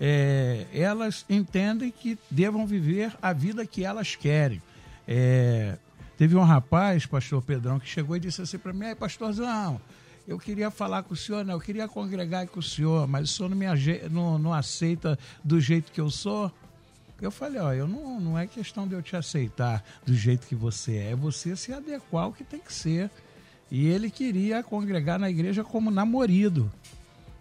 é, 0.00 0.66
elas 0.72 1.24
entendem 1.28 1.90
que 1.90 2.18
devam 2.30 2.66
viver 2.66 3.16
a 3.20 3.32
vida 3.32 3.66
que 3.66 3.84
elas 3.84 4.14
querem. 4.16 4.60
É, 5.06 5.78
Teve 6.18 6.34
um 6.34 6.42
rapaz, 6.42 7.06
pastor 7.06 7.40
Pedrão, 7.40 7.78
que 7.78 7.88
chegou 7.88 8.16
e 8.16 8.20
disse 8.20 8.42
assim 8.42 8.58
para 8.58 8.72
mim: 8.72 8.92
pastorzão, 8.96 9.80
eu 10.26 10.36
queria 10.36 10.68
falar 10.68 11.04
com 11.04 11.14
o 11.14 11.16
senhor, 11.16 11.48
eu 11.48 11.60
queria 11.60 11.86
congregar 11.86 12.44
com 12.48 12.58
o 12.58 12.62
senhor, 12.62 13.06
mas 13.06 13.30
o 13.30 13.32
senhor 13.32 13.48
não 13.48 13.56
me 13.56 13.66
não, 14.10 14.36
não 14.36 14.52
aceita 14.52 15.16
do 15.44 15.60
jeito 15.60 15.92
que 15.92 16.00
eu 16.00 16.10
sou. 16.10 16.52
Eu 17.20 17.30
falei, 17.30 17.60
ó, 17.60 17.72
eu 17.72 17.86
não, 17.86 18.20
não 18.20 18.38
é 18.38 18.48
questão 18.48 18.86
de 18.86 18.94
eu 18.94 19.02
te 19.02 19.14
aceitar 19.14 19.84
do 20.04 20.12
jeito 20.12 20.44
que 20.46 20.56
você 20.56 20.96
é, 20.96 21.10
é 21.12 21.16
você 21.16 21.54
se 21.54 21.72
adequar 21.72 22.24
ao 22.24 22.32
que 22.32 22.42
tem 22.42 22.58
que 22.58 22.72
ser. 22.72 23.08
E 23.70 23.86
ele 23.86 24.10
queria 24.10 24.60
congregar 24.60 25.20
na 25.20 25.30
igreja 25.30 25.62
como 25.62 25.88
namorido 25.88 26.70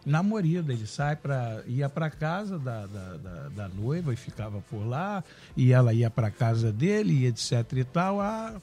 namorida. 0.07 0.73
Ele 0.73 0.87
sai 0.87 1.15
para 1.15 1.61
ia 1.67 1.89
para 1.89 2.09
casa 2.09 2.57
da, 2.57 2.85
da, 2.85 3.17
da, 3.17 3.49
da, 3.49 3.67
noiva 3.67 4.13
e 4.13 4.15
ficava 4.15 4.61
por 4.69 4.87
lá, 4.87 5.23
e 5.55 5.73
ela 5.73 5.93
ia 5.93 6.09
para 6.09 6.31
casa 6.31 6.71
dele, 6.71 7.13
e 7.13 7.25
etc 7.27 7.73
e 7.73 7.83
tal. 7.83 8.21
Ah, 8.21 8.55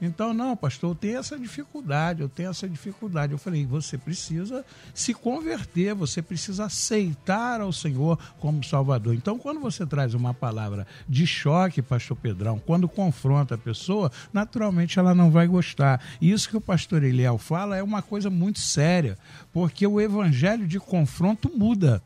então, 0.00 0.32
não, 0.32 0.56
pastor, 0.56 0.90
eu 0.90 0.94
tenho 0.94 1.18
essa 1.18 1.38
dificuldade, 1.38 2.22
eu 2.22 2.28
tenho 2.28 2.48
essa 2.48 2.66
dificuldade. 2.68 3.32
Eu 3.32 3.38
falei, 3.38 3.66
você 3.66 3.98
precisa 3.98 4.64
se 4.94 5.12
converter, 5.12 5.94
você 5.94 6.22
precisa 6.22 6.64
aceitar 6.64 7.60
ao 7.60 7.72
Senhor 7.72 8.18
como 8.38 8.64
Salvador. 8.64 9.14
Então, 9.14 9.38
quando 9.38 9.60
você 9.60 9.84
traz 9.84 10.14
uma 10.14 10.32
palavra 10.32 10.86
de 11.06 11.26
choque, 11.26 11.82
pastor 11.82 12.16
Pedrão, 12.16 12.58
quando 12.58 12.88
confronta 12.88 13.56
a 13.56 13.58
pessoa, 13.58 14.10
naturalmente 14.32 14.98
ela 14.98 15.14
não 15.14 15.30
vai 15.30 15.46
gostar. 15.46 16.02
E 16.20 16.30
isso 16.30 16.48
que 16.48 16.56
o 16.56 16.60
pastor 16.60 17.02
Eliel 17.02 17.36
fala 17.36 17.76
é 17.76 17.82
uma 17.82 18.00
coisa 18.00 18.30
muito 18.30 18.58
séria, 18.58 19.18
porque 19.52 19.86
o 19.86 20.00
evangelho 20.00 20.66
de 20.66 20.80
confronto 20.80 21.50
muda. 21.54 22.02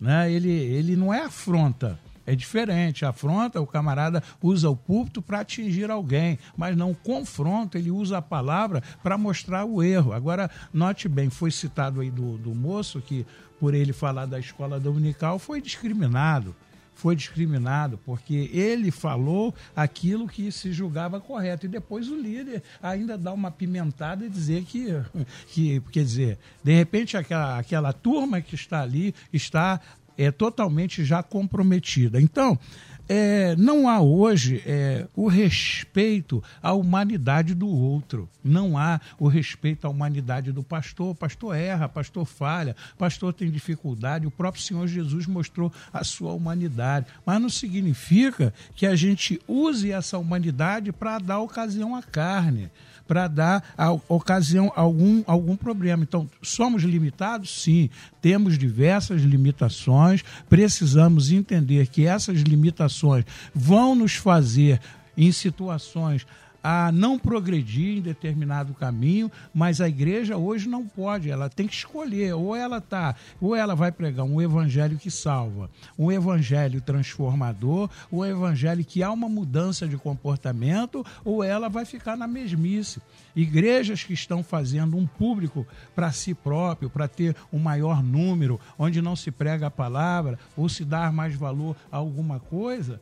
Né? 0.00 0.32
Ele, 0.32 0.50
ele 0.50 0.96
não 0.96 1.14
é 1.14 1.22
afronta 1.24 1.98
é 2.26 2.34
diferente. 2.34 3.04
Afronta, 3.04 3.60
o 3.60 3.66
camarada 3.66 4.22
usa 4.42 4.68
o 4.70 4.76
púlpito 4.76 5.22
para 5.22 5.40
atingir 5.40 5.90
alguém, 5.90 6.38
mas 6.56 6.76
não 6.76 6.94
confronta, 6.94 7.78
ele 7.78 7.90
usa 7.90 8.18
a 8.18 8.22
palavra 8.22 8.82
para 9.02 9.18
mostrar 9.18 9.64
o 9.64 9.82
erro. 9.82 10.12
Agora, 10.12 10.50
note 10.72 11.08
bem, 11.08 11.30
foi 11.30 11.50
citado 11.50 12.00
aí 12.00 12.10
do, 12.10 12.38
do 12.38 12.54
moço 12.54 13.00
que, 13.00 13.26
por 13.58 13.74
ele 13.74 13.92
falar 13.92 14.26
da 14.26 14.38
escola 14.38 14.80
dominical, 14.80 15.38
foi 15.38 15.60
discriminado 15.60 16.54
foi 16.94 17.16
discriminado 17.16 17.98
porque 18.04 18.48
ele 18.52 18.90
falou 18.90 19.54
aquilo 19.74 20.28
que 20.28 20.50
se 20.50 20.72
julgava 20.72 21.20
correto 21.20 21.66
e 21.66 21.68
depois 21.68 22.08
o 22.08 22.16
líder 22.16 22.62
ainda 22.82 23.18
dá 23.18 23.32
uma 23.32 23.50
pimentada 23.50 24.24
e 24.24 24.28
dizer 24.28 24.64
que, 24.64 24.86
que 25.48 25.80
quer 25.92 26.04
dizer, 26.04 26.38
de 26.62 26.72
repente 26.72 27.16
aquela, 27.16 27.58
aquela 27.58 27.92
turma 27.92 28.40
que 28.40 28.54
está 28.54 28.82
ali 28.82 29.14
está 29.32 29.80
é 30.16 30.30
totalmente 30.30 31.04
já 31.04 31.22
comprometida. 31.22 32.20
Então, 32.20 32.58
é, 33.06 33.54
não 33.56 33.86
há 33.88 34.00
hoje 34.00 34.62
é, 34.64 35.06
o 35.14 35.28
respeito 35.28 36.42
à 36.62 36.72
humanidade 36.72 37.54
do 37.54 37.68
outro. 37.68 38.28
Não 38.42 38.78
há 38.78 39.00
o 39.18 39.28
respeito 39.28 39.86
à 39.86 39.90
humanidade 39.90 40.52
do 40.52 40.62
pastor. 40.62 41.14
Pastor 41.14 41.54
erra, 41.54 41.88
pastor 41.88 42.24
falha, 42.24 42.74
pastor 42.96 43.32
tem 43.34 43.50
dificuldade. 43.50 44.26
O 44.26 44.30
próprio 44.30 44.62
Senhor 44.62 44.86
Jesus 44.86 45.26
mostrou 45.26 45.72
a 45.92 46.02
sua 46.02 46.32
humanidade. 46.32 47.06
Mas 47.26 47.40
não 47.40 47.50
significa 47.50 48.54
que 48.74 48.86
a 48.86 48.96
gente 48.96 49.40
use 49.46 49.92
essa 49.92 50.16
humanidade 50.16 50.90
para 50.90 51.18
dar 51.18 51.40
ocasião 51.40 51.94
à 51.94 52.02
carne 52.02 52.70
para 53.06 53.28
dar 53.28 53.74
a 53.76 53.92
ocasião 54.08 54.72
algum 54.74 55.22
algum 55.26 55.56
problema. 55.56 56.02
Então, 56.02 56.28
somos 56.42 56.82
limitados? 56.82 57.62
Sim, 57.62 57.90
temos 58.20 58.58
diversas 58.58 59.22
limitações, 59.22 60.22
precisamos 60.48 61.30
entender 61.30 61.86
que 61.88 62.06
essas 62.06 62.40
limitações 62.40 63.24
vão 63.54 63.94
nos 63.94 64.14
fazer 64.14 64.80
em 65.16 65.30
situações 65.30 66.26
a 66.64 66.90
não 66.90 67.18
progredir 67.18 67.98
em 67.98 68.00
determinado 68.00 68.72
caminho, 68.72 69.30
mas 69.52 69.82
a 69.82 69.88
igreja 69.88 70.38
hoje 70.38 70.66
não 70.66 70.86
pode, 70.86 71.30
ela 71.30 71.50
tem 71.50 71.68
que 71.68 71.74
escolher, 71.74 72.32
ou 72.32 72.56
ela 72.56 72.80
tá, 72.80 73.14
ou 73.38 73.54
ela 73.54 73.74
vai 73.74 73.92
pregar 73.92 74.24
um 74.24 74.40
evangelho 74.40 74.96
que 74.96 75.10
salva, 75.10 75.70
um 75.98 76.10
evangelho 76.10 76.80
transformador, 76.80 77.90
um 78.10 78.24
evangelho 78.24 78.82
que 78.82 79.02
há 79.02 79.12
uma 79.12 79.28
mudança 79.28 79.86
de 79.86 79.98
comportamento, 79.98 81.04
ou 81.22 81.44
ela 81.44 81.68
vai 81.68 81.84
ficar 81.84 82.16
na 82.16 82.26
mesmice. 82.26 83.02
Igrejas 83.36 84.02
que 84.02 84.14
estão 84.14 84.42
fazendo 84.42 84.96
um 84.96 85.06
público 85.06 85.66
para 85.94 86.12
si 86.12 86.32
próprio, 86.32 86.88
para 86.88 87.06
ter 87.06 87.36
um 87.52 87.58
maior 87.58 88.02
número, 88.02 88.58
onde 88.78 89.02
não 89.02 89.14
se 89.14 89.30
prega 89.30 89.66
a 89.66 89.70
palavra 89.70 90.38
ou 90.56 90.66
se 90.66 90.82
dar 90.82 91.12
mais 91.12 91.34
valor 91.34 91.76
a 91.92 91.98
alguma 91.98 92.40
coisa, 92.40 93.00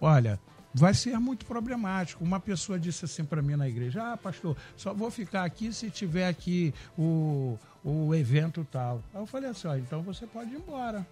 olha, 0.00 0.38
vai 0.74 0.94
ser 0.94 1.18
muito 1.18 1.44
problemático. 1.46 2.24
Uma 2.24 2.40
pessoa 2.40 2.78
disse 2.78 3.04
assim 3.04 3.24
para 3.24 3.42
mim 3.42 3.56
na 3.56 3.68
igreja: 3.68 4.12
Ah, 4.12 4.16
pastor, 4.16 4.56
só 4.76 4.94
vou 4.94 5.10
ficar 5.10 5.44
aqui 5.44 5.72
se 5.72 5.90
tiver 5.90 6.28
aqui 6.28 6.72
o, 6.96 7.58
o 7.84 8.14
evento 8.14 8.66
tal. 8.70 9.02
Aí 9.12 9.20
eu 9.20 9.26
falei 9.26 9.50
assim: 9.50 9.68
ó, 9.68 9.76
então 9.76 10.02
você 10.02 10.26
pode 10.26 10.50
ir 10.52 10.56
embora. 10.56 11.06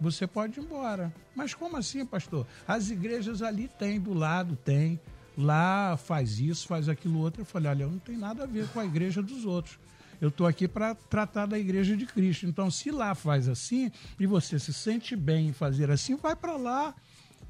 Você 0.00 0.26
pode 0.26 0.58
ir 0.58 0.62
embora. 0.62 1.12
Mas 1.34 1.54
como 1.54 1.76
assim, 1.76 2.04
pastor? 2.04 2.46
As 2.66 2.90
igrejas 2.90 3.42
ali 3.42 3.68
tem, 3.78 4.00
do 4.00 4.12
lado 4.12 4.56
tem. 4.64 5.00
Lá 5.36 5.96
faz 5.96 6.38
isso, 6.38 6.66
faz 6.68 6.88
aquilo 6.88 7.18
outro. 7.18 7.42
Eu 7.42 7.46
falei: 7.46 7.70
olha, 7.70 7.82
eu 7.84 7.90
não 7.90 7.98
tem 7.98 8.16
nada 8.16 8.44
a 8.44 8.46
ver 8.46 8.68
com 8.68 8.80
a 8.80 8.84
igreja 8.84 9.22
dos 9.22 9.44
outros. 9.44 9.78
Eu 10.20 10.28
estou 10.28 10.46
aqui 10.46 10.68
para 10.68 10.94
tratar 10.94 11.46
da 11.46 11.58
igreja 11.58 11.96
de 11.96 12.06
Cristo. 12.06 12.46
Então, 12.46 12.70
se 12.70 12.90
lá 12.90 13.14
faz 13.14 13.48
assim 13.48 13.90
e 14.18 14.26
você 14.26 14.58
se 14.58 14.72
sente 14.72 15.16
bem 15.16 15.48
em 15.48 15.52
fazer 15.52 15.90
assim, 15.90 16.16
vai 16.16 16.36
para 16.36 16.56
lá. 16.56 16.94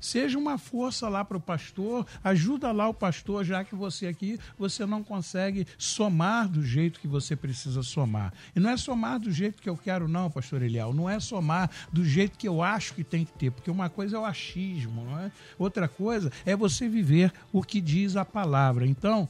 Seja 0.01 0.39
uma 0.39 0.59
força 0.59 1.09
lá 1.09 1.25
para 1.25 1.37
o 1.37 1.41
pastor, 1.41 2.07
ajuda 2.23 2.73
lá 2.73 2.89
o 2.89 2.95
pastor, 2.95 3.45
já 3.45 3.65
que 3.65 3.75
você 3.75 4.07
aqui 4.07 4.39
você 4.59 4.85
não 4.87 5.03
consegue 5.03 5.67
somar 5.79 6.49
do 6.49 6.63
jeito 6.63 7.01
que 7.01 7.09
você 7.09 7.35
precisa 7.37 7.83
somar. 7.83 8.33
E 8.55 8.61
não 8.61 8.71
é 8.71 8.77
somar 8.77 9.19
do 9.19 9.31
jeito 9.31 9.63
que 9.63 9.69
eu 9.69 9.77
quero, 9.77 10.09
não, 10.09 10.31
pastor 10.31 10.63
Eliel. 10.63 10.93
Não 10.93 11.09
é 11.09 11.19
somar 11.21 11.71
do 11.93 12.05
jeito 12.05 12.39
que 12.39 12.49
eu 12.49 12.63
acho 12.63 12.95
que 12.95 13.05
tem 13.05 13.25
que 13.25 13.33
ter, 13.33 13.51
porque 13.51 13.71
uma 13.71 13.89
coisa 13.89 14.17
é 14.17 14.19
o 14.19 14.25
achismo, 14.25 15.05
não 15.05 15.19
é? 15.19 15.33
Outra 15.59 15.89
coisa 15.89 16.31
é 16.45 16.57
você 16.57 16.89
viver 16.89 17.33
o 17.53 17.63
que 17.63 17.81
diz 17.81 18.17
a 18.17 18.25
palavra. 18.25 18.87
Então, 18.87 19.29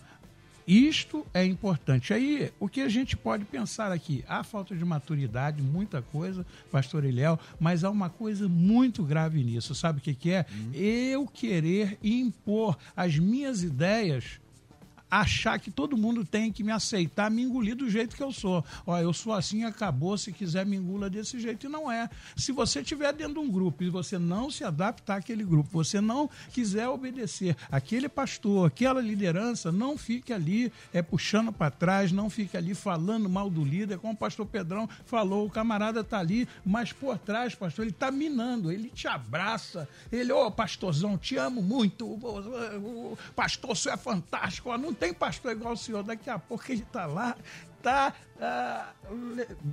isto 0.67 1.27
é 1.35 1.45
importante. 1.45 2.15
Aí, 2.15 2.51
o 2.59 2.69
que 2.69 2.81
a 2.81 2.89
gente 2.89 3.17
pode 3.17 3.45
pensar 3.45 3.93
aqui? 3.93 4.25
Há 4.27 4.43
falta 4.43 4.75
de 4.75 4.85
maturidade, 4.85 5.63
muita 5.63 6.01
coisa, 6.01 6.47
pastor 6.71 7.05
Eliel, 7.05 7.39
mas 7.61 7.85
há 7.85 7.91
uma 7.91 8.09
coisa 8.09 8.49
muito 8.49 9.03
grave 9.03 9.43
nisso. 9.43 9.75
Sabe 9.75 9.99
o 9.99 10.03
que, 10.03 10.15
que 10.15 10.31
é? 10.31 10.47
Hum. 10.51 10.71
Eu 10.73 11.27
querer 11.27 11.99
impor 12.03 12.79
as 12.97 13.19
minhas 13.19 13.63
ideias 13.63 14.41
achar 15.21 15.59
que 15.59 15.71
todo 15.71 15.97
mundo 15.97 16.25
tem 16.25 16.51
que 16.51 16.63
me 16.63 16.73
aceitar, 16.73 17.31
me 17.31 17.43
engolir 17.43 17.77
do 17.77 17.89
jeito 17.89 18.17
que 18.17 18.23
eu 18.23 18.33
sou. 18.33 18.65
Ó, 18.87 18.99
eu 18.99 19.13
sou 19.13 19.33
assim, 19.33 19.65
acabou, 19.65 20.17
se 20.19 20.33
quiser 20.33 20.67
me 20.67 20.77
engula 20.77 21.09
desse 21.09 21.39
jeito. 21.39 21.67
E 21.67 21.69
não 21.69 21.91
é. 21.91 22.09
Se 22.37 22.53
você 22.53 22.81
estiver 22.81 23.13
dentro 23.13 23.35
de 23.35 23.39
um 23.41 23.51
grupo 23.51 23.85
e 23.85 23.91
você 23.91 24.19
não 24.19 24.51
se 24.51 24.65
adaptar 24.65 25.19
àquele 25.19 25.45
grupo, 25.45 25.69
você 25.73 26.01
não 26.01 26.29
quiser 26.53 26.89
obedecer 26.89 27.57
aquele 27.71 28.09
pastor, 28.09 28.67
aquela 28.67 29.01
liderança, 29.01 29.71
não 29.71 29.97
fique 29.97 30.33
ali 30.33 30.73
é, 30.93 31.03
puxando 31.03 31.53
para 31.53 31.71
trás, 31.71 32.11
não 32.11 32.29
fique 32.29 32.57
ali 32.57 32.75
falando 32.75 33.29
mal 33.29 33.49
do 33.49 33.65
líder, 33.65 33.99
como 33.99 34.15
o 34.15 34.17
pastor 34.17 34.47
Pedrão 34.47 34.89
falou, 35.07 35.47
o 35.47 35.51
camarada 35.51 36.01
está 36.01 36.19
ali, 36.19 36.49
mas 36.65 36.93
por 36.93 37.19
trás, 37.19 37.55
pastor, 37.55 37.85
ele 37.85 37.93
está 37.93 38.11
minando, 38.11 38.73
ele 38.73 38.89
te 38.89 39.07
abraça, 39.07 39.89
ele, 40.11 40.33
ô 40.33 40.47
oh, 40.47 40.51
pastorzão, 40.51 41.17
te 41.17 41.37
amo 41.37 41.63
muito, 41.63 42.07
o, 42.07 43.19
pastor, 43.35 43.77
você 43.77 43.91
é 43.91 43.97
fantástico, 43.97 44.77
não 44.77 44.93
tem 44.93 45.04
tem 45.05 45.13
pastor 45.13 45.53
igual 45.53 45.75
o 45.75 45.77
senhor, 45.77 46.03
daqui 46.03 46.31
a 46.31 46.39
pouco 46.39 46.65
ele 46.71 46.81
está 46.81 47.05
lá, 47.05 47.37
está 47.77 48.15
ah, 48.41 48.93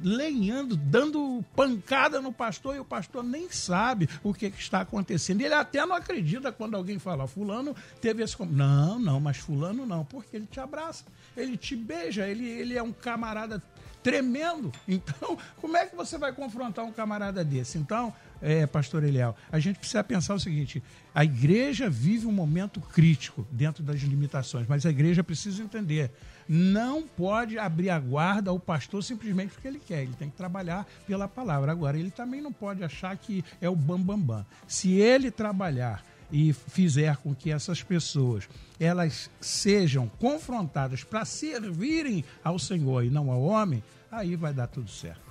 lenhando, 0.03 0.75
dando 0.75 1.41
pancada 1.55 2.19
no 2.19 2.33
pastor 2.33 2.75
e 2.75 2.79
o 2.79 2.85
pastor 2.85 3.23
nem 3.23 3.49
sabe 3.49 4.09
o 4.21 4.33
que, 4.33 4.51
que, 4.51 4.59
está 4.59 4.81
acontecendo. 4.81 5.39
Ele 5.39 5.53
até 5.53 5.85
não 5.85 5.95
acredita 5.95 6.51
quando 6.51 6.75
alguém 6.75 6.99
fala, 6.99 7.27
fulano 7.27 7.73
teve 8.01 8.21
esse... 8.21 8.35
Não, 8.43 8.99
não, 8.99 9.21
mas 9.21 9.37
fulano 9.37 9.85
não, 9.85 10.03
porque 10.03 10.35
ele 10.35 10.47
te 10.47 10.59
abraça, 10.59 11.05
ele 11.37 11.55
te 11.55 11.77
beija, 11.77 12.27
ele, 12.27 12.45
ele 12.45 12.77
é 12.77 12.83
um 12.83 12.91
camarada 12.91 13.63
tremendo. 14.03 14.69
Então, 14.85 15.37
como 15.61 15.77
é 15.77 15.85
que 15.85 15.95
você 15.95 16.17
vai 16.17 16.33
confrontar 16.33 16.83
um 16.83 16.91
camarada 16.91 17.45
desse? 17.45 17.77
Então, 17.77 18.13
é, 18.41 18.65
pastor 18.65 19.03
Eliel, 19.03 19.35
a 19.51 19.59
gente 19.59 19.79
precisa 19.79 20.03
pensar 20.03 20.33
o 20.33 20.39
seguinte: 20.39 20.81
a 21.13 21.23
igreja 21.23 21.89
vive 21.89 22.25
um 22.25 22.31
momento 22.31 22.81
crítico 22.81 23.47
dentro 23.51 23.83
das 23.83 24.01
limitações, 24.01 24.67
mas 24.67 24.85
a 24.85 24.89
igreja 24.89 25.23
precisa 25.23 25.61
entender. 25.61 26.11
Não 26.47 27.03
pode 27.03 27.57
abrir 27.57 27.89
a 27.89 27.99
guarda 27.99 28.49
ao 28.49 28.59
pastor 28.59 29.03
simplesmente 29.03 29.53
porque 29.53 29.67
ele 29.67 29.79
quer, 29.79 30.03
ele 30.03 30.13
tem 30.13 30.29
que 30.29 30.35
trabalhar 30.35 30.85
pela 31.07 31.27
palavra. 31.27 31.71
Agora, 31.71 31.97
ele 31.97 32.11
também 32.11 32.41
não 32.41 32.51
pode 32.51 32.83
achar 32.83 33.15
que 33.15 33.43
é 33.61 33.69
o 33.69 33.75
bambambam. 33.75 34.01
Bam, 34.11 34.19
bam. 34.19 34.45
Se 34.67 34.93
ele 34.93 35.31
trabalhar 35.31 36.03
e 36.31 36.53
fizer 36.53 37.17
com 37.17 37.35
que 37.35 37.51
essas 37.51 37.83
pessoas 37.83 38.47
elas 38.79 39.29
sejam 39.39 40.07
confrontadas 40.19 41.03
para 41.03 41.25
servirem 41.25 42.23
ao 42.43 42.57
Senhor 42.57 43.03
e 43.03 43.09
não 43.09 43.29
ao 43.29 43.41
homem, 43.41 43.83
aí 44.11 44.35
vai 44.35 44.53
dar 44.53 44.67
tudo 44.67 44.89
certo. 44.89 45.30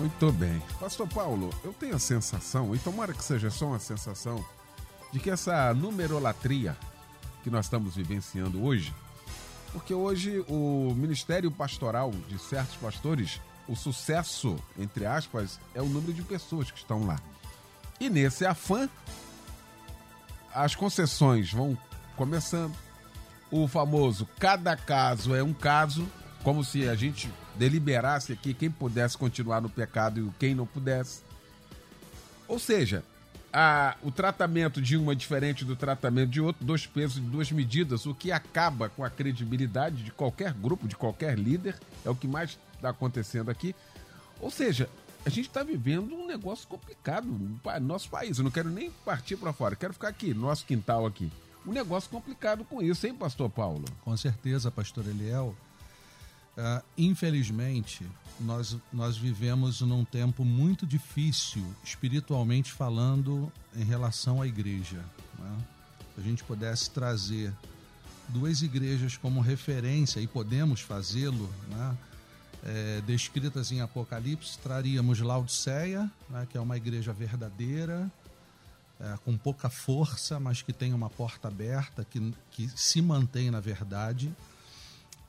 Muito 0.00 0.32
bem. 0.32 0.62
Pastor 0.80 1.06
Paulo, 1.06 1.50
eu 1.62 1.74
tenho 1.74 1.94
a 1.94 1.98
sensação, 1.98 2.74
e 2.74 2.78
tomara 2.78 3.12
que 3.12 3.22
seja 3.22 3.50
só 3.50 3.66
uma 3.66 3.78
sensação, 3.78 4.42
de 5.12 5.20
que 5.20 5.28
essa 5.28 5.74
numerolatria 5.74 6.74
que 7.44 7.50
nós 7.50 7.66
estamos 7.66 7.96
vivenciando 7.96 8.64
hoje, 8.64 8.94
porque 9.74 9.92
hoje 9.92 10.42
o 10.48 10.94
ministério 10.96 11.50
pastoral 11.50 12.12
de 12.28 12.38
certos 12.38 12.76
pastores, 12.76 13.42
o 13.68 13.76
sucesso, 13.76 14.56
entre 14.78 15.04
aspas, 15.04 15.60
é 15.74 15.82
o 15.82 15.86
número 15.86 16.14
de 16.14 16.22
pessoas 16.22 16.70
que 16.70 16.78
estão 16.78 17.04
lá. 17.04 17.20
E 18.00 18.08
nesse 18.08 18.46
afã, 18.46 18.88
as 20.54 20.74
concessões 20.74 21.52
vão 21.52 21.76
começando. 22.16 22.74
O 23.50 23.68
famoso 23.68 24.26
cada 24.38 24.74
caso 24.78 25.34
é 25.34 25.42
um 25.42 25.52
caso, 25.52 26.08
como 26.42 26.64
se 26.64 26.88
a 26.88 26.94
gente 26.94 27.30
deliberasse 27.56 28.32
aqui 28.32 28.54
quem 28.54 28.70
pudesse 28.70 29.16
continuar 29.16 29.60
no 29.60 29.68
pecado 29.68 30.20
e 30.20 30.30
quem 30.38 30.54
não 30.54 30.66
pudesse. 30.66 31.22
Ou 32.48 32.58
seja, 32.58 33.04
a, 33.52 33.96
o 34.02 34.10
tratamento 34.10 34.80
de 34.80 34.96
uma 34.96 35.12
é 35.12 35.14
diferente 35.14 35.64
do 35.64 35.74
tratamento 35.74 36.30
de 36.30 36.40
outro, 36.40 36.64
dois 36.64 36.86
pesos 36.86 37.18
e 37.18 37.20
duas 37.20 37.50
medidas, 37.50 38.06
o 38.06 38.14
que 38.14 38.30
acaba 38.30 38.88
com 38.88 39.04
a 39.04 39.10
credibilidade 39.10 40.02
de 40.02 40.10
qualquer 40.10 40.52
grupo, 40.52 40.86
de 40.86 40.96
qualquer 40.96 41.38
líder, 41.38 41.76
é 42.04 42.10
o 42.10 42.14
que 42.14 42.28
mais 42.28 42.58
está 42.74 42.90
acontecendo 42.90 43.50
aqui. 43.50 43.74
Ou 44.40 44.50
seja, 44.50 44.88
a 45.24 45.28
gente 45.28 45.48
está 45.48 45.62
vivendo 45.62 46.14
um 46.14 46.26
negócio 46.26 46.66
complicado 46.66 47.26
no 47.26 47.60
nosso 47.80 48.08
país. 48.08 48.38
Eu 48.38 48.44
não 48.44 48.50
quero 48.50 48.70
nem 48.70 48.90
partir 49.04 49.36
para 49.36 49.52
fora, 49.52 49.76
quero 49.76 49.92
ficar 49.92 50.08
aqui, 50.08 50.32
no 50.32 50.42
nosso 50.42 50.64
quintal 50.64 51.04
aqui. 51.04 51.30
Um 51.66 51.72
negócio 51.72 52.08
complicado 52.08 52.64
com 52.64 52.80
isso, 52.80 53.06
hein, 53.06 53.14
pastor 53.14 53.50
Paulo? 53.50 53.84
Com 54.02 54.16
certeza, 54.16 54.70
pastor 54.70 55.06
Eliel. 55.06 55.54
Uh, 56.60 56.84
infelizmente, 56.98 58.06
nós, 58.38 58.76
nós 58.92 59.16
vivemos 59.16 59.80
num 59.80 60.04
tempo 60.04 60.44
muito 60.44 60.86
difícil, 60.86 61.64
espiritualmente 61.82 62.70
falando, 62.70 63.50
em 63.74 63.82
relação 63.82 64.42
à 64.42 64.46
igreja. 64.46 65.02
Né? 65.38 65.58
Se 66.14 66.20
a 66.20 66.22
gente 66.22 66.44
pudesse 66.44 66.90
trazer 66.90 67.50
duas 68.28 68.60
igrejas 68.60 69.16
como 69.16 69.40
referência, 69.40 70.20
e 70.20 70.26
podemos 70.26 70.82
fazê-lo, 70.82 71.50
né? 71.70 71.96
é, 72.62 73.00
descritas 73.06 73.72
em 73.72 73.80
Apocalipse, 73.80 74.58
traríamos 74.58 75.18
Laodiceia, 75.20 76.10
né? 76.28 76.46
que 76.50 76.58
é 76.58 76.60
uma 76.60 76.76
igreja 76.76 77.10
verdadeira, 77.10 78.12
é, 79.00 79.18
com 79.24 79.34
pouca 79.34 79.70
força, 79.70 80.38
mas 80.38 80.60
que 80.60 80.74
tem 80.74 80.92
uma 80.92 81.08
porta 81.08 81.48
aberta, 81.48 82.04
que, 82.04 82.34
que 82.50 82.68
se 82.68 83.00
mantém 83.00 83.50
na 83.50 83.60
verdade 83.60 84.30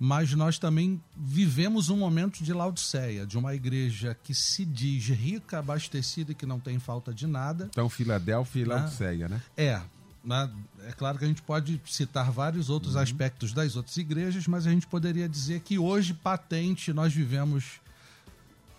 mas 0.04 0.34
nós 0.34 0.58
também 0.58 1.00
vivemos 1.16 1.90
um 1.90 1.96
momento 1.96 2.44
de 2.44 2.52
Laodiceia, 2.52 3.24
de 3.24 3.38
uma 3.38 3.54
igreja 3.54 4.18
que 4.24 4.34
se 4.34 4.66
diz 4.66 5.06
rica, 5.10 5.60
abastecida 5.60 6.32
e 6.32 6.36
que 6.36 6.44
não 6.44 6.60
tem 6.60 6.80
falta 6.80 7.14
de 7.14 7.28
nada. 7.28 7.68
Então, 7.70 7.88
Filadélfia 7.88 8.64
e 8.64 8.66
Né? 8.66 8.74
Laodiceia, 8.74 9.30
né? 9.30 9.40
É. 9.56 9.80
né? 10.26 10.50
É 10.88 10.92
claro 10.92 11.20
que 11.20 11.26
a 11.26 11.28
gente 11.28 11.44
pode 11.44 11.80
citar 11.86 12.32
vários 12.32 12.68
outros 12.68 12.96
aspectos 12.96 13.54
das 13.54 13.76
outras 13.76 13.96
igrejas, 13.96 14.48
mas 14.48 14.66
a 14.66 14.72
gente 14.72 14.88
poderia 14.88 15.30
dizer 15.30 15.60
que 15.60 15.78
hoje, 15.78 16.16
patente, 16.16 16.92
nós 16.92 17.14
vivemos 17.14 17.80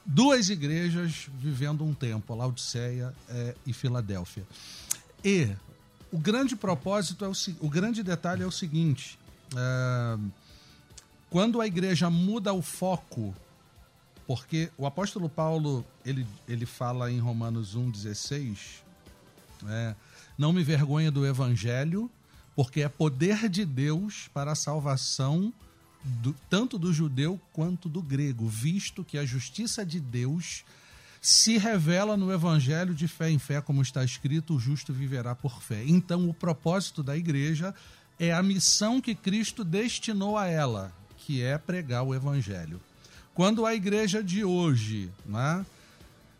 duas 0.05 0.49
igrejas 0.49 1.29
vivendo 1.39 1.85
um 1.85 1.95
tempo, 1.95 2.35
Laodiceia 2.35 3.15
é, 3.29 3.55
e 3.65 3.73
Filadélfia. 3.73 4.43
E 5.25 5.49
o 6.11 6.19
grande 6.19 6.57
propósito, 6.57 7.25
é 7.25 7.29
o, 7.29 7.33
o 7.61 7.71
grande 7.71 8.03
detalhe 8.03 8.43
é 8.43 8.47
o 8.47 8.51
seguinte: 8.51 9.17
é, 9.57 10.19
quando 11.33 11.63
a 11.63 11.67
igreja 11.67 12.11
muda 12.11 12.53
o 12.53 12.61
foco, 12.61 13.35
porque 14.27 14.71
o 14.77 14.87
apóstolo 14.87 15.31
Paulo 15.31 15.83
ele, 16.05 16.27
ele 16.47 16.67
fala 16.67 17.11
em 17.11 17.19
Romanos 17.19 17.75
1,16, 17.75 18.83
é, 19.67 19.95
não 20.37 20.53
me 20.53 20.63
vergonha 20.63 21.11
do 21.11 21.27
evangelho, 21.27 22.11
porque 22.55 22.83
é 22.83 22.89
poder 22.89 23.49
de 23.49 23.65
Deus 23.65 24.29
para 24.35 24.53
a 24.53 24.55
salvação 24.55 25.51
do- 26.05 26.37
tanto 26.51 26.79
do 26.79 26.93
judeu 26.93 27.41
quanto 27.51 27.89
do 27.89 28.03
grego, 28.03 28.47
visto 28.47 29.03
que 29.03 29.17
a 29.17 29.25
justiça 29.25 29.87
de 29.87 29.99
Deus 29.99 30.65
se 31.19 31.57
revela 31.57 32.15
no 32.15 32.31
evangelho 32.31 32.95
de 32.95 33.09
fé 33.09 33.31
em 33.31 33.39
fé, 33.39 33.61
como 33.63 33.81
está 33.81 34.05
escrito, 34.05 34.55
o 34.57 34.59
justo 34.61 34.93
viverá 34.93 35.35
por 35.35 35.63
fé. 35.63 35.83
Então, 35.87 36.29
o 36.29 36.35
propósito 36.35 37.03
da 37.03 37.17
igreja 37.17 37.75
é 38.19 38.33
a 38.35 38.43
missão 38.43 39.01
que 39.01 39.15
Cristo 39.15 39.65
destinou 39.65 40.37
a 40.37 40.47
ela, 40.47 40.93
que 41.27 41.43
é 41.43 41.57
pregar 41.57 42.03
o 42.03 42.15
evangelho. 42.15 42.81
Quando 43.35 43.65
a 43.65 43.75
igreja 43.75 44.23
de 44.23 44.45
hoje, 44.45 45.11
né, 45.25 45.65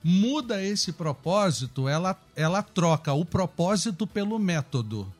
muda 0.03 0.63
esse 0.63 0.93
propósito, 0.93 1.89
ela, 1.89 2.19
ela 2.35 2.63
troca 2.63 3.13
o 3.13 3.25
propósito 3.25 4.07
pelo 4.07 4.39
método. 4.39 5.11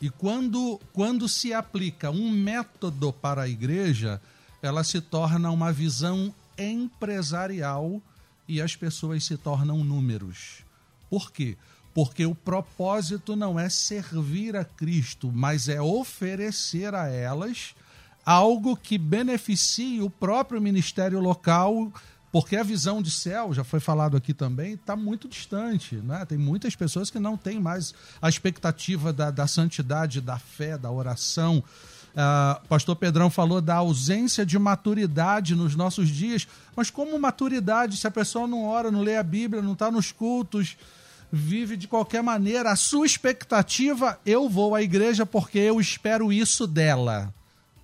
E 0.00 0.08
quando, 0.10 0.80
quando 0.92 1.28
se 1.28 1.52
aplica 1.52 2.10
um 2.10 2.30
método 2.30 3.12
para 3.12 3.42
a 3.42 3.48
igreja, 3.48 4.20
ela 4.62 4.84
se 4.84 5.00
torna 5.00 5.50
uma 5.50 5.72
visão 5.72 6.32
empresarial 6.56 8.00
e 8.46 8.60
as 8.60 8.76
pessoas 8.76 9.24
se 9.24 9.36
tornam 9.36 9.82
números. 9.82 10.62
Por 11.10 11.32
quê? 11.32 11.56
Porque 11.92 12.24
o 12.24 12.34
propósito 12.34 13.34
não 13.34 13.58
é 13.58 13.68
servir 13.68 14.54
a 14.54 14.64
Cristo, 14.64 15.32
mas 15.32 15.68
é 15.68 15.80
oferecer 15.80 16.94
a 16.94 17.08
elas 17.08 17.74
algo 18.28 18.76
que 18.76 18.98
beneficie 18.98 20.02
o 20.02 20.10
próprio 20.10 20.60
ministério 20.60 21.18
local, 21.18 21.90
porque 22.30 22.56
a 22.56 22.62
visão 22.62 23.00
de 23.00 23.10
céu, 23.10 23.54
já 23.54 23.64
foi 23.64 23.80
falado 23.80 24.18
aqui 24.18 24.34
também, 24.34 24.74
está 24.74 24.94
muito 24.94 25.26
distante. 25.26 25.96
Né? 25.96 26.26
Tem 26.26 26.36
muitas 26.36 26.76
pessoas 26.76 27.10
que 27.10 27.18
não 27.18 27.38
têm 27.38 27.58
mais 27.58 27.94
a 28.20 28.28
expectativa 28.28 29.14
da, 29.14 29.30
da 29.30 29.46
santidade, 29.46 30.20
da 30.20 30.38
fé, 30.38 30.76
da 30.76 30.90
oração. 30.90 31.64
Ah, 32.14 32.60
pastor 32.68 32.96
Pedrão 32.96 33.30
falou 33.30 33.62
da 33.62 33.76
ausência 33.76 34.44
de 34.44 34.58
maturidade 34.58 35.54
nos 35.54 35.74
nossos 35.74 36.10
dias, 36.10 36.46
mas 36.76 36.90
como 36.90 37.18
maturidade 37.18 37.96
se 37.96 38.06
a 38.06 38.10
pessoa 38.10 38.46
não 38.46 38.66
ora, 38.66 38.90
não 38.90 39.00
lê 39.00 39.16
a 39.16 39.22
Bíblia, 39.22 39.62
não 39.62 39.72
está 39.72 39.90
nos 39.90 40.12
cultos, 40.12 40.76
vive 41.32 41.78
de 41.78 41.88
qualquer 41.88 42.22
maneira, 42.22 42.72
a 42.72 42.76
sua 42.76 43.06
expectativa, 43.06 44.20
eu 44.26 44.50
vou 44.50 44.74
à 44.74 44.82
igreja 44.82 45.24
porque 45.24 45.58
eu 45.58 45.80
espero 45.80 46.30
isso 46.30 46.66
dela. 46.66 47.32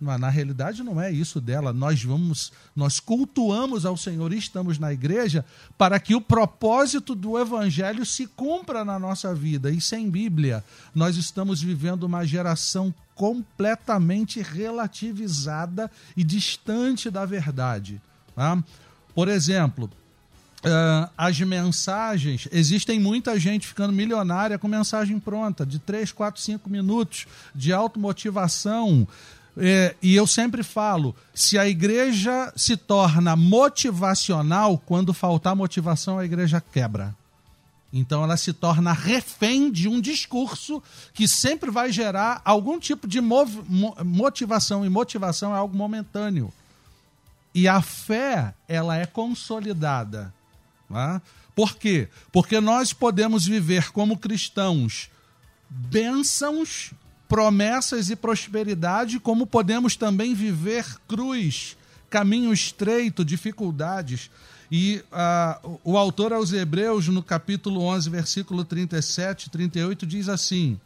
Mas 0.05 0.21
na 0.21 0.29
realidade 0.29 0.83
não 0.83 1.01
é 1.01 1.11
isso 1.11 1.41
dela. 1.41 1.73
Nós 1.73 2.05
vamos, 2.05 2.53
nós 2.77 3.01
cultuamos 3.01 3.87
ao 3.87 3.97
Senhor 3.97 4.33
e 4.33 4.39
estamos 4.39 4.79
na 4.79 4.93
igreja 4.93 5.45
para 5.79 5.99
que 5.99 6.15
o 6.15 6.21
propósito 6.21 7.15
do 7.15 7.39
evangelho 7.39 8.05
se 8.05 8.27
cumpra 8.27 8.85
na 8.85 8.99
nossa 8.99 9.35
vida. 9.35 9.71
E 9.71 9.81
sem 9.81 10.11
Bíblia, 10.11 10.63
nós 10.95 11.17
estamos 11.17 11.63
vivendo 11.63 12.05
uma 12.05 12.27
geração 12.27 12.95
completamente 13.15 14.43
relativizada 14.43 15.91
e 16.17 16.23
distante 16.23 17.11
da 17.11 17.25
verdade. 17.25 18.01
tá? 18.35 18.63
Por 19.15 19.29
exemplo, 19.29 19.91
ah, 20.65 21.11
as 21.17 21.39
mensagens, 21.41 22.49
existem 22.51 22.99
muita 22.99 23.39
gente 23.39 23.67
ficando 23.67 23.93
milionária 23.93 24.59
com 24.59 24.67
mensagem 24.67 25.21
pronta, 25.21 25.67
de 25.67 25.79
3, 25.79 26.11
4, 26.11 26.41
5 26.41 26.71
minutos, 26.71 27.27
de 27.55 27.71
automotivação. 27.73 29.07
É, 29.57 29.95
e 30.03 30.15
eu 30.15 30.27
sempre 30.27 30.63
falo: 30.63 31.15
se 31.35 31.59
a 31.59 31.67
igreja 31.67 32.53
se 32.57 32.77
torna 32.77 33.37
motivacional, 33.37 34.79
quando 34.79 35.15
faltar 35.15 35.55
motivação, 35.55 36.19
a 36.19 36.25
igreja 36.25 36.61
quebra. 36.61 37.15
Então 37.93 38.25
ela 38.25 38.37
se 38.37 38.53
torna 38.53 38.93
refém 38.93 39.71
de 39.71 39.89
um 39.89 40.01
discurso 40.01 40.83
que 41.13 41.29
sempre 41.29 41.71
vai 41.71 41.93
gerar 41.93 42.43
algum 42.45 42.81
tipo 42.81 43.07
de 43.07 43.21
motivação, 43.21 44.85
e 44.85 44.89
motivação 44.89 45.55
é 45.55 45.59
algo 45.59 45.77
momentâneo. 45.77 46.53
E 47.55 47.69
a 47.69 47.81
fé, 47.81 48.53
ela 48.67 48.97
é 48.97 49.07
consolidada. 49.07 50.35
Tá? 50.89 51.23
Por 51.55 51.77
quê? 51.77 52.09
Porque 52.33 52.61
nós 52.61 52.93
podemos 52.93 53.47
viver 53.47 53.93
como 53.93 54.19
cristãos 54.19 55.09
bênçãos, 55.75 56.93
promessas 57.29 58.11
e 58.11 58.17
prosperidade, 58.17 59.19
como 59.19 59.47
podemos 59.47 59.97
também 59.97 60.35
viver 60.35 60.85
cruz, 61.09 61.77
caminho 62.11 62.53
estreito, 62.53 63.25
dificuldades. 63.25 64.31
E 64.71 65.03
o 65.85 65.93
o 65.93 65.99
autor 65.99 66.33
aos 66.33 66.53
Hebreus, 66.53 67.09
no 67.09 67.23
capítulo 67.23 67.83
11, 67.83 68.11
versículo 68.11 68.65
37 68.65 69.45
e 69.47 69.51
38, 69.51 70.07
diz 70.07 70.29
assim: 70.29 70.79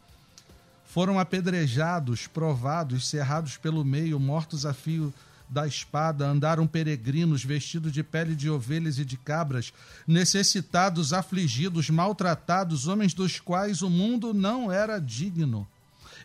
foram 0.89 1.19
apedrejados, 1.19 2.25
provados, 2.25 3.07
cerrados 3.07 3.57
pelo 3.57 3.85
meio, 3.85 4.19
mortos 4.19 4.65
a 4.65 4.73
fio 4.73 5.13
da 5.47 5.67
espada, 5.67 6.27
andaram 6.27 6.65
peregrinos, 6.65 7.43
vestidos 7.43 7.91
de 7.91 8.01
pele 8.03 8.35
de 8.35 8.49
ovelhas 8.49 8.97
e 8.97 9.05
de 9.05 9.15
cabras, 9.15 9.71
necessitados, 10.07 11.13
afligidos, 11.13 11.91
maltratados, 11.91 12.87
homens 12.87 13.13
dos 13.13 13.39
quais 13.39 13.83
o 13.83 13.89
mundo 13.89 14.33
não 14.33 14.71
era 14.71 14.99
digno. 14.99 15.67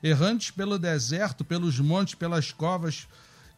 Errantes 0.05 0.51
pelo 0.51 0.79
deserto, 0.79 1.45
pelos 1.45 1.81
montes, 1.81 2.15
pelas 2.15 2.53
covas, 2.53 3.09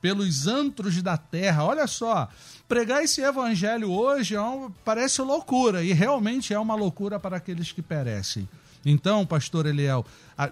pelos 0.00 0.46
antros 0.46 1.02
da 1.02 1.16
terra. 1.16 1.64
Olha 1.64 1.88
só, 1.88 2.28
pregar 2.68 3.02
esse 3.02 3.20
evangelho 3.20 3.90
hoje 3.90 4.36
é 4.36 4.40
um- 4.40 4.70
parece 4.84 5.20
loucura, 5.22 5.82
e 5.82 5.92
realmente 5.92 6.54
é 6.54 6.58
uma 6.58 6.76
loucura 6.76 7.18
para 7.18 7.36
aqueles 7.38 7.72
que 7.72 7.82
perecem. 7.82 8.48
Então, 8.84 9.26
pastor 9.26 9.66
Eliel, 9.66 10.06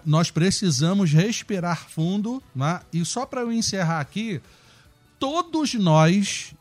nós 0.05 0.29
precisamos 0.29 1.13
respirar 1.13 1.87
fundo, 1.89 2.43
né? 2.53 2.81
e 2.91 3.05
só 3.05 3.25
para 3.25 3.39
eu 3.41 3.51
encerrar 3.53 4.01
aqui, 4.01 4.41
todos 5.17 5.73
nós 5.75 6.53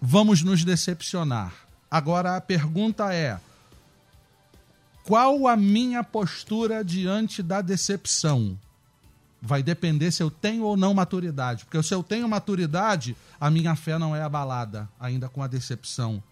vamos 0.00 0.42
nos 0.42 0.64
decepcionar. 0.64 1.52
Agora 1.90 2.36
a 2.36 2.40
pergunta 2.40 3.12
é: 3.12 3.40
qual 5.04 5.48
a 5.48 5.56
minha 5.56 6.04
postura 6.04 6.84
diante 6.84 7.42
da 7.42 7.60
decepção? 7.60 8.56
Vai 9.42 9.62
depender 9.62 10.10
se 10.10 10.22
eu 10.22 10.30
tenho 10.30 10.64
ou 10.64 10.76
não 10.76 10.92
maturidade. 10.92 11.64
Porque 11.64 11.82
se 11.82 11.94
eu 11.94 12.02
tenho 12.02 12.28
maturidade, 12.28 13.16
a 13.40 13.50
minha 13.50 13.74
fé 13.74 13.98
não 13.98 14.14
é 14.14 14.22
abalada, 14.22 14.88
ainda 15.00 15.28
com 15.28 15.42
a 15.42 15.46
decepção. 15.46 16.22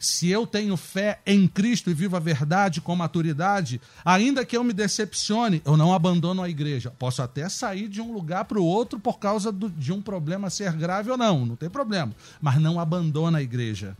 Se 0.00 0.28
eu 0.28 0.46
tenho 0.46 0.76
fé 0.76 1.18
em 1.26 1.46
Cristo 1.48 1.90
e 1.90 1.94
vivo 1.94 2.16
a 2.16 2.20
verdade 2.20 2.80
com 2.80 2.94
maturidade, 2.94 3.80
ainda 4.04 4.44
que 4.46 4.56
eu 4.56 4.62
me 4.62 4.72
decepcione, 4.72 5.60
eu 5.64 5.76
não 5.76 5.92
abandono 5.92 6.40
a 6.42 6.48
igreja. 6.48 6.92
Posso 6.98 7.20
até 7.20 7.48
sair 7.48 7.88
de 7.88 8.00
um 8.00 8.12
lugar 8.12 8.44
para 8.44 8.60
o 8.60 8.64
outro 8.64 8.98
por 9.00 9.18
causa 9.18 9.50
do- 9.50 9.68
de 9.68 9.92
um 9.92 10.00
problema 10.00 10.50
ser 10.50 10.72
grave 10.72 11.10
ou 11.10 11.16
não, 11.18 11.44
não 11.44 11.56
tem 11.56 11.68
problema. 11.68 12.12
Mas 12.40 12.60
não 12.60 12.78
abandona 12.78 13.38
a 13.38 13.42
igreja 13.42 13.96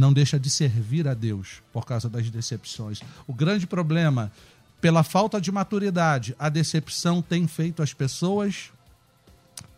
não 0.00 0.12
deixa 0.12 0.40
de 0.40 0.50
servir 0.50 1.06
a 1.06 1.14
Deus 1.14 1.62
por 1.72 1.84
causa 1.84 2.08
das 2.08 2.28
decepções. 2.30 3.00
O 3.26 3.34
grande 3.34 3.66
problema, 3.66 4.32
pela 4.80 5.02
falta 5.02 5.40
de 5.40 5.52
maturidade, 5.52 6.34
a 6.38 6.48
decepção 6.48 7.22
tem 7.22 7.46
feito 7.46 7.82
as 7.82 7.92
pessoas 7.92 8.70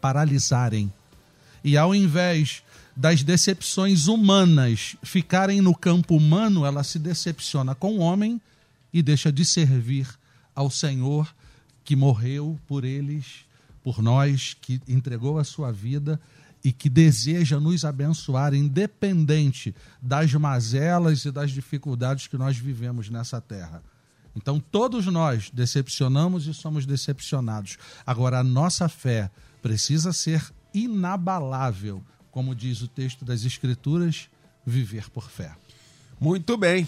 paralisarem. 0.01 0.91
E 1.65 1.77
ao 1.77 1.95
invés 1.95 2.63
das 2.97 3.23
decepções 3.23 4.07
humanas 4.07 4.97
ficarem 5.03 5.61
no 5.61 5.75
campo 5.75 6.17
humano, 6.17 6.65
ela 6.65 6.85
se 6.85 6.99
decepciona 6.99 7.75
com 7.75 7.99
o 7.99 8.01
homem 8.01 8.41
e 8.93 9.03
deixa 9.03 9.33
de 9.33 9.45
servir 9.45 10.07
ao 10.55 10.71
Senhor 10.71 11.35
que 11.85 11.97
morreu 11.97 12.59
por 12.67 12.85
eles, 12.85 13.45
por 13.83 14.01
nós, 14.01 14.57
que 14.61 14.81
entregou 14.87 15.39
a 15.39 15.45
sua 15.45 15.73
vida 15.73 16.21
e 16.65 16.73
que 16.73 16.89
deseja 16.89 17.59
nos 17.59 17.85
abençoar, 17.85 18.55
independente 18.55 19.75
das 20.01 20.33
mazelas 20.35 21.25
e 21.25 21.31
das 21.31 21.51
dificuldades 21.51 22.27
que 22.27 22.39
nós 22.39 22.57
vivemos 22.57 23.09
nessa 23.09 23.41
terra. 23.41 23.83
Então, 24.35 24.59
todos 24.59 25.07
nós 25.07 25.51
decepcionamos 25.51 26.47
e 26.47 26.55
somos 26.55 26.87
decepcionados. 26.87 27.77
Agora, 28.07 28.39
a 28.39 28.45
nossa 28.45 28.89
fé 28.89 29.31
precisa 29.61 30.13
ser 30.13 30.43
inabalável, 30.73 32.03
como 32.31 32.55
diz 32.55 32.81
o 32.81 32.89
texto 32.89 33.25
das 33.25 33.45
Escrituras, 33.45 34.31
viver 34.65 35.11
por 35.11 35.29
fé. 35.29 35.55
Muito 36.19 36.57
bem. 36.57 36.87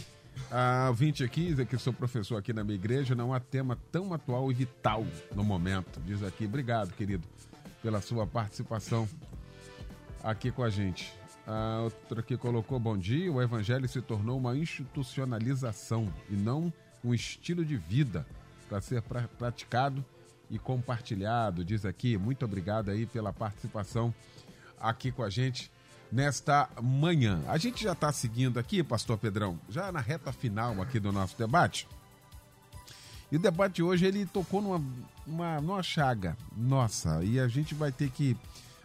A 0.51 0.87
ouvinte 0.89 1.23
aqui, 1.23 1.55
que 1.67 1.77
sou 1.79 1.93
professor 1.93 2.37
aqui 2.37 2.53
na 2.53 2.65
minha 2.65 2.77
igreja, 2.77 3.15
não 3.15 3.35
há 3.35 3.41
tema 3.41 3.79
tão 3.93 4.15
atual 4.15 4.51
e 4.51 4.55
vital 4.55 5.07
no 5.35 5.45
momento. 5.45 6.01
Diz 6.07 6.23
aqui, 6.23 6.47
obrigado, 6.47 6.93
querido, 6.93 7.27
pela 7.83 8.01
sua 8.01 8.27
participação 8.27 9.09
aqui 10.25 10.51
com 10.51 10.65
a 10.65 10.71
gente. 10.71 11.13
A 11.47 11.83
outra 11.83 12.21
aqui 12.21 12.37
colocou, 12.39 12.81
bom 12.81 12.97
dia, 12.97 13.31
o 13.31 13.43
evangelho 13.43 13.87
se 13.87 14.01
tornou 14.01 14.39
uma 14.39 14.57
institucionalização 14.57 16.11
e 16.31 16.35
não 16.35 16.73
um 17.05 17.13
estilo 17.13 17.63
de 17.63 17.77
vida 17.77 18.27
para 18.67 18.81
ser 18.81 19.03
pra, 19.03 19.29
praticado 19.29 20.03
e 20.51 20.59
compartilhado. 20.59 21.63
Diz 21.63 21.85
aqui, 21.85 22.17
muito 22.17 22.47
obrigado 22.47 22.91
aí 22.91 23.05
pela 23.05 23.31
participação 23.31 24.15
aqui 24.81 25.13
com 25.13 25.23
a 25.23 25.29
gente 25.29 25.71
nesta 26.11 26.71
manhã. 26.83 27.43
A 27.47 27.59
gente 27.59 27.85
já 27.85 27.93
está 27.93 28.11
seguindo 28.11 28.59
aqui, 28.59 28.83
Pastor 28.83 29.19
Pedrão, 29.19 29.61
já 29.69 29.93
na 29.93 30.01
reta 30.01 30.33
final 30.33 30.81
aqui 30.81 30.99
do 30.99 31.13
nosso 31.13 31.37
debate. 31.37 31.87
E 33.31 33.37
o 33.37 33.39
debate 33.39 33.83
hoje 33.83 34.07
ele 34.07 34.25
tocou 34.25 34.63
numa, 34.63 34.83
uma, 35.27 35.61
numa 35.61 35.83
chaga 35.83 36.37
nossa 36.57 37.23
e 37.23 37.39
a 37.39 37.49
gente 37.49 37.75
vai 37.75 37.93
ter 37.93 38.09
que 38.11 38.35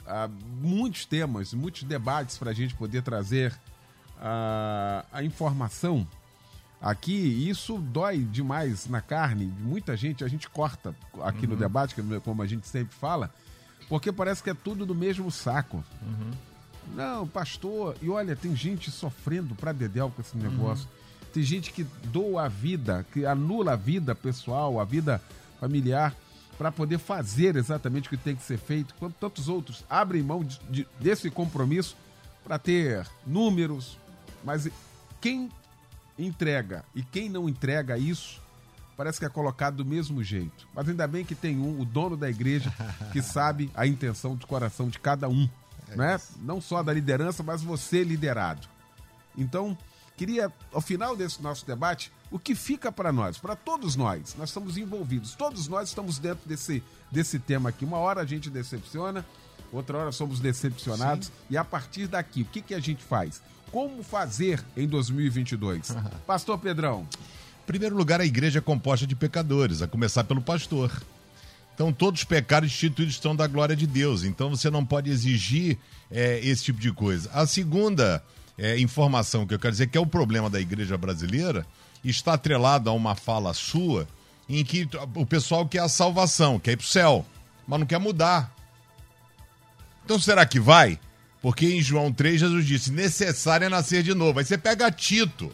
uh, 0.10 0.32
muitos 0.62 1.06
temas, 1.06 1.54
muitos 1.54 1.84
debates 1.84 2.38
para 2.38 2.52
a 2.52 2.54
gente 2.54 2.74
poder 2.76 3.04
trazer 3.04 3.54
uh, 4.18 5.06
a 5.12 5.24
informação 5.24 6.08
aqui. 6.82 7.14
E 7.14 7.50
isso 7.50 7.78
dói 7.78 8.20
demais 8.20 8.88
na 8.88 9.02
carne. 9.02 9.46
Muita 9.60 9.96
gente, 9.96 10.24
a 10.24 10.28
gente 10.28 10.50
corta 10.50 10.96
aqui 11.22 11.46
uhum. 11.46 11.52
no 11.52 11.56
debate, 11.56 11.96
como 12.24 12.42
a 12.42 12.48
gente 12.48 12.68
sempre 12.68 12.96
fala, 12.96 13.32
porque 13.88 14.12
parece 14.12 14.44
que 14.44 14.50
é 14.50 14.54
tudo 14.54 14.86
do 14.86 14.96
mesmo 14.96 15.30
saco. 15.32 15.84
Uhum. 16.02 16.32
Não, 16.96 17.28
pastor, 17.28 17.96
e 18.02 18.10
olha, 18.10 18.36
tem 18.36 18.56
gente 18.56 18.90
sofrendo 18.90 19.54
pra 19.54 19.72
Dedéu 19.72 20.10
com 20.10 20.22
esse 20.22 20.36
uhum. 20.36 20.44
negócio. 20.44 20.86
Uhum. 20.86 21.30
Tem 21.34 21.44
gente 21.44 21.72
que 21.72 21.84
doa 22.06 22.46
a 22.46 22.48
vida, 22.48 23.06
que 23.14 23.26
anula 23.26 23.74
a 23.74 23.76
vida 23.76 24.16
pessoal, 24.16 24.80
a 24.80 24.84
vida 24.84 25.22
familiar, 25.60 26.16
para 26.60 26.74
poder 26.74 27.00
fazer 27.00 27.56
exatamente 27.56 28.08
o 28.08 28.10
que 28.10 28.18
tem 28.18 28.36
que 28.36 28.44
ser 28.44 28.58
feito, 28.58 28.94
quanto 29.00 29.16
tantos 29.16 29.48
outros 29.48 29.86
abrem 29.90 30.22
mão 30.22 30.44
de, 30.44 30.60
de, 30.70 30.88
desse 31.00 31.32
compromisso 31.32 31.96
para 32.44 32.60
ter 32.60 33.08
números. 33.26 33.98
Mas 34.44 34.68
quem 35.22 35.50
entrega 36.18 36.84
e 36.94 37.02
quem 37.02 37.30
não 37.30 37.48
entrega 37.48 37.98
isso, 37.98 38.42
parece 38.98 39.20
que 39.20 39.26
é 39.26 39.30
colocado 39.30 39.78
do 39.78 39.86
mesmo 39.86 40.22
jeito. 40.22 40.68
Mas 40.76 40.90
ainda 40.90 41.08
bem 41.08 41.24
que 41.24 41.34
tem 41.34 41.58
um, 41.58 41.80
o 41.80 41.86
dono 41.86 42.18
da 42.18 42.30
igreja, 42.30 42.74
que 43.14 43.22
sabe 43.24 43.72
a 43.74 43.88
intenção 43.88 44.36
do 44.36 44.46
coração 44.46 44.90
de 44.90 45.00
cada 45.00 45.30
um 45.30 45.50
é 45.92 45.96
né? 45.96 46.22
Não 46.42 46.60
só 46.60 46.84
da 46.84 46.92
liderança, 46.92 47.42
mas 47.42 47.62
você 47.62 48.04
liderado. 48.04 48.68
Então, 49.38 49.78
queria, 50.18 50.52
ao 50.74 50.82
final 50.82 51.16
desse 51.16 51.42
nosso 51.42 51.66
debate, 51.66 52.12
o 52.32 52.38
que 52.38 52.54
fica 52.54 52.92
para 52.92 53.12
nós, 53.12 53.38
para 53.38 53.56
todos 53.56 53.96
nós, 53.96 54.36
nós 54.38 54.50
estamos 54.50 54.78
envolvidos, 54.78 55.34
todos 55.34 55.68
nós 55.68 55.90
estamos 55.90 56.20
dentro 56.20 56.48
desse, 56.48 56.84
desse 57.12 57.40
tema 57.40 57.70
aqui. 57.70 57.86
Uma 57.86 57.98
hora 57.98 58.22
a 58.22 58.26
gente 58.26 58.50
decepciona, 58.50 59.26
outra 59.72 59.98
hora 59.98 60.12
somos 60.12 60.40
decepcionados, 60.40 61.28
Sim. 61.28 61.34
e 61.50 61.58
a 61.58 61.64
partir 61.64 62.08
daqui, 62.08 62.44
o 62.44 62.46
que, 62.46 62.62
que 62.62 62.74
a 62.74 62.80
gente 62.80 63.04
faz? 63.04 63.42
Como 63.72 64.04
fazer 64.04 64.64
em 64.78 64.88
2022? 64.88 65.96
Pastor 66.26 66.58
Pedrão. 66.60 67.08
Em 67.64 67.68
primeiro 67.68 67.96
lugar, 67.96 68.20
a 68.20 68.26
igreja 68.26 68.60
é 68.60 68.62
composta 68.62 69.06
de 69.06 69.16
pecadores, 69.16 69.82
a 69.82 69.88
começar 69.88 70.24
pelo 70.24 70.42
pastor. 70.42 70.92
Então, 71.76 71.94
todos 71.94 72.22
os 72.22 72.26
pecados 72.26 72.68
instituídos 72.68 73.14
estão 73.14 73.36
da 73.36 73.46
glória 73.46 73.76
de 73.76 73.86
Deus. 73.86 74.24
Então, 74.24 74.50
você 74.50 74.72
não 74.72 74.84
pode 74.84 75.12
exigir 75.12 75.78
é, 76.10 76.40
esse 76.40 76.64
tipo 76.64 76.80
de 76.80 76.92
coisa. 76.92 77.30
A 77.32 77.46
segunda 77.46 78.24
é, 78.58 78.80
informação 78.80 79.46
que 79.46 79.54
eu 79.54 79.60
quero 79.60 79.72
dizer 79.72 79.88
que 79.88 79.98
é 79.98 80.02
o 80.02 80.06
problema 80.06 80.50
da 80.50 80.60
igreja 80.60 80.98
brasileira 80.98 81.66
está 82.04 82.34
atrelado 82.34 82.90
a 82.90 82.94
uma 82.94 83.16
fala 83.16 83.54
sua 83.54 84.08
em 84.48 84.64
que 84.64 84.88
o 85.16 85.26
pessoal 85.26 85.68
quer 85.68 85.80
a 85.80 85.90
salvação, 85.90 86.60
quer 86.60 86.72
ir 86.72 86.78
para 86.78 86.84
o 86.84 86.88
céu, 86.88 87.26
mas 87.68 87.80
não 87.80 87.86
quer 87.86 88.00
mudar. 88.00 88.54
Então, 90.04 90.20
será 90.20 90.46
que 90.46 90.60
vai? 90.60 91.00
Porque 91.42 91.68
em 91.68 91.82
João 91.82 92.12
3, 92.12 92.40
Jesus 92.40 92.66
disse: 92.66 92.92
necessário 92.92 93.66
é 93.66 93.70
nascer 93.70 94.02
de 94.02 94.14
novo. 94.14 94.40
Aí 94.40 94.46
você 94.46 94.58
pega 94.58 94.92
Tito. 94.92 95.54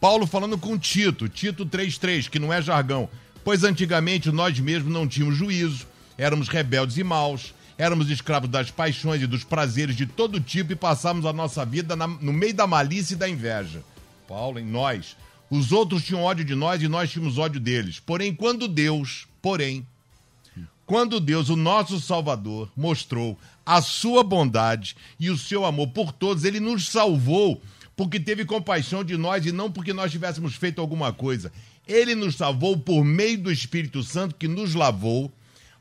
Paulo 0.00 0.26
falando 0.26 0.58
com 0.58 0.76
Tito, 0.76 1.28
Tito 1.28 1.64
3,3, 1.64 2.28
que 2.28 2.38
não 2.38 2.52
é 2.52 2.60
jargão 2.60 3.08
pois 3.46 3.62
antigamente 3.62 4.32
nós 4.32 4.58
mesmos 4.58 4.92
não 4.92 5.06
tínhamos 5.06 5.36
juízo, 5.36 5.86
éramos 6.18 6.48
rebeldes 6.48 6.96
e 6.96 7.04
maus, 7.04 7.54
éramos 7.78 8.10
escravos 8.10 8.50
das 8.50 8.72
paixões 8.72 9.22
e 9.22 9.26
dos 9.28 9.44
prazeres 9.44 9.94
de 9.94 10.04
todo 10.04 10.40
tipo 10.40 10.72
e 10.72 10.74
passávamos 10.74 11.24
a 11.24 11.32
nossa 11.32 11.64
vida 11.64 11.94
na, 11.94 12.08
no 12.08 12.32
meio 12.32 12.52
da 12.52 12.66
malícia 12.66 13.14
e 13.14 13.16
da 13.16 13.28
inveja. 13.28 13.84
Paulo, 14.26 14.58
em 14.58 14.64
nós. 14.64 15.16
Os 15.50 15.72
outros 15.72 16.04
tinham 16.04 16.22
ódio 16.22 16.44
de 16.44 16.54
nós 16.54 16.82
e 16.82 16.88
nós 16.88 17.10
tínhamos 17.10 17.38
ódio 17.38 17.60
deles. 17.60 18.00
Porém, 18.00 18.34
quando 18.34 18.66
Deus, 18.66 19.26
porém, 19.40 19.86
quando 20.84 21.18
Deus, 21.18 21.48
o 21.48 21.56
nosso 21.56 22.00
Salvador, 22.00 22.70
mostrou 22.76 23.38
a 23.64 23.82
sua 23.82 24.22
bondade 24.22 24.96
e 25.18 25.30
o 25.30 25.36
seu 25.36 25.64
amor 25.64 25.88
por 25.88 26.12
todos, 26.12 26.44
ele 26.44 26.60
nos 26.60 26.88
salvou 26.88 27.60
porque 27.96 28.20
teve 28.20 28.44
compaixão 28.44 29.02
de 29.02 29.16
nós 29.16 29.46
e 29.46 29.52
não 29.52 29.72
porque 29.72 29.92
nós 29.92 30.12
tivéssemos 30.12 30.54
feito 30.54 30.80
alguma 30.80 31.12
coisa. 31.12 31.50
Ele 31.88 32.14
nos 32.14 32.36
salvou 32.36 32.76
por 32.76 33.04
meio 33.04 33.38
do 33.38 33.50
Espírito 33.50 34.02
Santo 34.02 34.34
que 34.34 34.46
nos 34.46 34.74
lavou, 34.74 35.32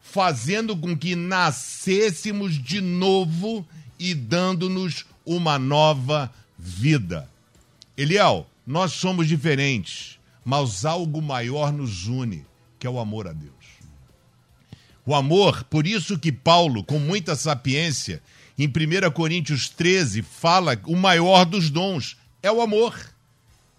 fazendo 0.01 0.77
com 0.77 0.97
que 0.97 1.15
nascêssemos 1.15 2.53
de 2.53 2.79
novo 2.79 3.67
e 3.99 4.13
dando-nos 4.13 5.05
uma 5.25 5.59
nova 5.59 6.31
vida. 6.57 7.29
Eliel, 7.97 8.47
nós 8.65 8.93
somos 8.93 9.27
diferentes, 9.27 10.19
mas 10.43 10.85
algo 10.85 11.21
maior 11.21 11.71
nos 11.71 12.07
une, 12.07 12.45
que 12.79 12.87
é 12.87 12.89
o 12.89 12.99
amor 12.99 13.27
a 13.27 13.33
Deus. 13.33 13.53
O 15.05 15.13
amor, 15.13 15.63
por 15.65 15.85
isso 15.85 16.17
que 16.17 16.31
Paulo, 16.31 16.83
com 16.83 16.97
muita 16.97 17.35
sapiência, 17.35 18.23
em 18.57 18.67
1 18.67 19.11
Coríntios 19.11 19.69
13, 19.69 20.21
fala 20.23 20.79
o 20.85 20.95
maior 20.95 21.45
dos 21.45 21.69
dons 21.69 22.17
é 22.41 22.51
o 22.51 22.61
amor. 22.61 22.97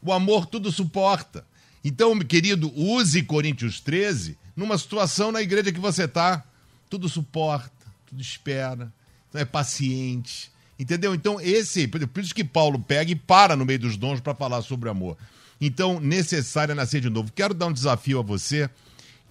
O 0.03 0.13
amor 0.13 0.47
tudo 0.47 0.71
suporta. 0.71 1.45
Então, 1.83 2.17
querido, 2.21 2.73
use 2.77 3.23
Coríntios 3.23 3.81
13 3.81 4.39
numa 4.55 4.79
situação 4.79 5.33
na 5.33 5.43
igreja 5.43 5.73
que 5.73 5.81
você 5.81 6.05
está. 6.05 6.45
Tudo 6.89 7.09
suporta, 7.09 7.87
tudo 8.07 8.21
espera, 8.23 8.93
então 9.29 9.41
é 9.41 9.45
paciente. 9.45 10.51
Entendeu? 10.79 11.15
Então, 11.15 11.41
esse, 11.41 11.89
por 11.89 12.23
isso 12.23 12.35
que 12.35 12.45
Paulo 12.45 12.79
pega 12.79 13.11
e 13.11 13.17
para 13.17 13.57
no 13.57 13.65
meio 13.65 13.79
dos 13.79 13.97
dons 13.97 14.21
para 14.21 14.35
falar 14.35 14.63
sobre 14.63 14.91
amor. 14.91 15.17
Então, 15.61 15.99
necessário 16.01 16.73
é 16.73 16.75
nascer 16.75 17.01
de 17.01 17.09
novo. 17.09 17.33
Quero 17.33 17.55
dar 17.55 17.67
um 17.67 17.73
desafio 17.73 18.19
a 18.19 18.23
você 18.23 18.69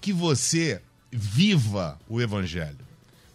que 0.01 0.11
você 0.11 0.81
viva 1.11 1.99
o 2.09 2.19
evangelho. 2.19 2.79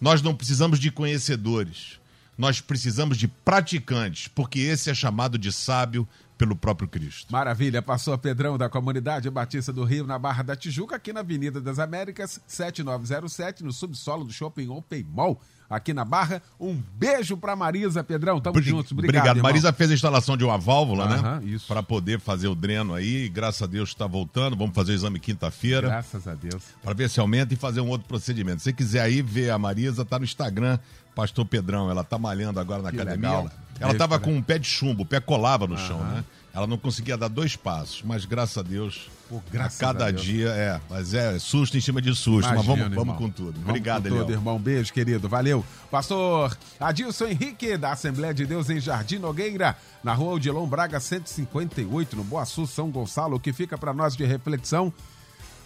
Nós 0.00 0.22
não 0.22 0.34
precisamos 0.34 0.78
de 0.78 0.90
conhecedores. 0.90 2.00
Nós 2.36 2.60
precisamos 2.60 3.18
de 3.18 3.28
praticantes, 3.28 4.26
porque 4.28 4.60
esse 4.60 4.90
é 4.90 4.94
chamado 4.94 5.36
de 5.38 5.52
sábio 5.52 6.08
pelo 6.40 6.56
próprio 6.56 6.88
Cristo. 6.88 7.30
Maravilha, 7.30 7.82
passou 7.82 8.14
a 8.14 8.18
Pedrão 8.18 8.56
da 8.56 8.66
Comunidade 8.66 9.28
Batista 9.28 9.74
do 9.74 9.84
Rio, 9.84 10.06
na 10.06 10.18
Barra 10.18 10.42
da 10.42 10.56
Tijuca, 10.56 10.96
aqui 10.96 11.12
na 11.12 11.20
Avenida 11.20 11.60
das 11.60 11.78
Américas, 11.78 12.40
7907, 12.46 13.62
no 13.62 13.74
subsolo 13.74 14.24
do 14.24 14.32
Shopping 14.32 14.68
Open 14.68 15.04
Mall, 15.12 15.38
aqui 15.68 15.92
na 15.92 16.02
Barra. 16.02 16.40
Um 16.58 16.82
beijo 16.94 17.36
pra 17.36 17.54
Marisa, 17.54 18.02
Pedrão, 18.02 18.40
tamo 18.40 18.54
Bri 18.54 18.70
juntos, 18.70 18.90
obrigado. 18.90 19.18
Obrigado. 19.18 19.42
Marisa 19.42 19.70
fez 19.70 19.90
a 19.90 19.94
instalação 19.94 20.34
de 20.34 20.42
uma 20.42 20.56
válvula, 20.56 21.06
né? 21.06 21.44
Isso. 21.44 21.66
Para 21.68 21.82
poder 21.82 22.18
fazer 22.18 22.48
o 22.48 22.54
dreno 22.54 22.94
aí, 22.94 23.28
graças 23.28 23.60
a 23.60 23.66
Deus 23.66 23.90
está 23.90 24.06
voltando, 24.06 24.56
vamos 24.56 24.74
fazer 24.74 24.92
o 24.92 24.94
exame 24.94 25.20
quinta-feira. 25.20 25.88
Graças 25.88 26.26
a 26.26 26.34
Deus. 26.34 26.62
Para 26.82 26.94
ver 26.94 27.10
se 27.10 27.20
aumenta 27.20 27.52
e 27.52 27.56
fazer 27.58 27.82
um 27.82 27.88
outro 27.88 28.08
procedimento. 28.08 28.60
Se 28.60 28.64
você 28.64 28.72
quiser 28.72 29.02
aí 29.02 29.20
ver 29.20 29.50
a 29.50 29.58
Marisa, 29.58 30.06
tá 30.06 30.18
no 30.18 30.24
Instagram, 30.24 30.78
Pastor 31.14 31.44
Pedrão, 31.44 31.90
ela 31.90 32.02
tá 32.02 32.16
malhando 32.16 32.58
agora 32.58 32.80
na 32.80 32.90
que 32.90 32.98
academia. 32.98 33.28
Legal. 33.28 33.50
Ela 33.80 33.94
tava 33.94 34.18
com 34.20 34.34
um 34.34 34.42
pé 34.42 34.58
de 34.58 34.66
chumbo, 34.66 35.02
o 35.02 35.06
pé 35.06 35.20
colava 35.20 35.66
no 35.66 35.76
chão, 35.78 35.98
né? 36.04 36.22
Ela 36.52 36.66
não 36.66 36.76
conseguia 36.76 37.16
dar 37.16 37.28
dois 37.28 37.54
passos, 37.54 38.02
mas 38.02 38.24
graças 38.24 38.58
a 38.58 38.62
Deus, 38.62 39.08
Pô, 39.28 39.40
graças 39.52 39.80
a 39.80 39.86
cada 39.86 40.06
a 40.06 40.10
dia, 40.10 40.48
é. 40.48 40.80
Mas 40.90 41.14
é 41.14 41.38
susto 41.38 41.78
em 41.78 41.80
cima 41.80 42.02
de 42.02 42.12
susto, 42.12 42.50
Imagina, 42.50 42.56
mas 42.56 42.66
vamos, 42.66 42.94
vamos 42.96 43.16
com 43.16 43.30
tudo. 43.30 43.52
Vamos 43.52 43.68
Obrigado, 43.68 44.08
com 44.08 44.18
tudo, 44.18 44.32
irmão. 44.32 44.58
Beijo, 44.58 44.92
querido. 44.92 45.28
Valeu. 45.28 45.64
Pastor 45.92 46.58
Adilson 46.80 47.26
Henrique, 47.26 47.76
da 47.76 47.92
Assembleia 47.92 48.34
de 48.34 48.44
Deus 48.46 48.68
em 48.68 48.80
Jardim 48.80 49.18
Nogueira, 49.18 49.76
na 50.02 50.12
rua 50.12 50.34
Odilon 50.34 50.66
Braga 50.66 50.98
158, 50.98 52.16
no 52.16 52.24
Boa 52.24 52.44
Sul, 52.44 52.66
São 52.66 52.90
Gonçalo, 52.90 53.36
o 53.36 53.40
que 53.40 53.52
fica 53.52 53.78
para 53.78 53.94
nós 53.94 54.16
de 54.16 54.24
reflexão 54.24 54.92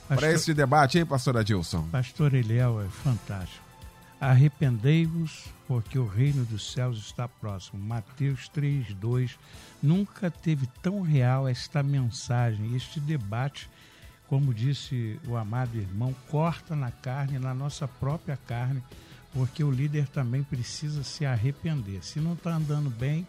para 0.07 0.31
esse 0.31 0.53
debate, 0.53 0.99
hein, 0.99 1.07
pastor 1.07 1.39
Adilson? 1.39 1.89
Pastor 1.91 2.35
Eliel 2.35 2.83
é 2.83 2.89
fantástico. 3.03 3.65
Arrependei-vos, 4.21 5.45
porque 5.67 5.99
o 5.99 6.07
reino 6.07 6.45
dos 6.45 6.73
céus 6.73 6.99
está 6.99 7.27
próximo. 7.27 7.83
Mateus 7.83 8.49
3, 8.49 8.95
2. 8.95 9.39
Nunca 9.83 10.31
teve 10.31 10.67
tão 10.83 11.01
real 11.01 11.49
esta 11.49 11.83
mensagem, 11.83 12.77
este 12.77 13.01
debate, 13.01 13.69
como 14.29 14.55
disse 14.55 15.19
o 15.27 15.37
amado 15.37 15.77
irmão, 15.77 16.15
corta 16.31 16.75
na 16.75 16.91
carne, 16.91 17.39
na 17.39 17.55
nossa 17.55 17.87
própria 17.87 18.39
carne, 18.47 18.83
porque 19.33 19.65
o 19.65 19.71
líder 19.71 20.07
também 20.09 20.43
precisa 20.43 21.03
se 21.03 21.27
arrepender. 21.27 22.05
Se 22.05 22.21
não 22.21 22.35
está 22.35 22.55
andando 22.55 22.91
bem, 22.91 23.27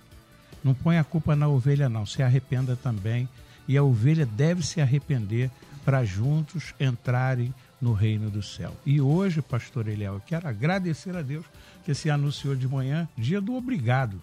não 0.63 0.73
põe 0.73 0.97
a 0.97 1.03
culpa 1.03 1.35
na 1.35 1.47
ovelha, 1.47 1.87
não. 1.87 2.05
Se 2.05 2.21
arrependa 2.23 2.75
também. 2.75 3.27
E 3.67 3.77
a 3.77 3.83
ovelha 3.83 4.25
deve 4.25 4.63
se 4.63 4.79
arrepender 4.79 5.49
para 5.83 6.03
juntos 6.03 6.73
entrarem 6.79 7.53
no 7.81 7.93
reino 7.93 8.29
do 8.29 8.41
céu. 8.41 8.75
E 8.85 8.99
hoje, 9.01 9.41
pastor 9.41 9.87
Eliel, 9.87 10.15
eu 10.15 10.21
quero 10.21 10.47
agradecer 10.47 11.15
a 11.15 11.21
Deus 11.21 11.45
que 11.83 11.93
se 11.93 12.09
anunciou 12.09 12.55
de 12.55 12.67
manhã, 12.67 13.07
dia 13.17 13.39
do 13.39 13.55
obrigado. 13.55 14.21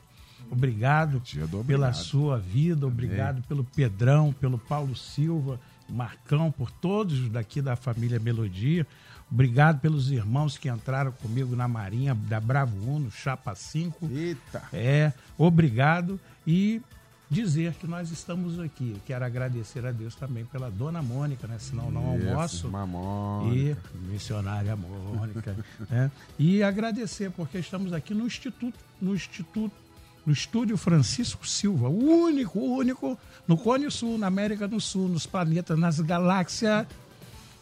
Obrigado, 0.51 1.17
obrigado. 1.17 1.65
pela 1.65 1.93
sua 1.93 2.39
vida, 2.39 2.87
obrigado 2.87 3.37
Amém. 3.37 3.45
pelo 3.49 3.65
Pedrão, 3.65 4.33
pelo 4.33 4.59
Paulo 4.59 4.95
Silva, 4.95 5.59
Marcão, 5.89 6.51
por 6.51 6.71
todos 6.71 7.29
daqui 7.29 7.63
da 7.63 7.77
família 7.77 8.19
Melodia. 8.19 8.87
Obrigado 9.31 9.81
pelos 9.81 10.11
irmãos 10.11 10.59
que 10.59 10.69
entraram 10.69 11.11
comigo 11.13 11.57
na 11.57 11.67
Marinha 11.67 12.15
da 12.15 12.39
Bravo 12.39 12.77
Uno, 12.87 13.11
Chapa 13.11 13.55
5. 13.55 14.07
Eita! 14.13 14.63
É, 14.75 15.11
obrigado 15.39 16.21
e 16.47 16.83
dizer 17.33 17.73
que 17.75 17.87
nós 17.87 18.11
estamos 18.11 18.61
aqui. 18.61 18.95
Quero 19.07 19.25
agradecer 19.25 19.85
a 19.87 19.91
Deus 19.91 20.15
também 20.15 20.45
pela 20.45 20.71
dona 20.71 21.03
Mônica, 21.03 21.47
né? 21.47 21.57
Senão 21.59 21.91
não 21.91 22.07
almoço. 22.07 22.69
Mônica. 22.69 23.81
E 23.95 24.13
missionária 24.13 24.77
Mônica. 24.77 25.57
né? 25.89 26.11
E 26.39 26.63
agradecer, 26.63 27.31
porque 27.31 27.59
estamos 27.59 27.93
aqui 27.93 28.13
no 28.13 28.27
Instituto, 28.27 28.79
no 29.01 29.15
Instituto, 29.15 29.75
no 30.27 30.33
Estúdio 30.33 30.77
Francisco 30.77 31.49
Silva, 31.49 31.89
o 31.89 32.25
único, 32.25 32.59
o 32.59 32.77
único 32.77 33.19
no 33.49 33.57
Cone 33.57 33.91
Sul, 33.91 34.19
na 34.19 34.27
América 34.27 34.69
do 34.69 34.81
Sul, 34.81 35.09
nos 35.09 35.27
planetas, 35.27 35.79
nas 35.79 35.99
galáxias 35.99 36.87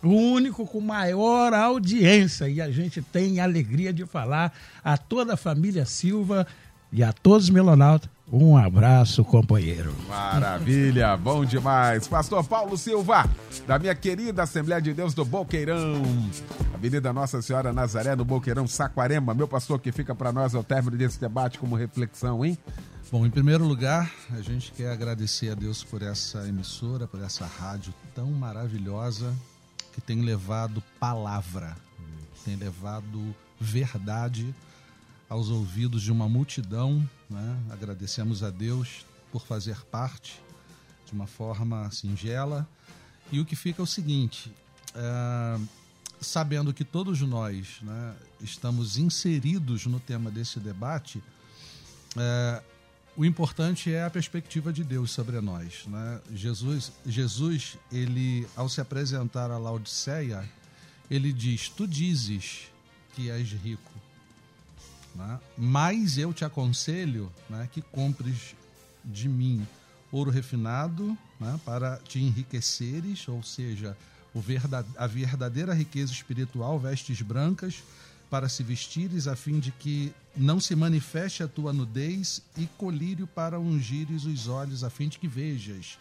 o 0.02 0.08
único 0.08 0.66
com 0.66 0.80
maior 0.80 1.52
audiência. 1.52 2.48
E 2.48 2.60
a 2.60 2.70
gente 2.70 3.02
tem 3.02 3.38
a 3.38 3.44
alegria 3.44 3.92
de 3.92 4.06
falar 4.06 4.52
a 4.82 4.96
toda 4.96 5.34
a 5.34 5.36
família 5.36 5.84
Silva 5.84 6.46
e 6.92 7.02
a 7.02 7.12
todos 7.12 7.44
os 7.44 7.50
melonautas. 7.50 8.10
Um 8.32 8.56
abraço, 8.56 9.24
companheiro. 9.24 9.92
Maravilha, 10.08 11.16
bom 11.16 11.44
demais. 11.44 12.06
Pastor 12.06 12.44
Paulo 12.44 12.78
Silva, 12.78 13.28
da 13.66 13.76
minha 13.76 13.92
querida 13.92 14.44
Assembleia 14.44 14.80
de 14.80 14.94
Deus 14.94 15.14
do 15.14 15.24
Boqueirão, 15.24 16.00
Avenida 16.72 17.12
Nossa 17.12 17.42
Senhora 17.42 17.72
Nazaré, 17.72 18.14
no 18.14 18.24
Boqueirão, 18.24 18.68
Saquarema. 18.68 19.34
Meu 19.34 19.48
pastor, 19.48 19.80
que 19.80 19.90
fica 19.90 20.14
para 20.14 20.30
nós 20.30 20.54
ao 20.54 20.62
término 20.62 20.96
desse 20.96 21.20
debate 21.20 21.58
como 21.58 21.74
reflexão, 21.74 22.44
hein? 22.44 22.56
Bom, 23.10 23.26
em 23.26 23.30
primeiro 23.30 23.64
lugar, 23.64 24.08
a 24.30 24.40
gente 24.40 24.70
quer 24.70 24.92
agradecer 24.92 25.50
a 25.50 25.54
Deus 25.56 25.82
por 25.82 26.00
essa 26.00 26.46
emissora, 26.46 27.08
por 27.08 27.20
essa 27.20 27.44
rádio 27.44 27.92
tão 28.14 28.30
maravilhosa 28.30 29.34
que 29.92 30.00
tem 30.00 30.20
levado 30.20 30.80
palavra, 31.00 31.76
tem 32.44 32.54
levado 32.54 33.34
verdade 33.58 34.54
aos 35.30 35.48
ouvidos 35.48 36.02
de 36.02 36.10
uma 36.10 36.28
multidão. 36.28 37.08
Né? 37.30 37.58
Agradecemos 37.70 38.42
a 38.42 38.50
Deus 38.50 39.06
por 39.30 39.46
fazer 39.46 39.80
parte 39.86 40.42
de 41.06 41.12
uma 41.12 41.28
forma 41.28 41.88
singela. 41.92 42.68
E 43.30 43.38
o 43.38 43.44
que 43.46 43.54
fica 43.54 43.80
é 43.80 43.84
o 43.84 43.86
seguinte: 43.86 44.52
é, 44.94 45.60
sabendo 46.20 46.74
que 46.74 46.84
todos 46.84 47.20
nós 47.20 47.78
né, 47.80 48.14
estamos 48.40 48.98
inseridos 48.98 49.86
no 49.86 50.00
tema 50.00 50.30
desse 50.30 50.58
debate, 50.58 51.22
é, 52.16 52.62
o 53.16 53.24
importante 53.24 53.92
é 53.92 54.04
a 54.04 54.10
perspectiva 54.10 54.72
de 54.72 54.82
Deus 54.82 55.12
sobre 55.12 55.40
nós. 55.40 55.86
Né? 55.86 56.20
Jesus, 56.34 56.92
Jesus, 57.06 57.78
ele, 57.92 58.46
ao 58.56 58.68
se 58.68 58.80
apresentar 58.80 59.50
a 59.50 59.58
Laodiceia, 59.58 60.48
ele 61.08 61.32
diz: 61.32 61.68
Tu 61.68 61.86
dizes 61.86 62.70
que 63.14 63.30
és 63.30 63.48
rico, 63.52 63.92
né? 65.20 65.38
mas 65.56 66.16
eu 66.16 66.32
te 66.32 66.44
aconselho 66.44 67.30
né, 67.48 67.68
que 67.70 67.82
compres 67.82 68.54
de 69.04 69.28
mim 69.28 69.66
ouro 70.10 70.30
refinado 70.30 71.16
né, 71.38 71.60
para 71.64 71.98
te 71.98 72.18
enriqueceres, 72.18 73.28
ou 73.28 73.42
seja, 73.42 73.96
a 74.96 75.06
verdadeira 75.06 75.74
riqueza 75.74 76.12
espiritual, 76.12 76.78
vestes 76.78 77.20
brancas 77.22 77.82
para 78.28 78.48
se 78.48 78.62
vestires, 78.62 79.26
a 79.26 79.34
fim 79.34 79.58
de 79.58 79.72
que 79.72 80.12
não 80.36 80.60
se 80.60 80.76
manifeste 80.76 81.42
a 81.42 81.48
tua 81.48 81.72
nudez, 81.72 82.40
e 82.56 82.66
colírio 82.78 83.26
para 83.26 83.58
ungires 83.58 84.24
os 84.24 84.46
olhos, 84.46 84.84
a 84.84 84.90
fim 84.90 85.08
de 85.08 85.18
que 85.18 85.26
vejas. 85.26 85.98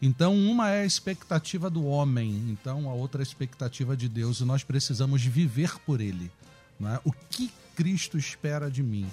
Então, 0.00 0.36
uma 0.36 0.70
é 0.70 0.82
a 0.82 0.86
expectativa 0.86 1.68
do 1.68 1.84
homem, 1.84 2.50
então 2.50 2.88
a 2.88 2.92
outra 2.92 3.20
é 3.20 3.22
a 3.22 3.26
expectativa 3.26 3.96
de 3.96 4.08
Deus, 4.08 4.40
e 4.40 4.44
nós 4.44 4.62
precisamos 4.62 5.24
viver 5.24 5.76
por 5.80 6.00
Ele. 6.00 6.30
Não 6.78 6.88
é? 6.88 7.00
O 7.04 7.12
que 7.12 7.50
Cristo 7.74 8.18
espera 8.18 8.70
de 8.70 8.82
mim? 8.82 9.10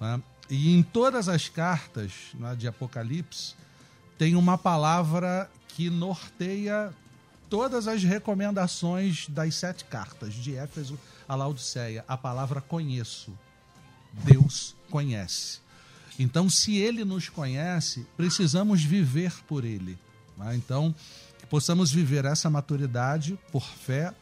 É? 0.00 0.20
E 0.48 0.74
em 0.74 0.82
todas 0.82 1.28
as 1.28 1.48
cartas 1.48 2.12
é, 2.42 2.54
de 2.56 2.66
Apocalipse, 2.66 3.54
tem 4.18 4.34
uma 4.34 4.58
palavra 4.58 5.50
que 5.68 5.88
norteia 5.88 6.92
todas 7.48 7.88
as 7.88 8.02
recomendações 8.02 9.28
das 9.28 9.54
sete 9.54 9.84
cartas, 9.84 10.34
de 10.34 10.56
Éfeso 10.56 10.98
a 11.28 11.34
Laodiceia, 11.36 12.04
a 12.08 12.16
palavra 12.16 12.60
conheço. 12.60 13.32
Deus 14.24 14.74
conhece. 14.90 15.60
Então, 16.18 16.50
se 16.50 16.76
ele 16.76 17.04
nos 17.04 17.28
conhece, 17.28 18.04
precisamos 18.16 18.82
viver 18.82 19.32
por 19.46 19.64
ele. 19.64 19.96
Né? 20.36 20.56
Então, 20.56 20.94
possamos 21.48 21.90
viver 21.90 22.24
essa 22.24 22.50
maturidade 22.50 23.38
por 23.52 23.64
fé, 23.64 24.12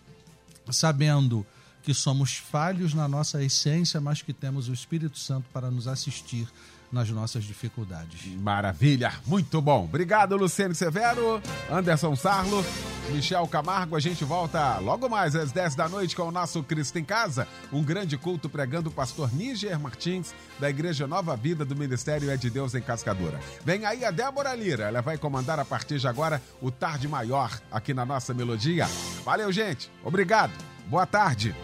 sabendo 0.71 1.47
que 1.83 1.95
somos 1.95 2.37
falhos 2.37 2.95
na 2.95 3.09
nossa 3.09 3.43
essência, 3.43 4.01
mas 4.01 4.23
que 4.23 4.33
temos 4.33 4.69
o 4.69 4.73
Espírito 4.73 5.19
Santo 5.19 5.49
para 5.53 5.71
nos 5.71 5.87
assistir 5.89 6.49
nas 6.91 7.11
nossas 7.11 7.45
dificuldades. 7.45 8.27
Maravilha, 8.41 9.13
muito 9.27 9.61
bom. 9.61 9.85
Obrigado, 9.85 10.37
Luciano 10.37 10.75
Severo, 10.75 11.41
Anderson 11.71 12.17
Sarlo, 12.17 12.65
Michel 13.13 13.47
Camargo. 13.47 13.97
A 13.97 14.01
gente 14.01 14.25
volta 14.25 14.79
logo 14.79 15.09
mais 15.09 15.37
às 15.37 15.53
10 15.53 15.75
da 15.75 15.89
noite 15.89 16.17
com 16.17 16.23
o 16.23 16.33
nosso 16.33 16.63
Cristo 16.63 16.99
em 16.99 17.05
Casa, 17.05 17.47
um 17.73 17.83
grande 17.83 18.17
culto 18.17 18.49
pregando 18.49 18.89
o 18.89 18.93
pastor 18.93 19.33
Níger 19.33 19.79
Martins, 19.79 20.35
da 20.59 20.71
Igreja 20.71 21.07
Nova 21.07 21.37
Vida 21.37 21.65
do 21.65 21.77
Ministério 21.77 22.31
É 22.31 22.37
de 22.37 22.51
Deus 22.51 22.75
em 22.75 22.81
Cascadura. 22.81 23.39
Vem 23.65 23.85
aí 23.85 24.05
a 24.05 24.11
Débora 24.11 24.55
Lira, 24.55 24.85
ela 24.85 25.03
vai 25.03 25.19
comandar 25.19 25.61
a 25.61 25.65
partir 25.65 25.99
de 25.99 26.09
agora 26.09 26.43
o 26.61 26.71
Tarde 26.71 27.07
Maior 27.07 27.61
aqui 27.71 27.93
na 27.93 28.07
nossa 28.07 28.33
melodia. 28.33 28.87
Valeu, 29.25 29.53
gente. 29.53 29.91
Obrigado. 30.03 30.78
Boa 30.89 31.05
tarde. 31.05 31.55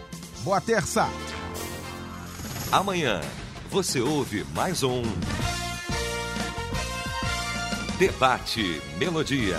Boa 0.43 0.61
terça. 0.61 1.09
Amanhã 2.71 3.21
você 3.71 3.99
ouve 3.99 4.45
mais 4.53 4.83
um 4.83 5.01
Debate 7.97 8.79
Melodia. 8.99 9.57